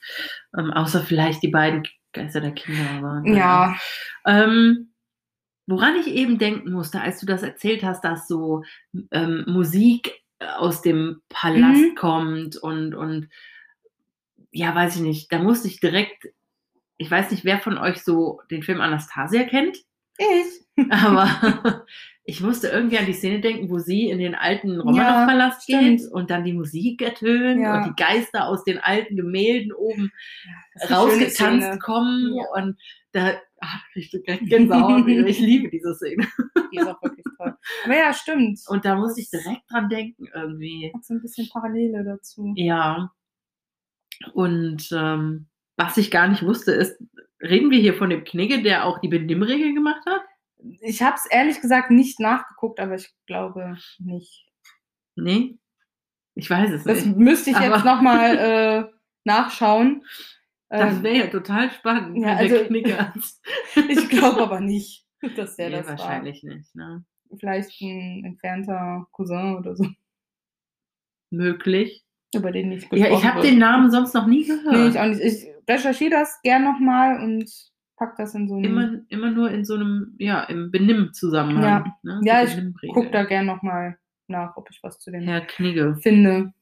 Ähm, 0.56 0.72
außer 0.72 1.02
vielleicht 1.02 1.42
die 1.42 1.48
beiden 1.48 1.82
Geister 2.12 2.40
der 2.40 2.52
Kinder. 2.52 2.88
Aber, 2.96 3.22
ja. 3.28 3.76
Ähm, 4.26 4.94
woran 5.66 5.96
ich 5.96 6.06
eben 6.06 6.38
denken 6.38 6.72
musste, 6.72 7.02
als 7.02 7.20
du 7.20 7.26
das 7.26 7.42
erzählt 7.42 7.82
hast, 7.84 8.04
dass 8.04 8.26
so 8.26 8.62
ähm, 9.10 9.44
Musik 9.46 10.21
aus 10.56 10.82
dem 10.82 11.22
Palast 11.28 11.80
mhm. 11.80 11.94
kommt 11.94 12.56
und, 12.56 12.94
und 12.94 13.28
ja, 14.50 14.74
weiß 14.74 14.96
ich 14.96 15.02
nicht, 15.02 15.32
da 15.32 15.38
musste 15.38 15.68
ich 15.68 15.80
direkt, 15.80 16.28
ich 16.96 17.10
weiß 17.10 17.30
nicht, 17.30 17.44
wer 17.44 17.60
von 17.60 17.78
euch 17.78 18.02
so 18.02 18.40
den 18.50 18.62
Film 18.62 18.80
Anastasia 18.80 19.44
kennt. 19.44 19.78
Ich. 20.18 20.90
Aber 20.90 21.84
Ich 22.24 22.40
musste 22.40 22.68
irgendwie 22.68 22.98
an 22.98 23.06
die 23.06 23.12
Szene 23.14 23.40
denken, 23.40 23.68
wo 23.68 23.78
sie 23.78 24.08
in 24.08 24.18
den 24.18 24.36
alten 24.36 24.74
Ja, 24.74 24.80
Romanov-Palast 24.82 25.64
stimmt. 25.64 26.00
geht 26.00 26.12
und 26.12 26.30
dann 26.30 26.44
die 26.44 26.52
Musik 26.52 27.02
ertönt 27.02 27.60
Ja. 27.60 27.78
und 27.78 27.86
die 27.90 28.00
Geister 28.02 28.46
aus 28.46 28.62
den 28.64 28.78
alten 28.78 29.16
Gemälden 29.16 29.72
oben 29.72 30.12
rausgetanzt 30.88 31.80
kommen 31.80 32.34
Ja. 32.36 32.44
und 32.62 32.78
da 33.12 33.32
ach, 33.60 33.82
ich 33.94 34.10
Gänsehaut. 34.26 35.06
ich 35.08 35.40
liebe 35.40 35.68
diese 35.68 35.94
Szene. 35.94 36.26
Die 36.72 36.78
ist 36.78 36.86
auch 36.88 37.02
wirklich 37.02 37.24
toll. 37.36 37.54
Aber 37.84 37.96
ja, 37.96 38.12
stimmt. 38.14 38.60
Und 38.68 38.84
da 38.84 38.94
musste 38.96 39.20
ich 39.20 39.28
direkt 39.30 39.70
dran 39.70 39.88
denken 39.88 40.26
irgendwie. 40.34 40.90
Hat 40.94 41.04
so 41.04 41.14
ein 41.14 41.20
bisschen 41.20 41.48
Parallele 41.52 42.04
dazu. 42.04 42.52
Ja. 42.56 43.10
Und 44.32 44.88
ähm, 44.92 45.46
was 45.76 45.96
ich 45.96 46.10
gar 46.10 46.28
nicht 46.28 46.44
wusste, 46.44 46.72
ist, 46.72 47.02
reden 47.40 47.70
wir 47.70 47.78
hier 47.80 47.94
von 47.94 48.10
dem 48.10 48.24
Knigge, 48.24 48.62
der 48.62 48.86
auch 48.86 49.00
die 49.00 49.08
Benimmregel 49.08 49.74
gemacht 49.74 50.02
hat? 50.06 50.22
Ich 50.80 51.02
habe 51.02 51.16
es 51.16 51.26
ehrlich 51.26 51.60
gesagt 51.60 51.90
nicht 51.90 52.20
nachgeguckt, 52.20 52.78
aber 52.80 52.94
ich 52.94 53.12
glaube 53.26 53.76
nicht. 53.98 54.46
Nee? 55.16 55.58
Ich 56.34 56.48
weiß 56.48 56.70
es 56.70 56.84
Das 56.84 57.04
nicht. 57.04 57.16
müsste 57.16 57.50
ich 57.50 57.58
jetzt 57.58 57.72
Aber- 57.72 57.84
nochmal 57.84 58.38
äh, 58.38 58.84
nachschauen. 59.24 60.04
Das 60.68 60.94
Ähm, 60.96 61.02
wäre 61.02 61.16
ja 61.16 61.26
total 61.26 61.70
spannend, 61.70 62.16
ja, 62.24 62.34
also- 62.36 62.64
der 62.68 63.12
als 63.14 63.40
ich 63.88 64.08
glaube 64.08 64.42
aber 64.42 64.60
nicht, 64.60 65.06
dass 65.36 65.56
der 65.56 65.68
nee, 65.70 65.76
das 65.76 65.86
wahrscheinlich 65.88 66.42
nicht, 66.42 66.74
ne? 66.74 67.04
war. 67.28 67.38
Vielleicht 67.38 67.80
ein 67.82 68.24
entfernter 68.24 69.06
Cousin 69.12 69.56
oder 69.56 69.76
so, 69.76 69.86
Möglich. 71.30 72.04
über 72.34 72.50
den 72.52 72.70
nicht 72.70 72.84
Ja, 72.84 72.88
gesprochen 73.08 73.18
ich 73.18 73.24
habe 73.24 73.40
den 73.42 73.58
Namen 73.58 73.90
sonst 73.90 74.14
noch 74.14 74.26
nie 74.26 74.44
gehört. 74.46 74.72
Nee, 74.74 74.88
ich 74.88 74.98
auch 74.98 75.06
nicht. 75.06 75.20
Ich 75.20 75.46
recherchiere 75.68 76.10
das 76.10 76.40
gern 76.42 76.64
nochmal 76.64 77.22
und 77.22 77.50
pack 78.02 78.16
das 78.16 78.34
in 78.34 78.48
so 78.48 78.56
einen. 78.56 78.64
immer, 78.64 79.00
immer 79.10 79.30
nur 79.30 79.50
in 79.52 79.64
so 79.64 79.74
einem, 79.74 80.16
ja, 80.18 80.42
im 80.44 80.72
Benimm-Zusammenhang. 80.72 81.62
Ja. 81.62 81.96
Ne? 82.02 82.20
Ja, 82.24 82.42
ich 82.42 82.56
Benimmregel. 82.56 82.94
guck 82.94 83.12
da 83.12 83.22
gern 83.22 83.46
nochmal 83.46 83.96
nach, 84.26 84.56
ob 84.56 84.68
ich 84.70 84.80
was 84.82 84.98
zu 84.98 85.12
dem 85.12 85.22
Herr 85.22 85.42
Knigge. 85.42 85.96
finde. 86.02 86.52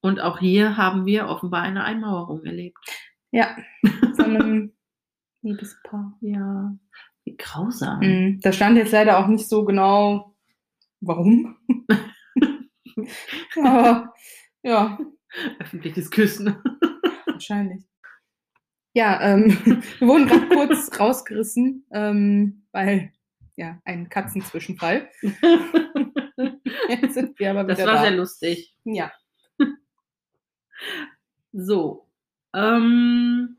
Und 0.00 0.20
auch 0.20 0.38
hier 0.38 0.78
haben 0.78 1.04
wir 1.04 1.28
offenbar 1.28 1.62
eine 1.62 1.84
Einmauerung 1.84 2.42
erlebt. 2.44 2.78
Ja, 3.32 3.54
von 4.16 4.36
einem 4.36 4.72
Liebespaar. 5.42 6.16
Ja. 6.22 6.74
Wie 7.24 7.36
grausam. 7.36 8.00
Mhm. 8.00 8.40
Da 8.40 8.52
stand 8.52 8.78
jetzt 8.78 8.92
leider 8.92 9.18
auch 9.18 9.26
nicht 9.26 9.46
so 9.46 9.64
genau, 9.66 10.34
warum. 11.00 11.56
Aber 13.56 14.14
ja, 14.62 14.98
Öffentliches 15.58 16.10
Küssen. 16.10 16.56
wahrscheinlich. 17.26 17.84
Ja, 18.94 19.20
ähm, 19.20 19.48
wir 19.98 20.08
wurden 20.08 20.26
gerade 20.26 20.48
kurz 20.48 20.90
rausgerissen, 20.98 21.84
ähm, 21.92 22.62
weil 22.72 23.12
ja, 23.56 23.80
ein 23.84 24.08
Katzenzwischenfall. 24.08 25.08
Jetzt 26.88 27.14
sind 27.14 27.38
wir 27.38 27.50
aber 27.50 27.64
wieder 27.64 27.74
Das 27.76 27.86
war 27.86 27.94
da. 27.94 28.02
sehr 28.02 28.10
lustig. 28.12 28.74
ja. 28.84 29.12
So. 31.52 32.08
Ähm, 32.54 33.56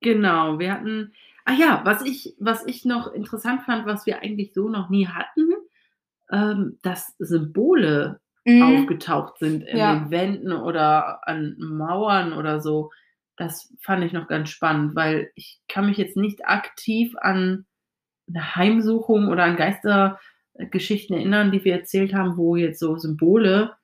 genau, 0.00 0.58
wir 0.58 0.72
hatten. 0.72 1.12
Ah 1.44 1.52
ja, 1.52 1.82
was 1.84 2.02
ich, 2.04 2.34
was 2.40 2.66
ich 2.66 2.84
noch 2.84 3.12
interessant 3.12 3.62
fand, 3.62 3.86
was 3.86 4.06
wir 4.06 4.20
eigentlich 4.22 4.52
so 4.54 4.68
noch 4.68 4.88
nie 4.90 5.06
hatten, 5.06 5.50
ähm, 6.32 6.78
dass 6.82 7.14
Symbole 7.18 8.20
Mhm. 8.48 8.62
aufgetaucht 8.62 9.38
sind 9.38 9.62
in 9.64 9.76
Ja. 9.76 9.94
den 9.94 10.10
Wänden 10.10 10.52
oder 10.52 11.26
an 11.28 11.56
Mauern 11.58 12.32
oder 12.32 12.60
so. 12.60 12.92
Das 13.36 13.72
fand 13.80 14.02
ich 14.04 14.12
noch 14.12 14.28
ganz 14.28 14.48
spannend, 14.50 14.94
weil 14.96 15.30
ich 15.34 15.60
kann 15.68 15.86
mich 15.86 15.98
jetzt 15.98 16.16
nicht 16.16 16.46
aktiv 16.46 17.14
an 17.20 17.66
eine 18.28 18.56
Heimsuchung 18.56 19.28
oder 19.28 19.44
an 19.44 19.56
Geistergeschichten 19.56 21.16
erinnern, 21.16 21.52
die 21.52 21.64
wir 21.64 21.74
erzählt 21.74 22.14
haben, 22.14 22.36
wo 22.36 22.56
jetzt 22.56 22.80
so 22.80 22.96
Symbole 22.96 23.74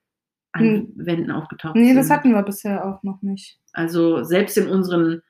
an 0.53 0.61
Hm. 0.63 0.91
Wänden 0.95 1.31
aufgetaucht 1.31 1.75
Nee, 1.75 1.87
sind. 1.87 1.95
das 1.97 2.09
hatten 2.09 2.33
wir 2.33 2.43
bisher 2.43 2.85
auch 2.85 3.01
noch 3.03 3.21
nicht. 3.21 3.59
Also 3.73 4.23
selbst 4.23 4.57
in 4.57 4.67
unseren 4.69 5.21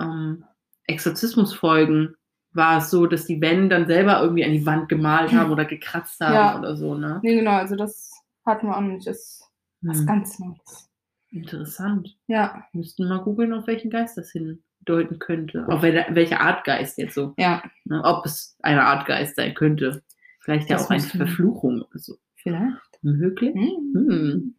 ähm, 0.00 0.44
Exorzismusfolgen 0.86 2.16
war 2.54 2.78
es 2.78 2.90
so, 2.90 3.06
dass 3.06 3.24
die 3.26 3.40
Wände 3.40 3.68
dann 3.68 3.86
selber 3.86 4.20
irgendwie 4.20 4.44
an 4.44 4.52
die 4.52 4.66
Wand 4.66 4.88
gemalt 4.88 5.32
haben 5.32 5.50
oder 5.52 5.64
gekratzt 5.64 6.20
haben 6.20 6.34
Ja. 6.34 6.58
oder 6.58 6.76
so, 6.76 6.94
ne? 6.94 7.20
Nee, 7.22 7.36
genau, 7.36 7.52
also 7.52 7.76
das 7.76 8.10
hatten 8.44 8.66
wir 8.66 8.76
auch 8.76 8.80
noch 8.80 8.88
nicht. 8.92 9.06
Das 9.06 9.16
ist 9.18 9.50
was 9.82 9.98
Hm. 10.00 10.06
ganz 10.06 10.38
Neues. 10.38 10.90
Interessant. 11.32 12.16
Ja, 12.26 12.64
Müssten 12.72 13.08
mal 13.08 13.18
googeln, 13.18 13.52
auf 13.52 13.66
welchen 13.66 13.90
Geist 13.90 14.16
das 14.18 14.30
hindeuten 14.32 15.18
könnte. 15.18 15.66
Auf 15.68 15.82
welche, 15.82 16.38
Art 16.38 16.64
Geist 16.64 16.98
jetzt 16.98 17.14
so. 17.14 17.34
ja, 17.38 17.62
Ne? 17.84 18.02
Ob 18.04 18.26
es 18.26 18.56
eine 18.62 18.82
Art 18.82 19.06
Geist 19.06 19.36
sein 19.36 19.54
könnte. 19.54 20.02
Vielleicht 20.40 20.68
ja 20.68 20.76
Das 20.76 20.86
auch 20.86 20.90
eine 20.90 21.00
Verfluchung 21.00 21.82
oder 21.82 21.98
so. 21.98 22.16
vielleicht. 22.36 22.76
Möglich. 23.02 23.54
Hm. 23.54 23.92
Hm. 23.94 24.54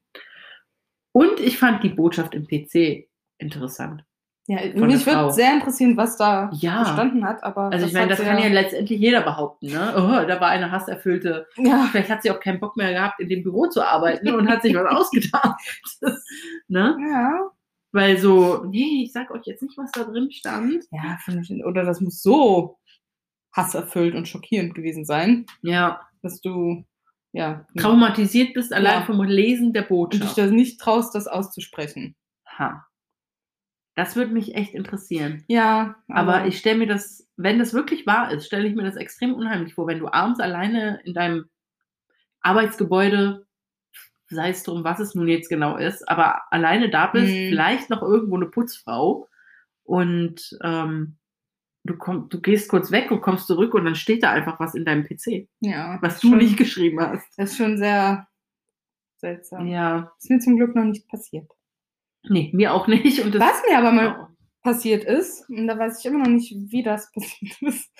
Und 1.11 1.39
ich 1.39 1.57
fand 1.59 1.83
die 1.83 1.89
Botschaft 1.89 2.33
im 2.33 2.47
PC 2.47 3.07
interessant. 3.37 4.03
Ja, 4.47 4.57
mich 4.75 5.05
würde 5.05 5.31
sehr 5.31 5.53
interessieren, 5.53 5.95
was 5.95 6.17
da 6.17 6.49
Ja. 6.53 6.79
gestanden 6.83 7.23
hat, 7.25 7.41
aber 7.43 7.71
Also 7.71 7.85
ich 7.85 7.93
meine, 7.93 8.09
das 8.09 8.19
kann 8.21 8.37
ja 8.39 8.49
letztendlich 8.49 8.99
jeder 8.99 9.21
behaupten, 9.21 9.67
ne? 9.67 9.93
Oh, 9.95 10.27
da 10.27 10.41
war 10.41 10.49
eine 10.49 10.69
hasserfüllte. 10.69 11.47
ja, 11.55 11.87
Vielleicht 11.91 12.09
hat 12.09 12.23
sie 12.23 12.31
auch 12.31 12.41
keinen 12.41 12.59
Bock 12.59 12.75
mehr 12.75 12.91
gehabt, 12.91 13.21
in 13.21 13.29
dem 13.29 13.41
Büro 13.43 13.67
zu 13.67 13.81
arbeiten 13.81 14.29
und 14.33 14.49
hat 14.49 14.61
sich 14.61 14.75
was 14.75 14.85
ausgedacht. 14.97 15.61
ne? 16.67 16.97
ja, 17.09 17.39
Weil 17.93 18.17
so, 18.17 18.65
nee, 18.65 19.03
ich 19.05 19.13
sag 19.13 19.31
euch 19.31 19.45
jetzt 19.45 19.61
nicht, 19.63 19.77
was 19.77 19.91
da 19.91 20.03
drin 20.03 20.29
stand. 20.31 20.83
ja, 20.91 21.17
finde 21.23 21.41
ich, 21.41 21.63
oder 21.65 21.83
das 21.85 22.01
muss 22.01 22.21
so 22.21 22.77
hasserfüllt 23.53 24.13
und 24.15 24.27
schockierend 24.27 24.75
gewesen 24.75 25.05
sein, 25.05 25.45
Ja, 25.61 26.01
dass 26.21 26.41
du, 26.41 26.83
ja, 27.31 27.65
traumatisiert 27.77 28.53
bist 28.55 28.73
allein 28.73 28.99
Ja. 29.01 29.05
vom 29.05 29.23
Lesen 29.23 29.71
der 29.73 29.89
und 29.89 30.13
dich 30.13 30.19
Botschaft. 30.19 30.37
das 30.37 30.51
nicht 30.51 30.81
traust, 30.81 31.15
das 31.15 31.27
auszusprechen. 31.27 32.15
Ha. 32.57 32.85
Das 33.95 34.15
würde 34.15 34.33
mich 34.33 34.55
echt 34.55 34.73
interessieren. 34.73 35.43
Ja, 35.47 35.95
Aber 36.09 36.45
ich 36.47 36.57
stelle 36.57 36.79
mir 36.79 36.87
das, 36.87 37.27
wenn 37.37 37.59
das 37.59 37.73
wirklich 37.73 38.07
wahr 38.07 38.31
ist, 38.31 38.47
stelle 38.47 38.67
ich 38.67 38.75
mir 38.75 38.83
das 38.83 38.95
extrem 38.95 39.33
unheimlich 39.35 39.75
vor, 39.75 39.85
wenn 39.87 39.99
du 39.99 40.07
abends 40.11 40.39
alleine 40.39 40.99
in 41.03 41.13
deinem 41.13 41.45
Arbeitsgebäude, 42.41 43.45
sei 44.29 44.49
es 44.49 44.63
drum, 44.63 44.83
was 44.83 44.99
es 44.99 45.15
nun 45.15 45.27
jetzt 45.27 45.49
genau 45.49 45.77
ist, 45.77 46.07
aber 46.09 46.41
alleine 46.51 46.89
da 46.89 47.07
bist, 47.07 47.31
Mhm. 47.33 47.49
vielleicht 47.49 47.89
noch 47.89 48.01
irgendwo 48.01 48.35
eine 48.35 48.47
Putzfrau 48.47 49.27
und 49.83 50.57
ähm, 50.63 51.17
du, 51.83 51.95
komm, 51.97 52.29
du 52.29 52.41
gehst 52.41 52.69
kurz 52.69 52.91
weg 52.91 53.11
und 53.11 53.21
kommst 53.21 53.47
zurück 53.47 53.73
und 53.73 53.85
dann 53.85 53.95
steht 53.95 54.23
da 54.23 54.31
einfach 54.31 54.59
was 54.59 54.73
in 54.75 54.85
deinem 54.85 55.03
PC, 55.03 55.47
ja, 55.59 55.99
was 56.01 56.19
du 56.19 56.29
ist 56.29 56.37
nicht 56.37 56.47
schon, 56.49 56.57
geschrieben 56.57 56.99
hast. 56.99 57.27
Das 57.37 57.51
ist 57.51 57.57
schon 57.57 57.77
sehr 57.77 58.27
seltsam. 59.17 59.67
Ja, 59.67 60.11
Ist 60.19 60.29
mir 60.29 60.39
zum 60.39 60.55
Glück 60.57 60.75
noch 60.75 60.83
nicht 60.85 61.07
passiert. 61.07 61.49
Nee, 62.29 62.49
mir 62.53 62.73
auch 62.73 62.87
nicht. 62.87 63.19
Und 63.23 63.33
das, 63.35 63.41
Was 63.41 63.61
mir 63.69 63.77
aber 63.77 63.91
mal 63.91 64.15
Oh. 64.19 64.27
passiert 64.63 65.03
ist, 65.03 65.47
und 65.49 65.67
da 65.67 65.77
weiß 65.77 65.99
ich 65.99 66.05
immer 66.05 66.19
noch 66.19 66.27
nicht, 66.31 66.53
wie 66.71 66.83
das 66.83 67.11
passiert 67.13 67.61
ist, 67.61 67.91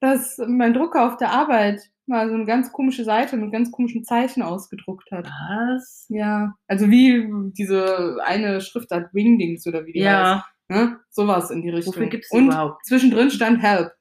dass 0.00 0.38
mein 0.46 0.74
Drucker 0.74 1.06
auf 1.06 1.16
der 1.16 1.30
Arbeit 1.30 1.80
mal 2.06 2.28
so 2.28 2.34
eine 2.34 2.44
ganz 2.44 2.70
komische 2.72 3.02
Seite 3.04 3.36
mit 3.36 3.50
ganz 3.52 3.70
komischen 3.72 4.04
Zeichen 4.04 4.42
ausgedruckt 4.42 5.10
hat. 5.10 5.26
Was? 5.26 6.06
Ja, 6.08 6.54
also 6.68 6.88
wie 6.88 7.28
diese 7.58 8.18
eine 8.24 8.60
Schriftart 8.60 9.12
Wingdings 9.12 9.66
oder 9.66 9.84
wie 9.86 9.92
die 9.92 10.00
heißt. 10.06 10.06
Ja, 10.08 10.46
Ne? 10.68 10.98
Sowas 11.10 11.50
in 11.52 11.62
die 11.62 11.70
Richtung. 11.70 11.94
wofür 11.94 12.06
gibt's 12.08 12.30
Und 12.32 12.46
überhaupt? 12.46 12.84
zwischendrin 12.86 13.30
stand 13.30 13.62
Help. 13.62 13.92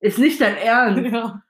Ist 0.00 0.18
nicht 0.18 0.40
dein 0.40 0.56
Ernst? 0.56 1.12
Ja. 1.12 1.42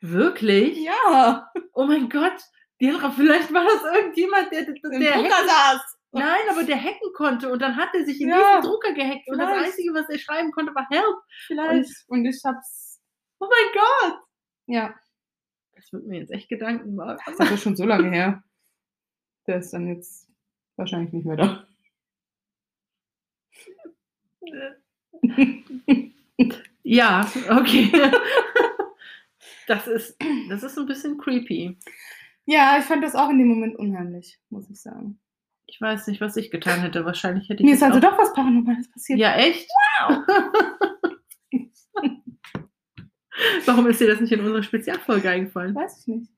Wirklich? 0.00 0.78
ja. 0.78 1.50
Oh 1.74 1.84
mein 1.86 2.08
Gott, 2.08 2.32
vielleicht 2.78 3.52
war 3.52 3.64
das 3.64 3.94
irgendjemand, 3.94 4.50
der, 4.52 4.62
der, 4.64 4.74
der 4.74 5.12
Drucker 5.16 5.44
saß. 5.46 5.95
Nein, 6.18 6.48
aber 6.50 6.64
der 6.64 6.82
hacken 6.82 7.12
konnte 7.14 7.50
und 7.50 7.60
dann 7.60 7.76
hat 7.76 7.94
er 7.94 8.04
sich 8.04 8.20
in 8.20 8.28
Ja, 8.28 8.58
diesen 8.58 8.70
Drucker 8.70 8.92
gehackt 8.92 9.28
und 9.28 9.38
das 9.38 9.48
vielleicht. 9.48 9.66
Einzige, 9.66 9.94
was 9.94 10.08
er 10.08 10.18
schreiben 10.18 10.52
konnte, 10.52 10.74
war 10.74 10.86
Help. 10.90 11.16
Vielleicht. 11.46 11.90
Und, 12.08 12.24
ich 12.26 12.40
hab's. 12.44 13.00
Oh 13.38 13.48
mein 13.48 13.72
Gott. 13.74 14.18
Ja. 14.66 14.94
Das 15.74 15.92
wird 15.92 16.06
mir 16.06 16.20
jetzt 16.20 16.32
echt 16.32 16.48
Gedanken 16.48 16.94
machen. 16.94 17.18
Das 17.26 17.38
ist 17.38 17.50
ja 17.50 17.56
schon 17.56 17.76
so 17.76 17.84
lange 17.84 18.10
her. 18.10 18.42
Der 19.46 19.58
ist 19.58 19.72
dann 19.72 19.86
jetzt 19.88 20.28
wahrscheinlich 20.76 21.12
nicht 21.12 21.26
mehr 21.26 21.36
da. 21.36 21.66
Ja, 26.88 27.28
okay. 27.50 27.90
Das 29.66 29.88
ist, 29.88 30.16
das 30.48 30.62
ist 30.62 30.78
ein 30.78 30.86
bisschen 30.86 31.18
creepy. 31.18 31.76
Ja, 32.44 32.78
ich 32.78 32.84
fand 32.84 33.02
das 33.02 33.16
auch 33.16 33.28
in 33.30 33.38
dem 33.38 33.48
Moment 33.48 33.74
unheimlich, 33.76 34.38
muss 34.50 34.70
ich 34.70 34.80
sagen. 34.80 35.18
Ich 35.66 35.80
weiß 35.80 36.06
nicht, 36.06 36.20
was 36.20 36.36
ich 36.36 36.50
getan 36.50 36.80
hätte. 36.80 37.04
Wahrscheinlich 37.04 37.48
hätte 37.48 37.62
ich 37.62 37.66
Mir 37.68 37.74
ist 37.74 37.82
also 37.82 37.98
doch 38.00 38.16
was 38.18 38.32
Paranormales 38.32 38.90
passiert. 38.90 39.18
Ja, 39.18 39.34
echt? 39.36 39.68
Warum 43.66 43.86
ist 43.88 44.00
dir 44.00 44.08
das 44.08 44.20
nicht 44.20 44.32
in 44.32 44.40
unserer 44.40 44.62
Spezialfolge 44.62 45.28
eingefallen? 45.28 45.74
Weiß 45.74 46.00
ich 46.00 46.06
nicht. 46.06 46.32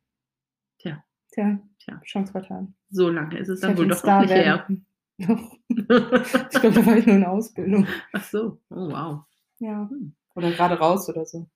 Tja. 0.79 1.05
Tja, 1.33 1.59
Tja. 1.79 2.01
Chance 2.05 2.33
vertan. 2.33 2.75
So 2.91 3.09
lange 3.11 3.39
ist 3.39 3.49
es 3.49 3.61
Ich 3.61 3.67
dann 3.69 3.77
wohl 3.79 3.87
doch 3.87 3.95
noch 3.97 3.99
Star 3.99 4.21
nicht 4.23 4.31
her. 4.33 4.67
Doch. 4.69 4.79
Ich 5.69 6.61
glaube, 6.61 6.75
da 6.77 6.87
war 6.87 6.97
ich 6.97 7.07
nur 7.07 7.17
in 7.17 7.25
Ausbildung. 7.25 7.87
Ach 8.13 8.23
so. 8.25 8.61
Oh, 8.71 8.89
wow. 8.91 9.25
Ja. 9.59 9.89
Hm. 9.91 10.15
Oder 10.35 10.51
gerade 10.53 10.79
raus 10.79 11.09
oder 11.09 11.25
so. 11.27 11.49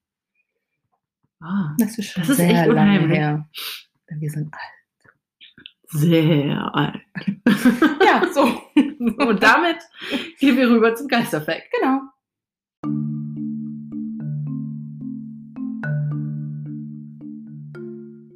Ah, 1.41 1.75
Das 1.79 1.97
ist 1.99 2.11
schon 2.11 2.23
Das 2.23 2.31
ist 2.31 2.37
sehr 2.39 2.49
echt 2.51 2.67
lange 2.67 2.71
unheimlich. 2.99 3.19
her. 3.19 3.49
Denn 4.11 4.21
Wir 4.21 4.31
sind 4.31 4.53
alt. 4.53 4.63
Sehr 5.93 6.75
alt. 6.75 7.01
Ja, 8.05 8.27
so. 8.33 8.43
Und 8.43 9.43
damit 9.43 9.79
gehen 10.39 10.57
wir 10.57 10.69
rüber 10.69 10.95
zum 10.95 11.07
Geisterfact. 11.09 11.63
genau. 11.73 12.01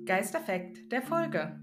Geisterfakt 0.06 0.92
der 0.92 1.02
Folge. 1.02 1.60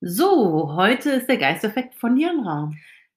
So, 0.00 0.76
heute 0.76 1.10
ist 1.10 1.28
der 1.28 1.38
Geisterfact 1.38 1.94
von 1.94 2.16
Janra. 2.16 2.70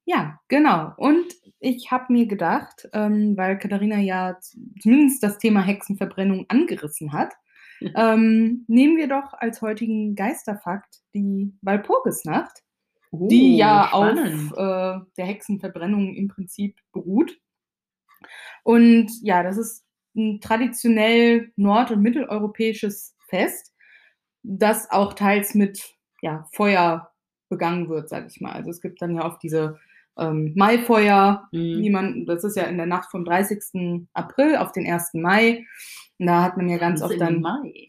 Ja, 0.05 0.39
genau. 0.47 0.93
Und 0.97 1.27
ich 1.59 1.91
habe 1.91 2.13
mir 2.13 2.25
gedacht, 2.25 2.87
ähm, 2.93 3.35
weil 3.35 3.59
Katharina 3.59 3.97
ja 3.97 4.39
zumindest 4.81 5.21
das 5.21 5.37
Thema 5.37 5.61
Hexenverbrennung 5.61 6.45
angerissen 6.47 7.11
hat, 7.13 7.33
ähm, 7.95 8.65
nehmen 8.67 8.97
wir 8.97 9.07
doch 9.07 9.33
als 9.33 9.61
heutigen 9.61 10.15
Geisterfakt 10.15 11.01
die 11.13 11.53
Walpurgisnacht, 11.61 12.63
die 13.11 13.57
ja 13.57 13.87
spannend. 13.87 14.53
auf 14.53 14.57
äh, 14.57 15.05
der 15.17 15.25
Hexenverbrennung 15.25 16.13
im 16.15 16.27
Prinzip 16.27 16.77
beruht. 16.91 17.39
Und 18.63 19.09
ja, 19.21 19.43
das 19.43 19.57
ist 19.57 19.85
ein 20.15 20.41
traditionell 20.41 21.51
nord- 21.55 21.91
und 21.91 22.01
mitteleuropäisches 22.01 23.15
Fest, 23.27 23.73
das 24.43 24.89
auch 24.91 25.13
teils 25.13 25.55
mit 25.55 25.95
ja, 26.21 26.47
Feuer 26.53 27.11
begangen 27.49 27.89
wird, 27.89 28.09
sag 28.09 28.27
ich 28.27 28.41
mal. 28.41 28.53
Also 28.53 28.69
es 28.69 28.81
gibt 28.81 29.01
dann 29.01 29.15
ja 29.15 29.25
oft 29.25 29.41
diese 29.41 29.79
ähm, 30.19 30.53
Maifeuer, 30.55 31.47
Mhm. 31.51 31.81
die 31.81 31.89
man, 31.89 32.25
das 32.25 32.43
ist 32.43 32.55
ja 32.57 32.63
in 32.63 32.77
der 32.77 32.85
Nacht 32.85 33.09
vom 33.11 33.25
30. 33.25 34.07
April 34.13 34.57
auf 34.57 34.71
den 34.71 34.85
1. 34.85 35.13
Mai. 35.21 35.65
Und 36.17 36.27
da 36.27 36.43
hat 36.43 36.57
man 36.57 36.67
ja 36.69 36.77
ganz 36.77 36.99
Tanz 36.99 37.11
oft 37.11 37.21
dann 37.21 37.41
Mai. 37.41 37.87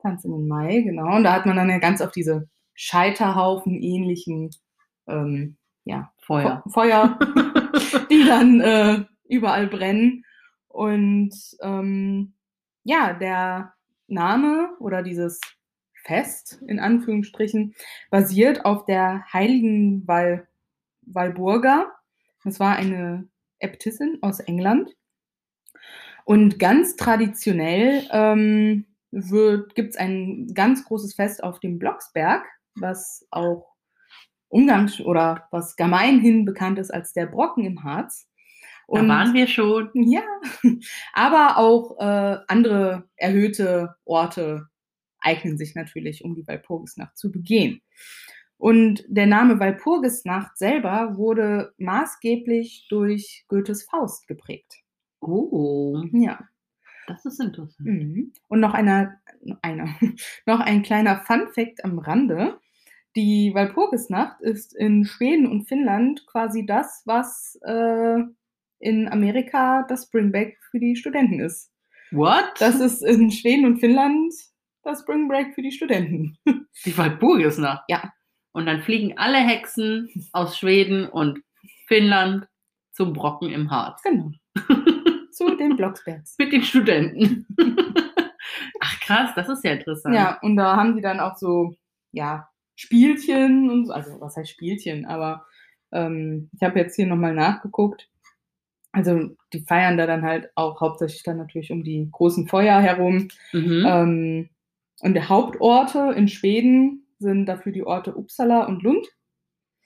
Tanz 0.00 0.24
in 0.24 0.32
den 0.32 0.48
Mai, 0.48 0.80
genau. 0.80 1.16
Und 1.16 1.24
da 1.24 1.32
hat 1.34 1.46
man 1.46 1.56
dann 1.56 1.70
ja 1.70 1.78
ganz 1.78 2.00
oft 2.00 2.16
diese 2.16 2.48
Scheiterhaufen 2.74 3.74
ähnlichen 3.80 4.50
ähm, 5.06 5.56
ja, 5.84 6.12
Feuer. 6.26 6.62
Fe- 6.64 6.70
Feuer, 6.70 7.18
die 8.10 8.24
dann 8.26 8.60
äh, 8.60 9.04
überall 9.28 9.66
brennen. 9.66 10.24
Und 10.68 11.34
ähm, 11.60 12.32
ja, 12.84 13.12
der 13.12 13.74
Name 14.08 14.70
oder 14.80 15.02
dieses 15.02 15.40
Fest 16.04 16.60
in 16.66 16.80
Anführungsstrichen 16.80 17.74
basiert 18.10 18.64
auf 18.64 18.84
der 18.86 19.24
heiligen 19.32 20.06
Val 20.08 20.48
Walburga. 21.02 21.92
Das 22.44 22.60
war 22.60 22.76
eine 22.76 23.28
Äbtissin 23.58 24.18
aus 24.22 24.40
England. 24.40 24.90
Und 26.24 26.58
ganz 26.58 26.96
traditionell 26.96 28.08
ähm, 28.10 28.86
gibt 29.10 29.90
es 29.90 29.96
ein 29.96 30.52
ganz 30.54 30.84
großes 30.84 31.14
Fest 31.14 31.42
auf 31.42 31.60
dem 31.60 31.78
Blocksberg, 31.78 32.44
was 32.74 33.26
auch 33.30 33.72
umgangs- 34.48 35.00
oder 35.00 35.48
was 35.50 35.76
gemeinhin 35.76 36.44
bekannt 36.44 36.78
ist 36.78 36.92
als 36.92 37.12
der 37.12 37.26
Brocken 37.26 37.64
im 37.64 37.82
Harz. 37.84 38.28
Da 38.88 39.08
waren 39.08 39.32
wir 39.32 39.46
schon. 39.46 39.90
Ja, 39.94 40.22
aber 41.14 41.56
auch 41.56 41.98
äh, 41.98 42.38
andere 42.48 43.08
erhöhte 43.16 43.94
Orte 44.04 44.68
eignen 45.18 45.56
sich 45.56 45.74
natürlich, 45.74 46.24
um 46.24 46.34
die 46.34 46.46
Walpurgisnacht 46.46 47.16
zu 47.16 47.32
begehen. 47.32 47.80
Und 48.62 49.04
der 49.08 49.26
Name 49.26 49.58
Walpurgisnacht 49.58 50.56
selber 50.56 51.16
wurde 51.16 51.74
maßgeblich 51.78 52.86
durch 52.88 53.44
Goethes 53.48 53.82
Faust 53.82 54.28
geprägt. 54.28 54.76
Oh, 55.20 56.00
Ja. 56.12 56.38
das 57.08 57.24
ist 57.24 57.40
interessant. 57.40 57.88
Mhm. 57.88 58.32
Und 58.46 58.60
noch 58.60 58.72
einer, 58.72 59.16
einer, 59.62 59.88
noch 60.46 60.60
ein 60.60 60.84
kleiner 60.84 61.22
Fun-Fact 61.22 61.84
am 61.84 61.98
Rande. 61.98 62.60
Die 63.16 63.50
Walpurgisnacht 63.52 64.40
ist 64.42 64.76
in 64.76 65.06
Schweden 65.06 65.48
und 65.48 65.64
Finnland 65.66 66.24
quasi 66.28 66.64
das, 66.64 67.02
was 67.04 67.58
äh, 67.64 68.18
in 68.78 69.08
Amerika 69.08 69.82
das 69.88 70.04
Spring 70.04 70.30
Break 70.30 70.56
für 70.70 70.78
die 70.78 70.94
Studenten 70.94 71.40
ist. 71.40 71.72
What? 72.12 72.44
Das 72.60 72.78
ist 72.78 73.02
in 73.02 73.32
Schweden 73.32 73.66
und 73.66 73.80
Finnland 73.80 74.32
das 74.84 75.00
Spring 75.00 75.26
Break 75.26 75.52
für 75.56 75.62
die 75.62 75.72
Studenten. 75.72 76.38
die 76.84 76.96
Walpurgisnacht. 76.96 77.82
Ja. 77.88 78.12
Und 78.52 78.66
dann 78.66 78.82
fliegen 78.82 79.16
alle 79.16 79.38
Hexen 79.38 80.10
aus 80.32 80.58
Schweden 80.58 81.08
und 81.08 81.40
Finnland 81.86 82.46
zum 82.92 83.12
Brocken 83.12 83.50
im 83.50 83.70
Harz. 83.70 84.02
Genau. 84.02 84.32
Zu 85.32 85.56
den 85.56 85.76
Blocksbergs. 85.76 86.36
Mit 86.38 86.52
den 86.52 86.62
Studenten. 86.62 87.46
Ach 88.80 89.00
krass, 89.00 89.30
das 89.34 89.48
ist 89.48 89.64
ja 89.64 89.72
interessant. 89.72 90.14
Ja, 90.14 90.38
und 90.42 90.56
da 90.56 90.76
haben 90.76 90.94
die 90.94 91.02
dann 91.02 91.20
auch 91.20 91.36
so, 91.36 91.74
ja, 92.12 92.48
Spielchen 92.76 93.70
und 93.70 93.86
so, 93.86 93.92
also 93.92 94.20
was 94.20 94.36
heißt 94.36 94.50
Spielchen, 94.50 95.06
aber 95.06 95.46
ähm, 95.92 96.50
ich 96.52 96.62
habe 96.62 96.78
jetzt 96.78 96.96
hier 96.96 97.06
nochmal 97.06 97.34
nachgeguckt. 97.34 98.08
Also 98.92 99.30
die 99.54 99.60
feiern 99.60 99.96
da 99.96 100.06
dann 100.06 100.22
halt 100.22 100.50
auch 100.54 100.80
hauptsächlich 100.80 101.22
dann 101.22 101.38
natürlich 101.38 101.72
um 101.72 101.82
die 101.82 102.08
großen 102.10 102.46
Feuer 102.46 102.80
herum. 102.80 103.28
Mhm. 103.52 103.84
Ähm, 103.86 104.48
und 105.00 105.14
die 105.14 105.22
Hauptorte 105.22 106.12
in 106.14 106.28
Schweden 106.28 107.01
sind 107.22 107.46
dafür 107.46 107.72
die 107.72 107.84
Orte 107.84 108.14
Uppsala 108.16 108.66
und 108.66 108.82
Lund. 108.82 109.06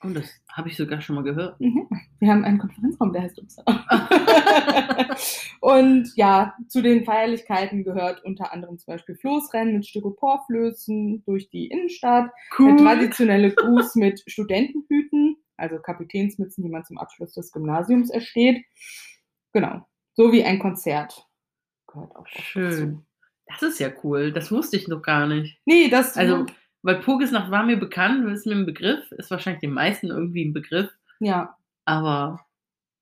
Und 0.01 0.15
das 0.15 0.29
habe 0.51 0.69
ich 0.69 0.77
sogar 0.77 1.01
schon 1.01 1.15
mal 1.15 1.23
gehört. 1.23 1.59
Mhm. 1.59 1.87
Wir 2.19 2.29
haben 2.29 2.43
einen 2.43 2.59
Konferenzraum, 2.59 3.13
der 3.13 3.23
heißt 3.23 3.39
Uppsala. 3.41 4.07
und 5.61 6.11
ja, 6.15 6.55
zu 6.67 6.83
den 6.83 7.03
Feierlichkeiten 7.03 7.83
gehört 7.83 8.23
unter 8.23 8.53
anderem 8.53 8.77
zum 8.77 8.93
Beispiel 8.93 9.15
Floßrennen 9.15 9.75
mit 9.75 9.87
Styroporflößen 9.87 11.23
durch 11.25 11.49
die 11.49 11.67
Innenstadt, 11.67 12.29
der 12.59 12.77
traditionelle 12.77 13.51
Gruß 13.55 13.95
mit 13.95 14.21
Studentenhüten, 14.27 15.37
also 15.55 15.79
Kapitänsmützen, 15.79 16.63
die 16.63 16.69
man 16.69 16.85
zum 16.85 16.99
Abschluss 16.99 17.33
des 17.33 17.51
Gymnasiums 17.51 18.11
ersteht. 18.11 18.63
Genau, 19.53 19.87
so 20.13 20.31
wie 20.31 20.43
ein 20.43 20.59
Konzert 20.59 21.27
gehört 21.87 22.15
auch 22.15 22.27
Schön. 22.27 22.69
dazu. 22.69 23.03
Das 23.47 23.63
ist 23.63 23.79
ja 23.79 23.89
cool. 24.03 24.31
Das 24.33 24.51
wusste 24.51 24.75
ich 24.77 24.87
noch 24.87 25.01
gar 25.01 25.25
nicht. 25.25 25.59
Nee, 25.65 25.89
das 25.89 26.17
Also, 26.17 26.45
weil 26.87 27.01
Purgisnacht 27.01 27.51
war 27.51 27.63
mir 27.63 27.77
bekannt, 27.77 28.25
ist 28.31 28.47
mir 28.47 28.55
ein 28.55 28.65
Begriff, 28.65 29.11
ist 29.11 29.29
wahrscheinlich 29.29 29.59
den 29.59 29.73
meisten 29.73 30.07
irgendwie 30.07 30.45
ein 30.45 30.53
Begriff, 30.53 30.89
ja, 31.19 31.57
aber 31.83 32.39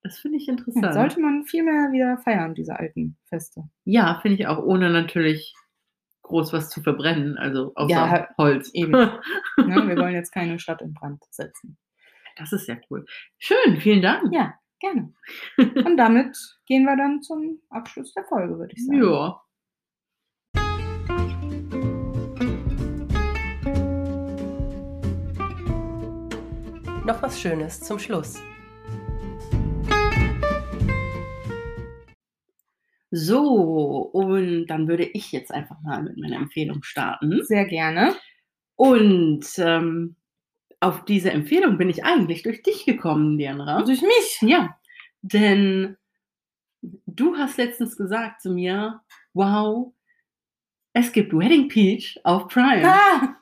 das 0.02 0.18
finde 0.18 0.38
ich 0.38 0.48
ja, 0.48 0.54
interessant. 0.54 0.94
sollte 0.94 1.20
man 1.20 1.46
viel 1.46 1.64
mehr 1.64 1.92
wieder 1.92 2.18
feiern, 2.18 2.56
diese 2.56 2.80
alten 2.80 3.16
Feste. 3.26 3.70
Ja, 3.84 4.20
finde 4.22 4.40
ich 4.40 4.48
auch, 4.48 4.58
ohne 4.58 4.90
natürlich 4.90 5.54
groß 6.24 6.52
was 6.52 6.70
zu 6.72 6.82
verbrennen, 6.82 7.38
also 7.38 7.74
außer 7.76 7.92
Ja, 7.92 8.28
Holz. 8.38 8.72
eben. 8.74 8.92
Ne? 9.58 9.88
Wir 9.88 9.98
wollen 9.98 10.16
jetzt 10.16 10.32
keine 10.32 10.58
Stadt 10.58 10.82
in 10.82 10.94
Brand 10.94 11.24
setzen. 11.30 11.78
Das 12.38 12.52
ist 12.54 12.68
ja 12.68 12.78
cool. 12.90 13.06
Schön, 13.38 13.78
vielen 13.80 14.02
Dank. 14.02 14.34
Ja, 14.34 14.56
gerne. 14.80 15.14
Und 15.58 15.98
damit 15.98 16.36
gehen 16.66 16.86
wir 16.86 16.98
dann 16.98 17.22
zum 17.22 17.60
Abschluss 17.70 18.14
der 18.14 18.26
Folge, 18.26 18.58
würde 18.58 18.74
ich 18.76 18.86
sagen. 18.86 19.04
Ja. 19.04 19.42
Noch 27.06 27.22
was 27.22 27.40
Schönes 27.40 27.82
zum 27.82 28.00
Schluss. 28.00 28.42
So, 33.12 34.10
und 34.12 34.66
dann 34.66 34.88
würde 34.88 35.04
ich 35.04 35.32
jetzt 35.32 35.52
einfach 35.52 35.80
mal 35.84 36.02
mit 36.02 36.18
meiner 36.18 36.38
Empfehlung 36.38 36.82
starten. 36.82 37.42
Sehr 37.44 37.66
gerne. 37.66 38.16
Und 38.76 39.46
ähm, 39.58 40.16
auf 40.80 41.06
diese 41.06 41.30
Empfehlung 41.30 41.78
bin 41.78 41.92
ich 41.92 42.04
eigentlich 42.04 42.42
durch 42.42 42.64
dich 42.64 42.86
gekommen, 42.86 43.38
Diana. 43.38 43.84
Durch 43.84 44.02
mich. 44.02 44.42
Ja, 44.42 44.76
denn 45.22 45.98
du 46.82 47.38
hast 47.38 47.58
letztens 47.58 47.98
gesagt 47.98 48.42
zu 48.42 48.50
mir, 48.50 49.02
wow, 49.34 49.94
es 50.94 51.12
gibt 51.12 51.34
Wedding 51.34 51.68
Peach 51.68 52.20
auf 52.24 52.48
Prime. 52.48 52.84
Ah, 52.84 53.36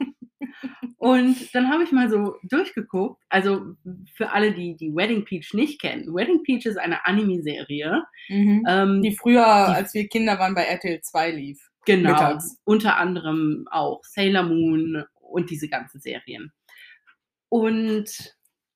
Und 1.04 1.54
dann 1.54 1.70
habe 1.70 1.84
ich 1.84 1.92
mal 1.92 2.10
so 2.10 2.38
durchgeguckt. 2.44 3.22
Also 3.30 3.76
für 4.16 4.32
alle, 4.32 4.54
die 4.54 4.76
die 4.78 4.96
Wedding 4.96 5.26
Peach 5.26 5.54
nicht 5.54 5.82
kennen. 5.82 6.14
Wedding 6.14 6.44
Peach 6.44 6.66
ist 6.66 6.78
eine 6.78 7.06
Anime-Serie. 7.06 8.04
mhm. 8.30 8.66
Ähm, 8.68 9.02
Die 9.02 9.16
früher, 9.16 9.44
Die- 9.68 9.74
als 9.76 9.94
wir 9.94 10.08
Kinder 10.08 10.40
waren, 10.40 10.56
bei 10.56 10.64
RTL 10.64 11.02
2 11.02 11.32
lief. 11.32 11.60
genau. 11.86 12.12
mittags. 12.12 12.58
Unter 12.64 12.98
anderem 12.98 13.66
auch 13.70 14.02
Sailor 14.04 14.44
Moon 14.44 15.04
und 15.20 15.50
diese 15.50 15.68
ganzen 15.68 16.00
Serien. 16.00 16.52
Und 17.50 18.36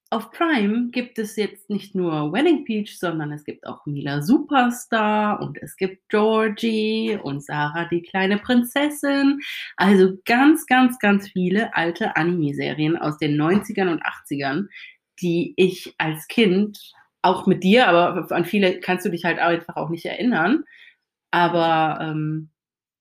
auf 0.09 0.31
Prime 0.31 0.89
gibt 0.91 1.19
es 1.19 1.35
jetzt 1.35 1.69
nicht 1.69 1.95
nur 1.95 2.31
Wedding 2.31 2.63
Peach, 2.65 2.97
sondern 2.97 3.31
es 3.31 3.43
gibt 3.43 3.67
auch 3.67 3.85
Mila 3.85 4.21
Superstar 4.21 5.41
und 5.41 5.57
es 5.61 5.75
gibt 5.75 6.07
Georgie 6.09 7.19
und 7.21 7.43
Sarah 7.43 7.85
die 7.85 8.01
kleine 8.01 8.37
Prinzessin. 8.37 9.39
Also 9.75 10.17
ganz, 10.25 10.65
ganz, 10.65 10.99
ganz 10.99 11.29
viele 11.29 11.75
alte 11.75 12.15
Anime-Serien 12.15 12.97
aus 12.97 13.17
den 13.17 13.35
90ern 13.35 13.91
und 13.91 14.03
80ern, 14.03 14.67
die 15.21 15.53
ich 15.57 15.93
als 15.97 16.27
Kind 16.27 16.79
auch 17.21 17.45
mit 17.45 17.63
dir, 17.63 17.87
aber 17.87 18.31
an 18.31 18.45
viele 18.45 18.79
kannst 18.79 19.05
du 19.05 19.09
dich 19.09 19.25
halt 19.25 19.39
einfach 19.39 19.75
auch 19.75 19.89
nicht 19.89 20.05
erinnern. 20.05 20.63
Aber 21.31 21.99
ähm, 22.01 22.49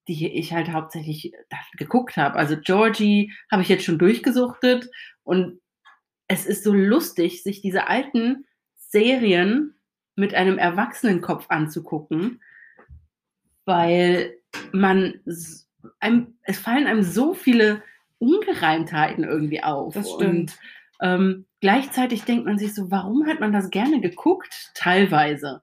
die 0.09 0.39
ich 0.39 0.53
halt 0.53 0.71
hauptsächlich 0.71 1.33
geguckt 1.77 2.17
habe. 2.17 2.37
Also 2.37 2.57
Georgie 2.57 3.33
habe 3.51 3.63
ich 3.63 3.69
jetzt 3.69 3.85
schon 3.85 3.99
durchgesuchtet 3.99 4.89
und 5.25 5.61
es 6.29 6.47
ist 6.47 6.65
so 6.65 6.73
lustig, 6.73 7.43
sich 7.43 7.61
diese 7.61 7.89
alten 7.89 8.47
Serien 8.75 9.75
mit 10.17 10.35
einem 10.35 10.59
Erwachsenenkopf 10.59 11.47
anzugucken, 11.49 12.41
weil 13.65 14.37
man 14.73 15.21
einem, 16.01 16.39
es 16.43 16.59
fallen 16.59 16.87
einem 16.87 17.03
so 17.03 17.35
viele 17.35 17.83
Ungereimtheiten 18.19 19.25
irgendwie 19.25 19.63
auf. 19.63 19.95
Das 19.95 20.11
stimmt. 20.11 20.53
Und 20.53 20.59
ähm, 21.01 21.47
gleichzeitig 21.61 22.23
denkt 22.25 22.47
man 22.47 22.59
sich 22.59 22.75
so, 22.75 22.91
warum 22.91 23.27
hat 23.27 23.41
man 23.41 23.53
das 23.53 23.71
gerne 23.71 24.01
geguckt? 24.01 24.71
Teilweise. 24.75 25.63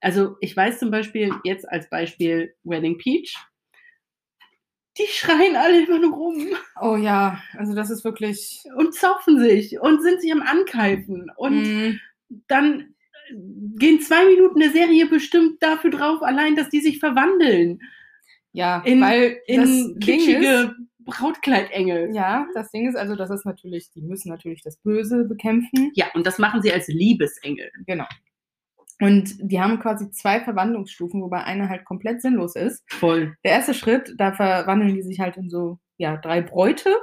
Also 0.00 0.36
ich 0.40 0.56
weiß 0.56 0.78
zum 0.78 0.90
Beispiel 0.90 1.34
jetzt 1.44 1.68
als 1.68 1.90
Beispiel 1.90 2.54
Wedding 2.62 2.98
Peach. 2.98 3.36
Die 5.00 5.06
schreien 5.12 5.56
alle 5.56 5.84
immer 5.84 5.98
nur 5.98 6.12
rum. 6.14 6.46
Oh 6.80 6.96
ja, 6.96 7.40
also 7.56 7.74
das 7.74 7.90
ist 7.90 8.04
wirklich. 8.04 8.62
Und 8.76 8.94
zaufen 8.94 9.38
sich 9.40 9.80
und 9.80 10.02
sind 10.02 10.20
sich 10.20 10.32
am 10.32 10.42
Ankeifen. 10.42 11.30
Und 11.36 11.62
Mm, 11.62 12.00
dann 12.48 12.94
gehen 13.32 14.00
zwei 14.00 14.24
Minuten 14.26 14.60
der 14.60 14.70
Serie 14.70 15.06
bestimmt 15.06 15.62
dafür 15.62 15.90
drauf, 15.90 16.22
allein, 16.22 16.56
dass 16.56 16.68
die 16.68 16.80
sich 16.80 16.98
verwandeln. 16.98 17.80
ja, 18.52 18.82
In, 18.84 19.00
weil 19.00 19.38
in 19.46 19.98
kitschige 20.00 20.74
Brautkleidengel. 21.04 22.14
ja, 22.14 22.46
das 22.54 22.70
Ding 22.70 22.88
ist 22.88 22.96
also, 22.96 23.16
das 23.16 23.30
ist 23.30 23.46
natürlich, 23.46 23.90
die 23.92 24.02
müssen 24.02 24.28
natürlich 24.28 24.62
das 24.62 24.76
Böse 24.78 25.24
bekämpfen. 25.24 25.90
Ja, 25.94 26.06
und 26.14 26.26
das 26.26 26.38
machen 26.38 26.60
sie 26.62 26.72
als 26.72 26.88
Liebesengel. 26.88 27.70
Genau. 27.86 28.06
Und 29.00 29.34
die 29.40 29.60
haben 29.60 29.78
quasi 29.80 30.10
zwei 30.10 30.40
Verwandlungsstufen, 30.40 31.22
wobei 31.22 31.42
eine 31.44 31.68
halt 31.68 31.84
komplett 31.84 32.20
sinnlos 32.22 32.54
ist. 32.54 32.82
Voll. 32.92 33.34
Der 33.44 33.52
erste 33.52 33.74
Schritt, 33.74 34.14
da 34.18 34.32
verwandeln 34.32 34.94
die 34.94 35.02
sich 35.02 35.20
halt 35.20 35.36
in 35.36 35.48
so, 35.50 35.78
ja, 35.96 36.16
drei 36.16 36.42
Bräute. 36.42 36.94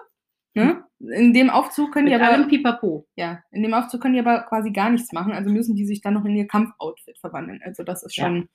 Ne? 0.54 0.84
In 1.00 1.34
dem 1.36 1.52
Aufzug 1.52 1.92
können 1.94 2.06
Mit 2.06 2.14
die 2.14 2.16
aber, 2.20 2.34
allem 2.34 2.48
Pipapo. 2.48 3.08
ja, 3.16 3.44
in 3.52 3.62
dem 3.62 3.76
Aufzug 3.76 4.02
können 4.02 4.16
die 4.16 4.20
aber 4.20 4.42
quasi 4.50 4.72
gar 4.72 4.90
nichts 4.90 5.14
machen, 5.14 5.32
also 5.34 5.52
müssen 5.52 5.76
die 5.76 5.86
sich 5.86 6.02
dann 6.02 6.16
noch 6.16 6.26
in 6.26 6.36
ihr 6.36 6.48
Kampfoutfit 6.48 7.20
verwandeln. 7.20 7.62
Also 7.64 7.84
das 7.84 8.02
ist 8.02 8.18
Ja. 8.18 8.24
schon, 8.26 8.50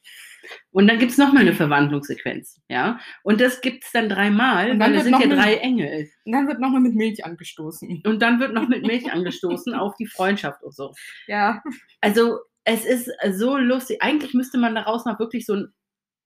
Und 0.72 0.88
dann 0.88 0.98
gibt 0.98 1.12
es 1.12 1.18
nochmal 1.18 1.42
eine 1.42 1.52
Verwandlungssequenz. 1.52 2.60
Ja? 2.68 2.98
Und 3.22 3.40
das 3.40 3.60
gibt 3.60 3.84
es 3.84 3.92
dann 3.92 4.08
dreimal, 4.08 4.72
Und 4.72 4.80
dann 4.80 4.90
weil 4.90 4.98
es 4.98 5.04
sind 5.04 5.20
ja 5.20 5.28
drei 5.28 5.54
Engel. 5.58 6.08
und 6.24 6.32
dann 6.32 6.48
wird 6.48 6.58
nochmal 6.58 6.80
mit 6.80 6.96
Milch 6.96 7.24
angestoßen. 7.24 8.02
Und 8.04 8.20
dann 8.20 8.40
wird 8.40 8.52
noch 8.52 8.66
mit 8.66 8.84
Milch 8.84 9.12
angestoßen 9.12 9.72
auf 9.74 9.94
die 9.94 10.06
Freundschaft 10.06 10.60
und 10.64 10.74
so. 10.74 10.92
Ja, 11.28 11.62
Also 12.00 12.38
es 12.64 12.84
ist 12.84 13.10
so 13.32 13.56
lustig. 13.56 14.02
Eigentlich 14.02 14.34
müsste 14.34 14.58
man 14.58 14.74
daraus 14.74 15.04
mal 15.04 15.18
wirklich 15.18 15.46
so 15.46 15.54
ein 15.54 15.72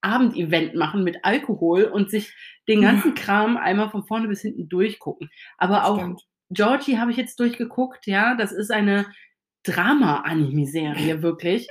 Abendevent 0.02 0.74
machen 0.74 1.02
mit 1.04 1.24
Alkohol 1.24 1.84
und 1.84 2.10
sich 2.10 2.34
den 2.68 2.82
ganzen 2.82 3.14
Kram 3.14 3.56
einmal 3.56 3.88
von 3.90 4.04
vorne 4.04 4.28
bis 4.28 4.42
hinten 4.42 4.68
durchgucken. 4.68 5.30
Aber 5.58 5.84
auch 5.86 5.98
stimmt. 5.98 6.22
Georgie 6.50 6.98
habe 6.98 7.10
ich 7.10 7.16
jetzt 7.16 7.40
durchgeguckt, 7.40 8.06
ja, 8.06 8.34
das 8.36 8.52
ist 8.52 8.70
eine 8.70 9.06
Drama-Anime-Serie, 9.64 11.22
wirklich. 11.22 11.68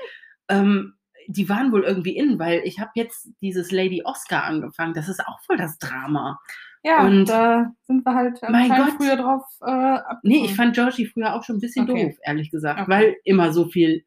Ähm, 0.49 0.93
die 1.27 1.49
waren 1.49 1.71
wohl 1.71 1.83
irgendwie 1.83 2.15
in, 2.15 2.37
weil 2.37 2.61
ich 2.65 2.79
habe 2.79 2.91
jetzt 2.95 3.29
dieses 3.41 3.71
Lady 3.71 4.03
Oscar 4.05 4.43
angefangen. 4.43 4.93
Das 4.93 5.09
ist 5.09 5.21
auch 5.25 5.39
voll 5.45 5.57
das 5.57 5.77
Drama. 5.79 6.39
Ja, 6.83 7.03
Und- 7.03 7.27
da 7.29 7.71
sind 7.87 8.05
wir 8.05 8.13
halt 8.13 8.39
Mein 8.49 8.69
Gott. 8.69 8.93
früher 8.97 9.15
drauf 9.15 9.41
äh. 9.65 9.99
Nee, 10.21 10.45
ich 10.45 10.55
fand 10.55 10.75
Georgie 10.75 11.07
früher 11.07 11.33
auch 11.33 11.43
schon 11.43 11.55
ein 11.57 11.61
bisschen 11.61 11.89
Okay. 11.89 12.07
doof, 12.09 12.17
ehrlich 12.23 12.51
gesagt, 12.51 12.79
Okay. 12.81 12.91
weil 12.91 13.15
immer 13.23 13.51
so 13.53 13.67
viel, 13.69 14.05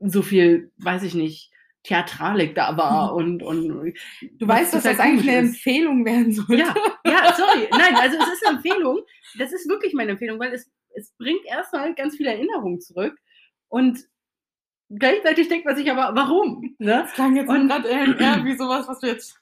so 0.00 0.22
viel, 0.22 0.70
weiß 0.78 1.02
ich 1.02 1.14
nicht, 1.14 1.50
Theatralik 1.84 2.54
da 2.54 2.76
war 2.76 3.14
und, 3.16 3.42
und 3.42 3.94
Du 4.38 4.48
weißt, 4.48 4.74
dass 4.74 4.82
das 4.84 4.98
eigentlich 5.00 5.28
eine 5.28 5.48
Empfehlung 5.48 6.04
werden 6.04 6.32
sollte. 6.32 6.56
Ja, 6.56 6.74
ja, 7.06 7.32
sorry. 7.34 7.68
Nein, 7.70 7.94
also 7.96 8.16
es 8.18 8.32
ist 8.34 8.46
eine 8.46 8.56
Empfehlung. 8.56 9.00
Das 9.38 9.52
ist 9.52 9.68
wirklich 9.68 9.94
meine 9.94 10.12
Empfehlung, 10.12 10.38
weil 10.38 10.52
es, 10.52 10.70
es 10.94 11.12
bringt 11.18 11.44
erstmal 11.46 11.94
ganz 11.94 12.16
viele 12.16 12.30
Erinnerungen 12.32 12.80
zurück 12.80 13.16
und 13.68 14.00
gleichzeitig 14.90 15.48
denkt 15.48 15.66
man 15.66 15.76
sich 15.76 15.90
aber, 15.90 16.14
warum? 16.14 16.74
Ne? 16.78 17.02
Das 17.02 17.12
klang 17.12 17.36
jetzt 17.36 17.48
gerade 17.48 17.88
eher 17.88 18.44
wie 18.44 18.56
sowas, 18.56 18.88
was 18.88 19.00
du 19.00 19.06
jetzt 19.06 19.38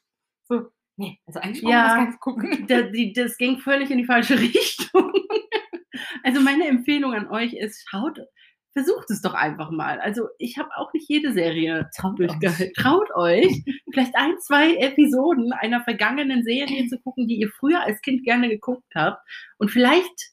so. 0.49 0.67
Nee, 0.99 1.19
also 1.27 1.41
eigentlich 1.41 1.63
Ja. 1.63 1.83
das 1.85 1.95
gar 1.95 2.07
nicht 2.07 2.21
gucken. 2.21 2.67
Da, 2.69 2.83
die, 2.83 3.13
das 3.13 3.37
ging 3.37 3.59
völlig 3.59 3.91
in 3.91 3.99
die 3.99 4.07
falsche 4.07 4.39
Richtung. 4.41 5.13
Also 6.23 6.41
meine 6.41 6.67
Empfehlung 6.67 7.13
an 7.15 7.29
euch 7.29 7.53
ist, 7.55 7.85
schaut, 7.89 8.19
versucht 8.77 9.11
es 9.11 9.23
doch 9.23 9.33
einfach 9.33 9.71
mal. 9.71 9.99
Also 10.01 10.29
ich 10.39 10.59
habe 10.59 10.69
auch 10.77 10.93
nicht 10.93 11.09
jede 11.09 11.33
Serie 11.33 11.89
Traut 11.97 12.19
durchgehalten. 12.19 12.75
Traut 12.75 13.11
euch, 13.15 13.65
vielleicht 13.91 14.15
ein, 14.15 14.39
zwei 14.41 14.77
Episoden 14.77 15.55
einer 15.55 15.83
vergangenen 15.83 16.45
Serie 16.45 16.87
zu 16.87 16.99
gucken, 17.01 17.27
die 17.27 17.37
ihr 17.37 17.51
früher 17.51 17.81
als 17.81 18.03
Kind 18.03 18.23
gerne 18.25 18.51
geguckt 18.51 18.85
habt. 18.95 19.27
Und 19.57 19.71
vielleicht, 19.71 20.33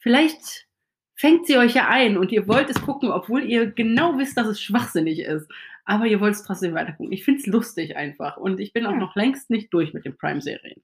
vielleicht 0.00 0.66
fängt 1.14 1.46
sie 1.46 1.56
euch 1.56 1.74
ja 1.74 1.88
ein 1.88 2.18
und 2.18 2.30
ihr 2.30 2.46
wollt 2.46 2.68
es 2.68 2.82
gucken, 2.82 3.10
obwohl 3.10 3.42
ihr 3.44 3.70
genau 3.70 4.18
wisst, 4.18 4.36
dass 4.36 4.48
es 4.48 4.60
schwachsinnig 4.60 5.20
ist. 5.20 5.50
Aber 5.86 6.04
ihr 6.04 6.20
wollt 6.20 6.34
es 6.34 6.42
trotzdem 6.42 6.74
weiter 6.74 6.92
gucken. 6.92 7.12
Ich 7.12 7.24
finde 7.24 7.40
es 7.40 7.46
lustig 7.46 7.96
einfach. 7.96 8.36
Und 8.36 8.60
ich 8.60 8.74
bin 8.74 8.84
auch 8.84 8.90
Ja. 8.90 8.98
noch 8.98 9.16
längst 9.16 9.48
nicht 9.48 9.72
durch 9.72 9.94
mit 9.94 10.04
den 10.04 10.18
Prime-Serien. 10.18 10.82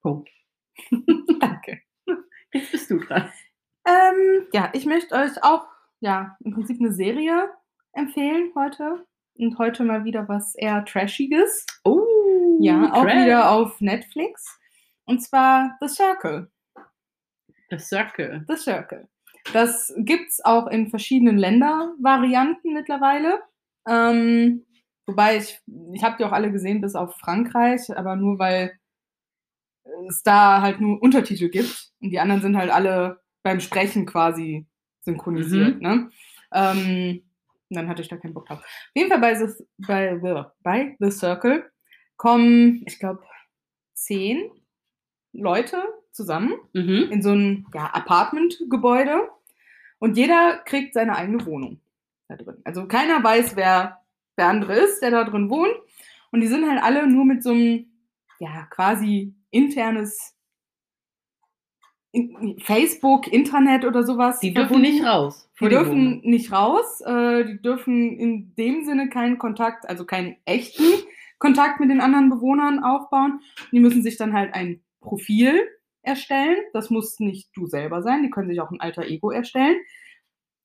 Punkt. 0.00 0.30
Danke. 1.38 1.82
Jetzt 2.54 2.72
bist 2.72 2.90
du 2.90 2.98
dran. 2.98 3.30
Ähm, 3.86 4.46
ja, 4.54 4.70
ich 4.72 4.86
möchte 4.86 5.14
euch 5.14 5.42
auch, 5.42 5.66
ja, 6.00 6.36
im 6.44 6.52
Prinzip 6.52 6.80
eine 6.80 6.92
Serie 6.92 7.50
empfehlen 7.92 8.52
heute. 8.54 9.04
Und 9.38 9.56
heute 9.58 9.84
mal 9.84 10.04
wieder 10.04 10.28
was 10.28 10.56
eher 10.56 10.84
Trashiges. 10.84 11.64
Oh, 11.84 12.58
Ja, 12.60 12.92
auch 12.92 13.04
Trash. 13.04 13.24
wieder 13.24 13.50
auf 13.52 13.80
Netflix. 13.80 14.58
Und 15.04 15.22
zwar 15.22 15.76
The 15.80 15.86
Circle. 15.88 16.50
The 17.70 17.78
Circle. 17.78 18.44
The 18.48 18.56
Circle. 18.56 19.08
Das 19.52 19.94
gibt's 19.98 20.44
auch 20.44 20.66
in 20.66 20.88
verschiedenen 20.90 21.38
Ländervarianten 21.38 22.74
mittlerweile. 22.74 23.40
Ähm, 23.88 24.66
wobei 25.06 25.36
ich, 25.36 25.60
ich 25.92 26.02
habe 26.02 26.16
die 26.18 26.24
auch 26.24 26.32
alle 26.32 26.50
gesehen, 26.50 26.80
bis 26.80 26.94
auf 26.96 27.14
Frankreich, 27.16 27.96
aber 27.96 28.16
nur 28.16 28.38
weil 28.38 28.76
es 30.08 30.22
da 30.22 30.60
halt 30.60 30.80
nur 30.80 31.00
Untertitel 31.00 31.48
gibt 31.48 31.90
und 32.00 32.10
die 32.10 32.20
anderen 32.20 32.42
sind 32.42 32.56
halt 32.56 32.70
alle 32.70 33.20
beim 33.42 33.60
Sprechen 33.60 34.04
quasi 34.04 34.66
synchronisiert. 35.00 35.80
Ne? 35.80 36.10
Ähm, 36.52 37.22
dann 37.70 37.88
hatte 37.88 38.02
ich 38.02 38.08
da 38.08 38.16
keinen 38.16 38.34
Bock 38.34 38.46
drauf. 38.46 38.58
Auf 38.60 38.90
jeden 38.94 39.08
Fall 39.10 39.20
bei 39.20 39.34
The, 39.34 39.64
bei, 39.78 40.16
bei 40.62 40.96
The 41.00 41.10
Circle 41.10 41.70
kommen, 42.16 42.82
ich 42.86 42.98
glaube, 42.98 43.22
zehn 43.94 44.50
Leute 45.32 45.82
zusammen 46.12 46.54
Mhm. 46.72 47.08
in 47.10 47.22
so 47.22 47.32
ein 47.32 47.66
ja, 47.74 47.86
Apartment-Gebäude 47.92 49.28
und 49.98 50.16
jeder 50.16 50.58
kriegt 50.64 50.94
seine 50.94 51.16
eigene 51.16 51.44
Wohnung 51.46 51.80
da 52.28 52.36
drin. 52.36 52.56
Also 52.64 52.86
keiner 52.86 53.22
weiß, 53.22 53.56
wer 53.56 54.00
der 54.36 54.48
andere 54.48 54.74
ist, 54.74 55.00
der 55.00 55.10
da 55.10 55.24
drin 55.24 55.50
wohnt. 55.50 55.74
Und 56.30 56.40
die 56.40 56.46
sind 56.46 56.68
halt 56.68 56.82
alle 56.82 57.06
nur 57.06 57.24
mit 57.24 57.42
so 57.42 57.50
einem, 57.50 57.86
ja, 58.38 58.66
quasi 58.70 59.34
internes 59.50 60.18
in- 60.18 60.37
Facebook, 62.60 63.26
Internet 63.32 63.84
oder 63.84 64.02
sowas. 64.02 64.40
Die 64.40 64.54
dürfen 64.54 64.80
nicht 64.80 65.04
raus. 65.04 65.48
Die 65.60 65.68
dürfen 65.68 65.90
Wohnung. 65.90 66.20
nicht 66.22 66.52
raus, 66.52 67.00
äh, 67.00 67.44
die 67.44 67.60
dürfen 67.60 68.18
in 68.18 68.54
dem 68.56 68.84
Sinne 68.84 69.08
keinen 69.08 69.38
Kontakt, 69.38 69.88
also 69.88 70.04
keinen 70.04 70.36
echten 70.44 70.84
Kontakt 71.38 71.80
mit 71.80 71.90
den 71.90 72.00
anderen 72.00 72.30
Bewohnern 72.30 72.82
aufbauen. 72.82 73.40
Die 73.72 73.80
müssen 73.80 74.02
sich 74.02 74.16
dann 74.16 74.32
halt 74.32 74.54
ein 74.54 74.80
Profil 75.00 75.68
erstellen. 76.02 76.56
Das 76.72 76.90
muss 76.90 77.20
nicht 77.20 77.50
du 77.54 77.66
selber 77.66 78.02
sein, 78.02 78.22
die 78.22 78.30
können 78.30 78.48
sich 78.48 78.60
auch 78.60 78.70
ein 78.70 78.80
alter 78.80 79.06
Ego 79.06 79.30
erstellen. 79.30 79.76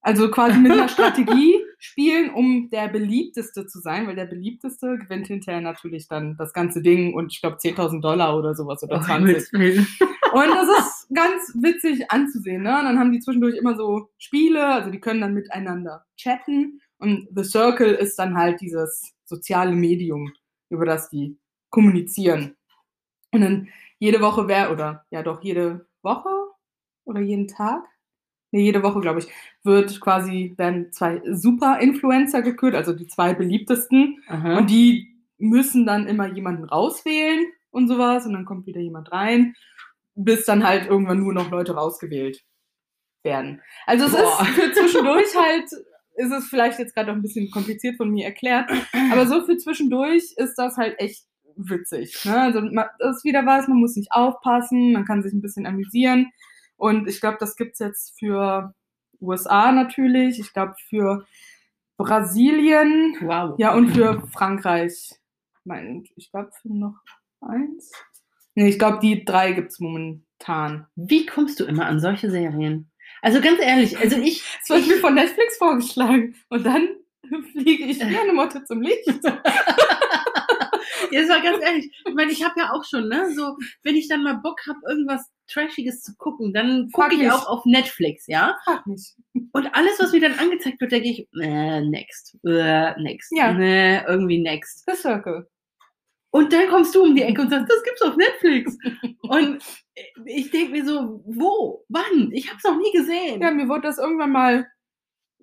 Also 0.01 0.29
quasi 0.29 0.59
mit 0.59 0.71
einer 0.71 0.87
Strategie 0.89 1.55
spielen, 1.83 2.33
um 2.33 2.69
der 2.69 2.87
beliebteste 2.87 3.67
zu 3.67 3.79
sein, 3.79 4.07
weil 4.07 4.15
der 4.15 4.25
beliebteste 4.25 4.97
gewinnt 4.97 5.27
hinterher 5.27 5.59
natürlich 5.59 6.07
dann 6.07 6.37
das 6.37 6.53
ganze 6.53 6.81
Ding 6.81 7.13
und 7.13 7.33
ich 7.33 7.41
glaube 7.41 7.57
10.000 7.57 7.99
Dollar 7.99 8.37
oder 8.37 8.55
sowas 8.55 8.81
oder 8.83 8.99
Oh, 8.99 9.01
20. 9.01 9.27
Himmels 9.27 9.53
Willen. 9.53 9.87
Und 10.33 10.47
das 10.47 10.69
ist 10.79 11.13
ganz 11.13 11.53
witzig 11.55 12.09
anzusehen. 12.09 12.63
Ne? 12.63 12.79
Und 12.79 12.85
dann 12.85 12.97
haben 12.97 13.11
die 13.11 13.19
zwischendurch 13.19 13.57
immer 13.57 13.75
so 13.75 14.09
Spiele, 14.17 14.65
also 14.65 14.89
die 14.89 14.99
können 14.99 15.19
dann 15.19 15.33
miteinander 15.33 16.05
chatten. 16.15 16.79
Und 16.99 17.27
The 17.35 17.43
Circle 17.43 17.91
ist 17.91 18.17
dann 18.17 18.37
halt 18.37 18.61
dieses 18.61 19.13
soziale 19.25 19.73
Medium, 19.73 20.31
über 20.69 20.85
das 20.85 21.09
die 21.09 21.37
kommunizieren. 21.69 22.55
Und 23.31 23.41
dann 23.41 23.67
jede 23.99 24.21
Woche 24.21 24.47
wäre, 24.47 24.71
oder 24.71 25.05
ja 25.11 25.21
doch, 25.21 25.43
jede 25.43 25.85
Woche 26.01 26.29
oder 27.03 27.19
jeden 27.19 27.49
Tag, 27.49 27.83
nee, 28.53 28.63
jede 28.63 28.83
Woche, 28.83 29.01
glaube 29.01 29.19
ich, 29.19 29.27
wird 29.63 29.99
quasi, 29.99 30.53
werden 30.57 30.91
zwei 30.91 31.21
Super-Influencer 31.29 32.41
gekürt, 32.41 32.75
also 32.75 32.93
die 32.93 33.07
zwei 33.07 33.33
beliebtesten. 33.33 34.23
Aha. 34.27 34.57
Und 34.57 34.69
die 34.69 35.15
müssen 35.37 35.85
dann 35.85 36.07
immer 36.07 36.27
jemanden 36.33 36.63
rauswählen 36.63 37.45
und 37.71 37.87
sowas 37.89 38.25
und 38.25 38.33
dann 38.33 38.45
kommt 38.45 38.65
wieder 38.67 38.79
jemand 38.79 39.11
rein, 39.11 39.55
bis 40.15 40.45
dann 40.45 40.65
halt 40.65 40.87
irgendwann 40.87 41.19
nur 41.19 41.33
noch 41.33 41.51
Leute 41.51 41.75
rausgewählt 41.75 42.43
werden. 43.23 43.61
Also 43.85 44.05
es 44.05 44.11
Boah. 44.11 44.41
ist 44.41 44.49
für 44.49 44.71
zwischendurch 44.71 45.35
halt 45.35 45.69
ist 46.15 46.31
es 46.31 46.45
vielleicht 46.47 46.77
jetzt 46.77 46.93
gerade 46.93 47.11
auch 47.11 47.15
ein 47.15 47.23
bisschen 47.23 47.49
kompliziert 47.49 47.97
von 47.97 48.11
mir 48.11 48.25
erklärt. 48.25 48.69
Aber 49.11 49.25
so 49.25 49.43
für 49.45 49.57
zwischendurch 49.57 50.33
ist 50.37 50.55
das 50.57 50.77
halt 50.77 50.99
echt 50.99 51.23
witzig. 51.55 52.23
Ne? 52.25 52.39
Also 52.39 52.61
ma- 52.61 52.91
das 52.99 53.17
ist 53.17 53.23
wieder 53.23 53.45
was, 53.47 53.67
man 53.67 53.79
muss 53.79 53.95
nicht 53.95 54.11
aufpassen, 54.11 54.93
man 54.93 55.05
kann 55.05 55.23
sich 55.23 55.33
ein 55.33 55.41
bisschen 55.41 55.65
amüsieren. 55.65 56.31
Und 56.83 57.07
ich 57.07 57.21
glaube, 57.21 57.37
das 57.39 57.55
gibt's 57.55 57.79
jetzt 57.79 58.19
für 58.19 58.75
USA 59.21 59.71
natürlich, 59.71 60.37
ich 60.41 60.51
glaube 60.51 60.73
für 60.89 61.25
Brasilien, 61.95 63.15
Wow. 63.21 63.55
ja, 63.57 63.73
und 63.73 63.91
für 63.93 64.21
Frankreich. 64.33 65.11
Ich 66.17 66.29
glaube 66.29 66.51
für 66.61 66.67
noch 66.77 66.99
eins. 67.39 67.93
Nee, 68.55 68.67
ich 68.67 68.77
glaube, 68.77 68.99
die 69.01 69.23
drei 69.23 69.53
gibt's 69.53 69.79
momentan. 69.79 70.87
Wie 70.97 71.25
kommst 71.25 71.61
du 71.61 71.63
immer 71.63 71.85
an 71.85 72.01
solche 72.01 72.29
Serien? 72.29 72.91
Also 73.21 73.39
ganz 73.39 73.61
ehrlich, 73.61 73.97
also 73.97 74.17
ich, 74.17 74.43
Es 74.61 74.69
wird 74.69 74.85
mir 74.85 74.97
von 74.97 75.13
Netflix 75.13 75.55
vorgeschlagen. 75.55 76.35
Und 76.49 76.65
dann 76.65 76.89
fliege 77.53 77.85
ich 77.85 78.01
wie 78.01 78.17
eine 78.17 78.33
Motte 78.33 78.65
zum 78.65 78.81
Licht. 78.81 79.07
jetzt 81.11 81.29
mal 81.29 81.41
ganz 81.41 81.63
ehrlich, 81.63 81.95
ich 82.05 82.13
meine, 82.13 82.33
ich 82.33 82.43
habe 82.43 82.59
ja 82.59 82.73
auch 82.73 82.83
schon, 82.83 83.07
ne, 83.07 83.33
so, 83.33 83.55
wenn 83.83 83.95
ich 83.95 84.09
dann 84.09 84.23
mal 84.23 84.33
Bock 84.33 84.59
habe, 84.67 84.79
irgendwas 84.89 85.31
Trashiges 85.53 86.01
zu 86.01 86.15
gucken, 86.17 86.53
dann 86.53 86.89
gucke 86.91 87.15
ich 87.15 87.29
auch 87.31 87.47
auf 87.47 87.65
Netflix, 87.65 88.27
ja? 88.27 88.57
Frag 88.65 88.85
mich. 88.87 89.13
Und 89.51 89.67
alles, 89.75 89.99
was 89.99 90.11
mir 90.11 90.21
dann 90.21 90.39
angezeigt 90.39 90.81
wird, 90.81 90.91
denke 90.91 91.09
ich, 91.09 91.27
äh, 91.41 91.81
next, 91.81 92.37
äh, 92.45 92.99
next, 93.01 93.31
Ja. 93.35 93.53
nee, 93.53 93.97
irgendwie 94.07 94.39
next. 94.41 94.83
The 94.89 94.95
Circle. 94.95 95.47
Und 96.31 96.51
dann 96.51 96.67
kommst 96.69 96.95
du 96.95 97.03
um 97.03 97.15
die 97.15 97.21
Ecke 97.21 97.41
und 97.41 97.49
sagst, 97.51 97.71
das 97.71 97.83
gibt's 97.83 98.01
auf 98.01 98.15
Netflix. 98.17 98.75
Und 99.21 99.63
ich 100.25 100.49
denke 100.49 100.71
mir 100.71 100.85
so, 100.85 101.21
wo, 101.25 101.85
wann? 101.89 102.31
Ich 102.33 102.47
habe 102.49 102.57
es 102.57 102.63
noch 102.63 102.77
nie 102.77 102.91
gesehen. 102.91 103.39
Ja, 103.41 103.51
mir 103.51 103.69
wurde 103.69 103.81
das 103.83 103.99
irgendwann 103.99 104.31
mal 104.31 104.67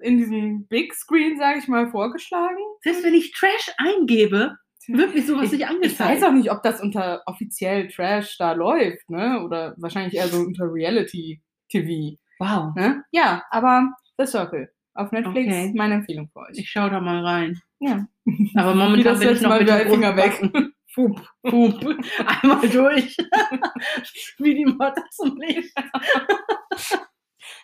in 0.00 0.18
diesem 0.18 0.66
Big 0.66 0.92
Screen, 0.94 1.38
sage 1.38 1.60
ich 1.60 1.68
mal, 1.68 1.88
vorgeschlagen. 1.90 2.58
Selbst 2.82 3.04
wenn 3.04 3.14
ich 3.14 3.32
Trash 3.32 3.70
eingebe, 3.78 4.56
wird 4.92 5.14
mir 5.14 5.22
sowas 5.22 5.44
Ich, 5.46 5.52
nicht 5.52 5.60
ich 5.62 5.66
angezeigt. 5.68 6.10
weiß 6.10 6.22
auch 6.24 6.32
nicht, 6.32 6.50
ob 6.50 6.62
das 6.62 6.80
unter 6.80 7.22
offiziell 7.26 7.88
Trash 7.88 8.36
da 8.38 8.52
läuft, 8.52 9.08
ne? 9.10 9.42
Oder 9.44 9.74
wahrscheinlich 9.78 10.14
eher 10.14 10.28
so 10.28 10.38
unter 10.40 10.64
Reality 10.72 11.40
TV. 11.68 12.16
Wow. 12.38 12.74
Ne? 12.74 13.04
Ja, 13.12 13.42
aber 13.50 13.90
The 14.18 14.26
Circle. 14.26 14.70
Auf 14.94 15.12
Netflix 15.12 15.46
Okay. 15.48 15.72
meine 15.76 15.94
Empfehlung 15.94 16.28
für 16.32 16.40
euch. 16.40 16.58
Ich 16.58 16.70
schau 16.70 16.88
da 16.88 17.00
mal 17.00 17.24
rein. 17.24 17.60
Ja. 17.78 18.06
Aber 18.56 18.74
momentan 18.74 19.04
das 19.14 19.18
bin 19.20 19.28
ich 19.32 19.40
noch 19.40 19.50
Mal 19.50 19.60
mit 19.60 19.68
dem 19.68 19.88
Finger 19.88 20.16
weg. 20.16 20.40
Pup, 20.94 21.22
pup. 21.44 21.84
Einmal 22.42 22.68
durch. 22.68 23.16
Wie 24.38 24.54
die 24.56 24.64
Motte 24.64 25.02
zum 25.12 25.36
Licht. 25.40 25.72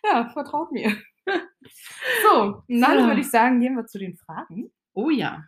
Ja, 0.05 0.29
vertraut 0.33 0.71
mir. 0.73 0.97
So, 2.23 2.63
dann 2.69 3.01
So. 3.01 3.07
würde 3.09 3.21
ich 3.21 3.29
sagen, 3.31 3.61
gehen 3.61 3.75
wir 3.75 3.87
zu 3.87 3.99
den 3.99 4.17
Fragen. 4.17 4.71
Oh 4.95 5.11
ja. 5.11 5.43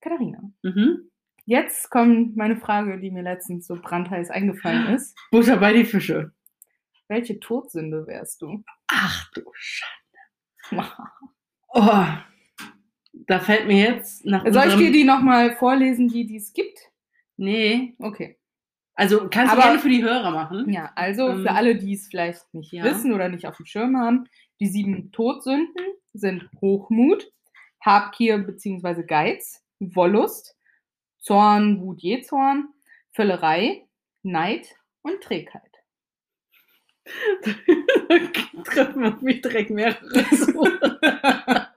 Katharina, 0.00 0.38
Mhm. 0.62 1.10
jetzt 1.46 1.90
kommt 1.90 2.36
meine 2.36 2.56
Frage, 2.56 2.98
die 3.00 3.10
mir 3.10 3.22
letztens 3.22 3.66
so 3.66 3.76
brandheiß 3.80 4.30
eingefallen 4.30 4.86
ist. 4.94 5.16
Butter 5.30 5.56
bei 5.56 5.72
die 5.72 5.84
Fische. 5.84 6.32
Welche 7.08 7.40
Todsünde 7.40 8.06
wärst 8.06 8.42
du? 8.42 8.62
Ach 8.88 9.30
du 9.32 9.42
Scheiße. 9.52 9.92
Oh. 11.70 12.06
Da 13.26 13.40
fällt 13.40 13.66
mir 13.66 13.76
jetzt 13.78 14.24
nach 14.24 14.42
Soll 14.50 14.68
ich 14.68 14.76
dir 14.76 14.90
die 14.90 15.04
nochmal 15.04 15.54
vorlesen, 15.56 16.08
die 16.08 16.26
die 16.26 16.36
es 16.36 16.52
gibt? 16.54 16.78
Nee. 17.36 17.94
Okay. 17.98 18.38
Also 18.94 19.28
kannst 19.28 19.52
Aber- 19.52 19.60
du 19.62 19.66
gerne 19.68 19.78
für 19.80 19.88
die 19.90 20.02
Hörer 20.02 20.30
machen. 20.30 20.70
Ja, 20.72 20.90
also 20.96 21.28
Ähm, 21.28 21.42
für 21.42 21.50
alle, 21.52 21.76
die 21.76 21.92
es 21.92 22.08
vielleicht 22.08 22.42
nicht 22.54 22.72
ja. 22.72 22.84
wissen 22.84 23.12
oder 23.12 23.28
nicht 23.28 23.46
auf 23.46 23.56
dem 23.58 23.66
Schirm 23.66 23.98
haben, 23.98 24.24
die 24.60 24.66
sieben 24.66 25.12
Todsünden 25.12 25.84
sind 26.14 26.48
Hochmut, 26.62 27.30
Habgier 27.84 28.38
bzw. 28.38 29.02
Geiz, 29.04 29.62
Wollust, 29.80 30.56
Zorn, 31.18 31.80
Wut, 31.80 32.02
Jezorn, 32.02 32.68
Völlerei, 33.12 33.86
Neid 34.22 34.68
und 35.02 35.20
Trägheit. 35.22 35.62
Treffen 38.64 39.04
auf 39.04 39.20
mich 39.22 39.40
direkt 39.40 39.70
mehrere. 39.70 39.98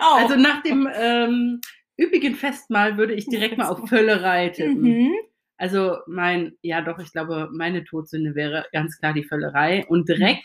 Also 0.00 0.36
nach 0.36 0.62
dem 0.62 0.88
ähm, 0.92 1.60
üppigen 1.98 2.34
Festmahl 2.34 2.98
würde 2.98 3.14
ich 3.14 3.26
direkt 3.26 3.56
mal 3.56 3.68
auf 3.68 3.88
Völlerei 3.88 4.48
tippen. 4.48 4.82
mhm. 4.82 5.14
Also 5.56 5.98
mein, 6.08 6.58
ja 6.60 6.82
doch, 6.82 6.98
ich 6.98 7.12
glaube, 7.12 7.48
meine 7.52 7.84
Todsünde 7.84 8.34
wäre 8.34 8.66
ganz 8.72 8.98
klar 8.98 9.12
die 9.12 9.24
Völlerei 9.24 9.86
und 9.86 10.08
direkt 10.08 10.44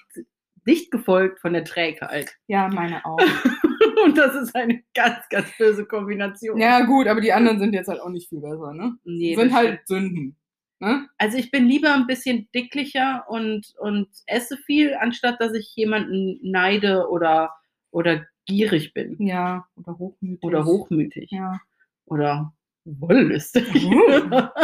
dicht 0.68 0.91
gefolgt 0.91 1.39
von 1.39 1.54
der 1.54 1.64
Trägheit. 1.64 2.36
Ja, 2.47 2.68
meine 2.68 3.04
auch. 3.04 3.20
Und 4.06 4.18
das 4.18 4.36
ist 4.36 4.56
eine 4.56 4.84
ganz, 4.93 5.28
ganz 5.30 5.47
böse 5.58 5.86
Kombination. 5.86 6.58
ja, 6.60 6.82
gut, 6.82 7.08
aber 7.08 7.22
die 7.22 7.34
anderen 7.34 7.60
sind 7.60 7.74
jetzt 7.74 7.88
halt 7.88 8.02
auch 8.02 8.10
nicht 8.10 8.30
viel 8.30 8.41
besser, 8.41 8.74
ne? 8.74 8.97
Nee, 9.04 9.36
sind 9.36 9.54
halt 9.54 9.88
Sünden. 9.88 10.36
Ne? 10.80 11.08
Also 11.18 11.38
ich 11.38 11.52
bin 11.52 11.68
lieber 11.68 11.93
ein 11.93 12.08
bisschen 12.08 12.47
dicklicher 12.56 13.26
und, 13.28 13.74
und 13.80 14.08
esse 14.28 14.56
viel, 14.58 14.95
anstatt 14.95 15.41
dass 15.41 15.54
ich 15.54 15.76
jemanden 15.76 16.39
neide 16.41 17.10
oder, 17.10 17.54
oder 17.91 18.26
gierig 18.45 18.93
bin. 18.93 19.18
Ja, 19.20 19.68
oder 19.76 19.97
hochmütig. 19.97 20.43
Oder 20.43 20.66
hochmütig. 20.66 21.32
Ja. 21.32 21.60
Oder 22.06 22.54
wollüstig. 22.86 23.86
Uh. 23.86 24.47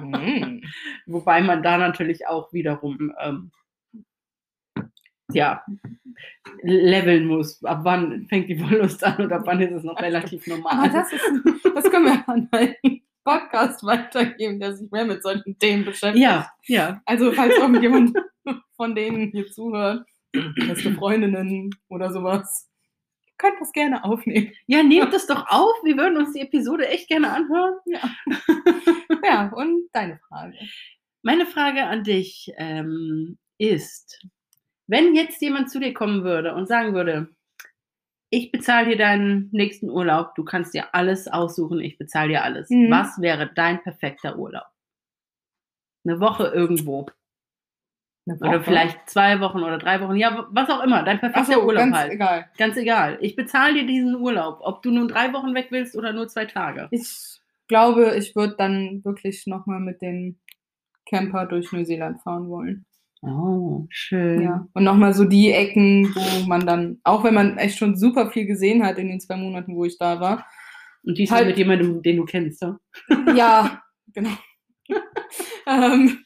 Mhm. 0.00 0.62
Wobei 1.06 1.40
man 1.40 1.62
da 1.62 1.76
natürlich 1.76 2.26
auch 2.26 2.52
wiederum 2.52 3.12
ähm, 3.20 3.50
ja, 5.32 5.64
leveln 6.62 7.26
muss. 7.26 7.62
Ab 7.64 7.80
wann 7.82 8.26
fängt 8.28 8.48
die 8.48 8.60
Wollust 8.60 9.04
an 9.04 9.24
und 9.24 9.32
ab 9.32 9.42
wann 9.44 9.60
ist 9.60 9.72
es 9.72 9.84
noch 9.84 10.00
relativ 10.00 10.46
normal. 10.46 10.72
Aber 10.72 10.88
das, 10.88 11.12
ist, 11.12 11.24
das 11.74 11.84
können 11.90 12.06
wir 12.06 12.28
an 12.28 12.48
einen 12.52 13.02
Podcast 13.24 13.84
weitergeben, 13.84 14.58
der 14.58 14.74
sich 14.74 14.90
mehr 14.90 15.04
mit 15.04 15.22
solchen 15.22 15.58
Themen 15.58 15.84
beschäftigt. 15.84 16.22
ja, 16.22 16.50
ja. 16.66 17.00
Also, 17.04 17.32
falls 17.32 17.56
irgendjemand 17.56 18.16
von 18.76 18.94
denen 18.94 19.30
hier 19.30 19.50
zuhört, 19.50 20.06
beste 20.32 20.92
Freundinnen 20.94 21.70
oder 21.88 22.12
sowas, 22.12 22.68
könnt 23.36 23.60
das 23.60 23.72
gerne 23.72 24.04
aufnehmen. 24.04 24.52
Ja, 24.66 24.82
nehmt 24.82 25.12
das 25.12 25.26
doch 25.26 25.46
auf. 25.48 25.74
Wir 25.84 25.96
würden 25.96 26.16
uns 26.16 26.32
die 26.32 26.40
Episode 26.40 26.88
echt 26.88 27.08
gerne 27.08 27.32
anhören. 27.32 27.74
Ja, 29.24 29.50
und 29.54 29.88
deine 29.92 30.18
Frage. 30.28 30.56
Meine 31.22 31.44
Frage 31.44 31.84
an 31.84 32.04
dich 32.04 32.50
ähm, 32.56 33.36
ist, 33.58 34.26
wenn 34.88 35.14
jetzt 35.14 35.40
jemand 35.40 35.70
zu 35.70 35.78
dir 35.78 35.94
kommen 35.94 36.24
würde 36.24 36.54
und 36.54 36.66
sagen 36.66 36.94
würde, 36.94 37.28
ich 38.30 38.50
bezahle 38.50 38.90
dir 38.90 38.98
deinen 38.98 39.48
nächsten 39.52 39.88
Urlaub, 39.88 40.34
du 40.34 40.44
kannst 40.44 40.74
dir 40.74 40.94
alles 40.94 41.28
aussuchen, 41.28 41.80
ich 41.80 41.96
bezahle 41.96 42.30
dir 42.30 42.42
alles. 42.42 42.68
Mhm. 42.68 42.90
Was 42.90 43.20
wäre 43.20 43.50
dein 43.54 43.82
perfekter 43.82 44.36
Urlaub? 44.36 44.66
Eine 46.04 46.20
Woche 46.20 46.48
irgendwo. 46.48 47.06
Eine 48.26 48.38
Oder 48.40 48.52
Woche? 48.52 48.64
vielleicht 48.64 49.08
zwei 49.08 49.40
Wochen 49.40 49.62
oder 49.62 49.78
drei 49.78 50.00
Wochen. 50.00 50.16
Ja, 50.16 50.46
was 50.50 50.68
auch 50.68 50.82
immer. 50.82 51.02
Dein 51.02 51.20
perfekter 51.20 51.54
so, 51.54 51.62
Urlaub 51.64 51.84
ganz 51.84 51.96
halt. 51.96 52.12
egal. 52.12 52.50
Ganz 52.58 52.76
egal. 52.76 53.18
Ich 53.20 53.36
bezahle 53.36 53.74
dir 53.74 53.86
diesen 53.86 54.16
Urlaub. 54.16 54.58
Ob 54.60 54.82
du 54.82 54.90
nun 54.90 55.08
drei 55.08 55.32
Wochen 55.32 55.54
weg 55.54 55.68
willst 55.70 55.96
oder 55.96 56.12
nur 56.12 56.28
zwei 56.28 56.44
Tage. 56.44 56.88
Ich 56.90 57.40
glaube, 57.68 58.16
ich 58.16 58.36
würde 58.36 58.56
dann 58.56 59.02
wirklich 59.04 59.46
nochmal 59.46 59.80
mit 59.80 60.02
dem 60.02 60.38
Camper 61.06 61.46
durch 61.46 61.72
Neuseeland 61.72 62.20
fahren 62.20 62.48
wollen. 62.48 62.84
Oh, 63.22 63.86
schön. 63.90 64.42
Ja. 64.42 64.68
Und 64.74 64.84
nochmal 64.84 65.12
so 65.12 65.24
die 65.24 65.50
Ecken, 65.52 66.14
wo 66.14 66.46
man 66.46 66.64
dann, 66.66 67.00
auch 67.04 67.24
wenn 67.24 67.34
man 67.34 67.58
echt 67.58 67.78
schon 67.78 67.96
super 67.96 68.30
viel 68.30 68.46
gesehen 68.46 68.84
hat 68.84 68.98
in 68.98 69.08
den 69.08 69.20
zwei 69.20 69.36
Monaten, 69.36 69.74
wo 69.76 69.84
ich 69.84 69.98
da 69.98 70.20
war. 70.20 70.46
Und 71.02 71.18
diesmal 71.18 71.38
Halt- 71.40 71.48
mit 71.48 71.58
jemandem, 71.58 72.02
den 72.02 72.16
du 72.18 72.24
kennst. 72.24 72.62
Ja? 72.62 72.78
Ja, 73.34 73.82
genau. 74.14 74.30
ähm, 75.66 76.24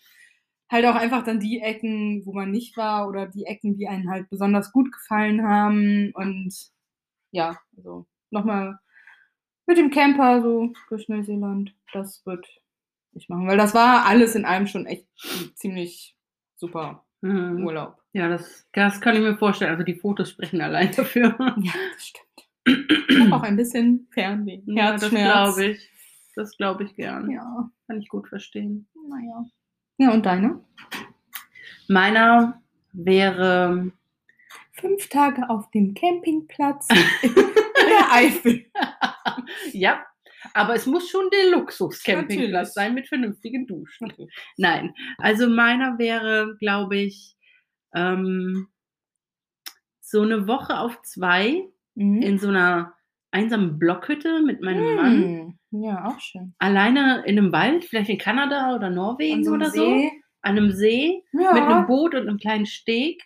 halt 0.71 0.87
auch 0.87 0.95
einfach 0.95 1.25
dann 1.25 1.41
die 1.41 1.61
Ecken, 1.61 2.23
wo 2.27 2.33
man 2.33 2.51
nicht 2.51 2.77
war 2.77 3.09
oder 3.09 3.27
die 3.27 3.45
Ecken, 3.45 3.77
die 3.77 3.89
einen 3.89 4.11
halt 4.11 4.29
besonders 4.31 4.73
gut 4.73 4.93
gefallen 4.93 5.47
haben. 5.47 6.11
Und 6.15 6.53
ja, 7.31 7.59
also 7.77 8.07
nochmal 8.31 8.79
mit 9.67 9.79
dem 9.79 9.91
Camper 9.91 10.43
so 10.43 10.73
durch 10.89 11.09
Neuseeland. 11.09 11.75
Das 11.93 12.25
wird 12.27 12.47
ich 13.15 13.29
machen, 13.29 13.47
weil 13.47 13.59
das 13.59 13.75
war 13.75 14.07
alles 14.07 14.35
in 14.35 14.45
allem 14.47 14.67
schon 14.67 14.87
echt 14.87 15.07
ziemlich 15.55 16.17
super 16.63 17.05
Mhm. 17.25 17.65
Urlaub. 17.65 17.99
Ja, 18.15 18.29
das, 18.29 18.67
das 18.73 19.01
kann 19.01 19.15
ich 19.15 19.21
mir 19.23 19.37
vorstellen. 19.37 19.71
Also 19.71 19.85
die 19.85 19.95
Fotos 19.95 20.31
sprechen 20.31 20.61
allein 20.61 20.91
dafür. 20.97 21.37
Ja, 21.39 21.73
das 21.95 22.07
stimmt. 22.07 23.09
Ich 23.09 23.21
hab 23.21 23.33
auch 23.33 23.43
ein 23.45 23.57
bisschen 23.57 24.09
Fernweh. 24.13 24.61
Ja, 24.67 24.93
das 24.97 25.09
glaube 25.11 25.65
ich. 25.67 25.91
Das 26.35 26.57
glaube 26.57 26.83
ich 26.85 26.97
gern. 26.97 27.31
Ja, 27.31 27.71
Kann 27.87 28.01
ich 28.01 28.09
gut 28.09 28.27
verstehen. 28.29 28.89
naja. 29.09 29.45
Ja, 29.99 30.11
und 30.13 30.27
deine? 30.27 30.65
Meiner 31.89 32.61
wäre 32.93 33.93
Fünf 34.73 35.09
Tage 35.09 35.49
auf 35.51 35.71
dem 35.71 35.95
Campingplatz 35.95 36.89
in 37.23 37.35
der 37.35 38.13
Eifel. 38.13 38.65
ja, 39.73 40.05
aber 40.55 40.75
es 40.75 40.87
muss 40.87 41.09
schon 41.11 41.29
der 41.31 41.51
Luxus-Campingplatz 41.59 42.75
sein 42.75 42.95
mit 42.95 43.09
vernünftigen 43.09 43.67
Duschen. 43.67 44.13
Nein, 44.57 44.95
also 45.19 45.49
meiner 45.49 45.99
wäre, 45.99 46.57
glaube 46.59 46.97
ich, 46.99 47.37
ähm, 47.95 48.69
so 50.01 50.23
eine 50.23 50.47
Woche 50.47 50.79
auf 50.79 51.01
zwei 51.03 51.63
Mhm. 51.95 52.23
in 52.23 52.39
so 52.39 52.49
einer 52.49 52.95
einsamen 53.33 53.79
Blockhütte 53.79 54.41
mit 54.43 54.63
meinem 54.63 54.97
Mann. 54.97 55.57
Mm, 55.71 55.85
Ja, 55.85 56.07
auch 56.07 56.19
schön. 56.21 56.55
Alleine 56.59 57.23
in 57.27 57.39
einem 57.39 57.53
Wald, 57.53 57.85
vielleicht 57.85 58.09
in 58.11 58.19
Kanada 58.19 58.75
oder 58.75 58.89
Norwegen 58.91 59.45
so 59.45 59.53
oder 59.53 59.71
so. 59.71 59.85
See. 59.85 60.11
An 60.43 60.57
einem 60.59 60.71
See. 60.73 61.23
Ja. 61.33 61.53
mit 61.53 61.63
einem 61.63 61.87
Boot 61.87 62.15
und 62.15 62.29
einem 62.29 62.39
kleinen 62.39 62.67
Steg. 62.67 63.23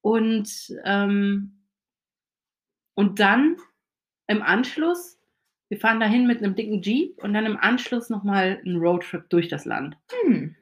Und, 0.00 0.50
ähm, 0.84 1.64
und 2.94 3.18
dann 3.20 3.56
im 4.26 4.42
Anschluss, 4.42 5.17
wir 5.68 5.78
fahren 5.78 6.00
dahin 6.00 6.26
mit 6.26 6.38
einem 6.42 6.54
dicken 6.56 6.80
Jeep 6.82 7.22
und 7.22 7.34
dann 7.34 7.46
im 7.46 7.56
Anschluss 7.58 8.08
nochmal 8.10 8.60
einen 8.64 8.78
Roadtrip 8.78 9.28
durch 9.30 9.48
das 9.48 9.64
Land. 9.64 9.96
Hm. 10.24 10.54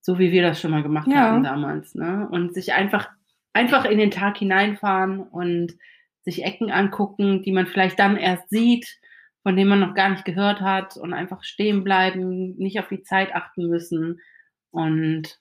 So 0.00 0.18
wie 0.18 0.32
wir 0.32 0.42
das 0.42 0.60
schon 0.60 0.70
mal 0.70 0.82
gemacht 0.82 1.06
Ja. 1.08 1.32
hatten 1.32 1.44
damals. 1.44 1.94
Ne? 1.94 2.28
Und 2.30 2.54
sich 2.54 2.72
einfach, 2.72 3.08
einfach 3.52 3.84
in 3.84 3.98
den 3.98 4.10
Tag 4.10 4.38
hineinfahren 4.38 5.20
und 5.20 5.74
sich 6.22 6.44
Ecken 6.44 6.70
angucken, 6.70 7.42
die 7.42 7.52
man 7.52 7.66
vielleicht 7.66 7.98
dann 7.98 8.16
erst 8.16 8.48
sieht, 8.50 8.98
von 9.42 9.56
denen 9.56 9.70
man 9.70 9.80
noch 9.80 9.94
gar 9.94 10.10
nicht 10.10 10.24
gehört 10.24 10.60
hat 10.60 10.96
und 10.96 11.12
einfach 11.14 11.42
stehen 11.44 11.84
bleiben, 11.84 12.56
nicht 12.56 12.78
auf 12.80 12.88
die 12.88 13.02
Zeit 13.02 13.34
achten 13.34 13.68
müssen 13.68 14.20
und 14.70 15.40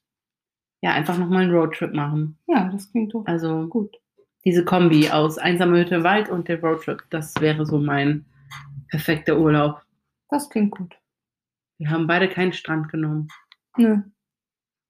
ja, 0.81 0.93
einfach 0.93 1.17
nochmal 1.17 1.43
einen 1.43 1.51
Roadtrip 1.55 1.93
machen. 1.93 2.37
Ja, 2.47 2.69
das 2.71 2.91
klingt 2.91 3.13
doch 3.13 3.25
Also 3.25 3.67
gut. 3.67 3.95
diese 4.45 4.63
Kombi 4.63 5.09
aus 5.09 5.37
einsame 5.39 5.79
Hütte 5.79 5.95
im 5.95 6.03
Wald 6.03 6.29
und 6.29 6.47
der 6.47 6.61
Roadtrip, 6.61 7.03
das 7.09 7.33
wäre 7.41 7.65
so 7.65 7.79
mein 7.79 8.25
perfekter 8.89 9.37
Urlaub. 9.39 9.81
Das 10.29 10.49
klingt 10.49 10.71
gut. 10.71 10.95
Wir 11.77 11.89
haben 11.89 12.07
beide 12.07 12.27
keinen 12.29 12.53
Strand 12.53 12.89
genommen. 12.89 13.27
Nö. 13.77 14.01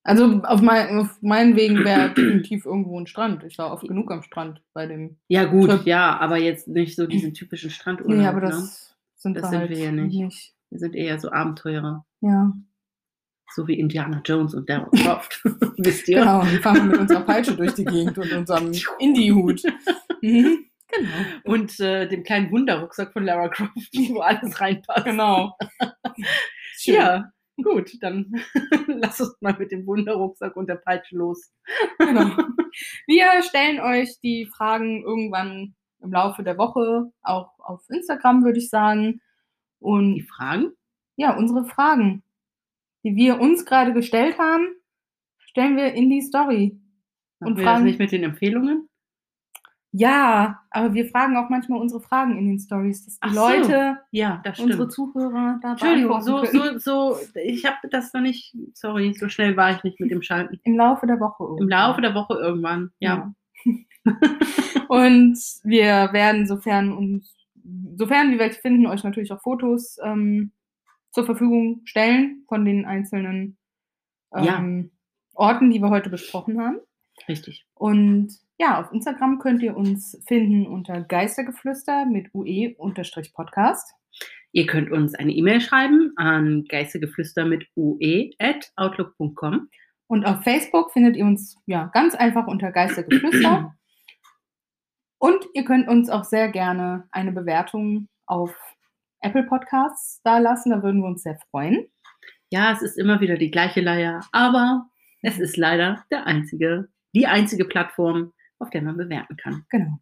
Also 0.03 0.41
auf, 0.43 0.61
mein, 0.61 0.99
auf 0.99 1.21
meinen 1.21 1.57
Wegen 1.57 1.83
wäre 1.83 2.13
definitiv 2.13 2.65
irgendwo 2.65 2.97
ein 2.97 3.07
Strand. 3.07 3.43
Ich 3.43 3.57
war 3.57 3.73
oft 3.73 3.85
genug 3.87 4.09
am 4.09 4.23
Strand 4.23 4.61
bei 4.73 4.87
dem. 4.87 5.17
Ja, 5.27 5.43
gut, 5.43 5.69
Trip. 5.69 5.85
ja, 5.85 6.17
aber 6.17 6.37
jetzt 6.37 6.69
nicht 6.69 6.95
so 6.95 7.07
diesen 7.07 7.33
typischen 7.33 7.69
Strandurlaub. 7.69 8.17
Nee, 8.17 8.25
aber 8.25 8.39
ne? 8.39 8.47
das 8.47 8.95
sind 9.17 9.35
Das 9.35 9.43
wir 9.43 9.49
sind 9.49 9.59
halt 9.59 9.69
wir 9.71 9.77
ja 9.79 9.91
nicht. 9.91 10.53
Wir 10.69 10.79
sind 10.79 10.95
eher 10.95 11.19
so 11.19 11.29
Abenteurer. 11.31 12.05
Ja, 12.21 12.53
So 13.53 13.67
wie 13.67 13.77
Indiana 13.79 14.21
Jones 14.23 14.53
und 14.53 14.69
Daryl 14.69 14.89
Croft. 14.91 15.41
Wisst 15.77 16.07
ihr? 16.07 16.19
genau. 16.19 16.41
Wir 16.49 16.61
fahren 16.61 16.87
mit 16.87 16.97
unserer 16.97 17.21
Peitsche 17.21 17.55
durch 17.55 17.73
die 17.73 17.85
Gegend 17.85 18.17
und 18.17 18.31
unserem 18.31 18.71
Indie-Hut. 18.99 19.61
Mhm. 20.23 20.65
Genau. 20.89 21.53
Und 21.53 21.79
äh, 21.79 22.07
dem 22.07 22.23
kleinen 22.23 22.49
Wunderrucksack 22.51 23.11
von 23.13 23.25
Lara 23.25 23.49
Croft, 23.49 23.73
wo 24.09 24.19
alles 24.21 24.59
reinpasst. 24.59 25.05
Genau. 25.05 25.57
Schön. 26.77 26.95
Ja, 26.95 27.31
gut, 27.61 27.91
dann 28.01 28.33
lass 28.87 29.19
uns 29.19 29.35
mal 29.41 29.55
mit 29.57 29.71
dem 29.71 29.85
Wunderrucksack 29.85 30.55
und 30.55 30.67
der 30.69 30.75
Peitsche 30.75 31.17
los. 31.17 31.51
Genau. 31.97 32.31
Wir 33.05 33.41
stellen 33.43 33.79
euch 33.79 34.19
die 34.23 34.45
Fragen 34.45 35.03
irgendwann 35.03 35.75
im 36.01 36.11
Laufe 36.11 36.43
der 36.43 36.57
Woche, 36.57 37.11
auch 37.21 37.57
auf 37.59 37.81
Instagram, 37.89 38.43
würde 38.43 38.59
ich 38.59 38.69
sagen. 38.69 39.13
Die 39.79 39.83
Und 39.85 40.21
Fragen? 40.29 40.71
ja, 41.15 41.35
unsere 41.35 41.65
Fragen, 41.65 42.23
die 43.03 43.15
wir 43.15 43.39
uns 43.39 43.65
gerade 43.65 43.93
gestellt 43.93 44.37
haben, 44.37 44.67
stellen 45.39 45.75
wir 45.75 45.93
in 45.93 46.09
die 46.09 46.21
Story. 46.21 46.79
Machen 47.39 47.51
Und 47.53 47.57
wir 47.57 47.65
das 47.65 47.73
Fragen- 47.73 47.85
nicht 47.85 47.99
mit 47.99 48.11
den 48.11 48.23
Empfehlungen? 48.23 48.87
Ja, 49.99 50.61
aber 50.69 50.93
wir 50.93 51.07
fragen 51.07 51.37
auch 51.37 51.49
manchmal 51.49 51.79
unsere 51.81 52.01
Fragen 52.01 52.37
in 52.37 52.45
den 52.47 52.59
Stories, 52.59 53.05
dass 53.05 53.19
die 53.19 53.29
so. 53.33 53.39
Leute, 53.39 53.97
Ja, 54.11 54.41
das 54.43 54.57
stimmt. 54.57 54.71
unsere 54.71 54.89
Zuhörer 54.89 55.59
da 55.63 55.71
Entschuldigung, 55.71 56.21
so, 56.21 56.45
so, 56.45 56.77
so, 56.77 57.17
ich 57.33 57.65
habe 57.65 57.77
das 57.89 58.13
noch 58.13 58.21
nicht, 58.21 58.55
sorry, 58.73 59.15
so 59.15 59.27
schnell 59.27 59.57
war 59.57 59.75
ich 59.75 59.83
nicht 59.83 59.99
mit 59.99 60.11
dem 60.11 60.21
Schalten. 60.21 60.59
Im 60.63 60.75
Laufe 60.77 61.07
der 61.07 61.19
Woche. 61.19 61.43
Im 61.43 61.49
irgendwann. 61.49 61.69
Laufe 61.69 62.01
der 62.01 62.13
Woche 62.13 62.35
irgendwann, 62.35 62.91
ja. 62.99 63.33
Und 64.87 65.39
wir 65.63 66.09
werden, 66.13 66.45
sofern 66.45 66.93
uns, 66.93 67.35
sofern 67.95 68.29
wir 68.29 68.37
welche 68.37 68.61
finden, 68.61 68.85
euch 68.85 69.03
natürlich 69.03 69.31
auch 69.31 69.41
Fotos 69.41 69.97
ähm, 70.03 70.51
zur 71.11 71.25
Verfügung 71.25 71.81
stellen 71.85 72.43
von 72.47 72.65
den 72.65 72.85
einzelnen 72.85 73.57
ähm, 74.35 74.91
Orten, 75.33 75.71
die 75.71 75.79
wir 75.79 75.89
heute 75.89 76.11
besprochen 76.11 76.61
haben. 76.61 76.77
Richtig. 77.27 77.65
Und 77.73 78.37
ja, 78.59 78.81
auf 78.81 78.91
Instagram 78.91 79.39
könnt 79.39 79.61
ihr 79.61 79.77
uns 79.77 80.21
finden 80.27 80.65
unter 80.65 81.01
Geistergeflüster 81.01 82.05
mit 82.05 82.33
UE-Podcast. 82.33 83.93
Ihr 84.51 84.65
könnt 84.65 84.91
uns 84.91 85.13
eine 85.13 85.31
E-Mail 85.31 85.61
schreiben 85.61 86.13
an 86.15 86.65
geistigeflüster 86.67 87.45
mit 87.45 87.67
ue 87.75 88.31
at 88.39 88.71
outlook.com. 88.75 89.69
Und 90.07 90.25
auf 90.25 90.43
Facebook 90.43 90.91
findet 90.91 91.15
ihr 91.15 91.25
uns 91.25 91.57
ja 91.65 91.91
ganz 91.93 92.15
einfach 92.15 92.47
unter 92.47 92.71
Geistergeflüster. 92.71 93.75
Und 95.19 95.45
ihr 95.53 95.63
könnt 95.63 95.87
uns 95.87 96.09
auch 96.09 96.23
sehr 96.23 96.49
gerne 96.49 97.07
eine 97.11 97.31
Bewertung 97.31 98.07
auf 98.25 98.55
Apple 99.21 99.43
Podcasts 99.43 100.21
da 100.23 100.37
lassen. 100.37 100.69
Da 100.69 100.81
würden 100.81 101.01
wir 101.01 101.07
uns 101.07 101.23
sehr 101.23 101.39
freuen. 101.49 101.87
Ja, 102.49 102.71
es 102.71 102.81
ist 102.81 102.97
immer 102.97 103.19
wieder 103.19 103.35
die 103.35 103.51
gleiche 103.51 103.81
Leier, 103.81 104.21
aber 104.31 104.85
es 105.21 105.39
ist 105.39 105.57
leider 105.57 106.05
der 106.11 106.25
einzige, 106.25 106.87
die 107.13 107.27
einzige 107.27 107.65
Plattform, 107.65 108.31
auf 108.59 108.69
der 108.69 108.81
man 108.81 108.97
bewerten 108.97 109.37
kann. 109.37 109.65
Genau. 109.69 109.99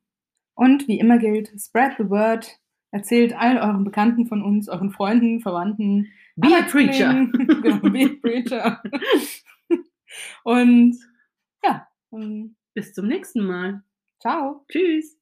Und 0.56 0.88
wie 0.88 1.00
immer 1.00 1.18
gilt, 1.18 1.52
spread 1.60 1.96
the 1.98 2.10
word. 2.10 2.60
Erzählt 2.92 3.34
all 3.38 3.58
euren 3.58 3.84
Bekannten 3.84 4.26
von 4.26 4.42
uns, 4.42 4.70
euren 4.70 4.92
Freunden, 4.92 5.42
Verwandten. 5.42 6.12
Be 6.38 6.48
a 6.58 6.64
preacher. 6.64 7.28
Genau, 7.34 7.90
be 7.90 8.06
a 8.06 8.22
preacher. 8.22 8.82
Und 10.44 10.96
ja, 11.64 11.88
und 12.10 12.56
Bis 12.76 12.94
zum 12.94 13.08
nächsten 13.08 13.46
Mal. 13.46 13.84
ciao. 14.20 14.66
Tschüss. 14.70 15.18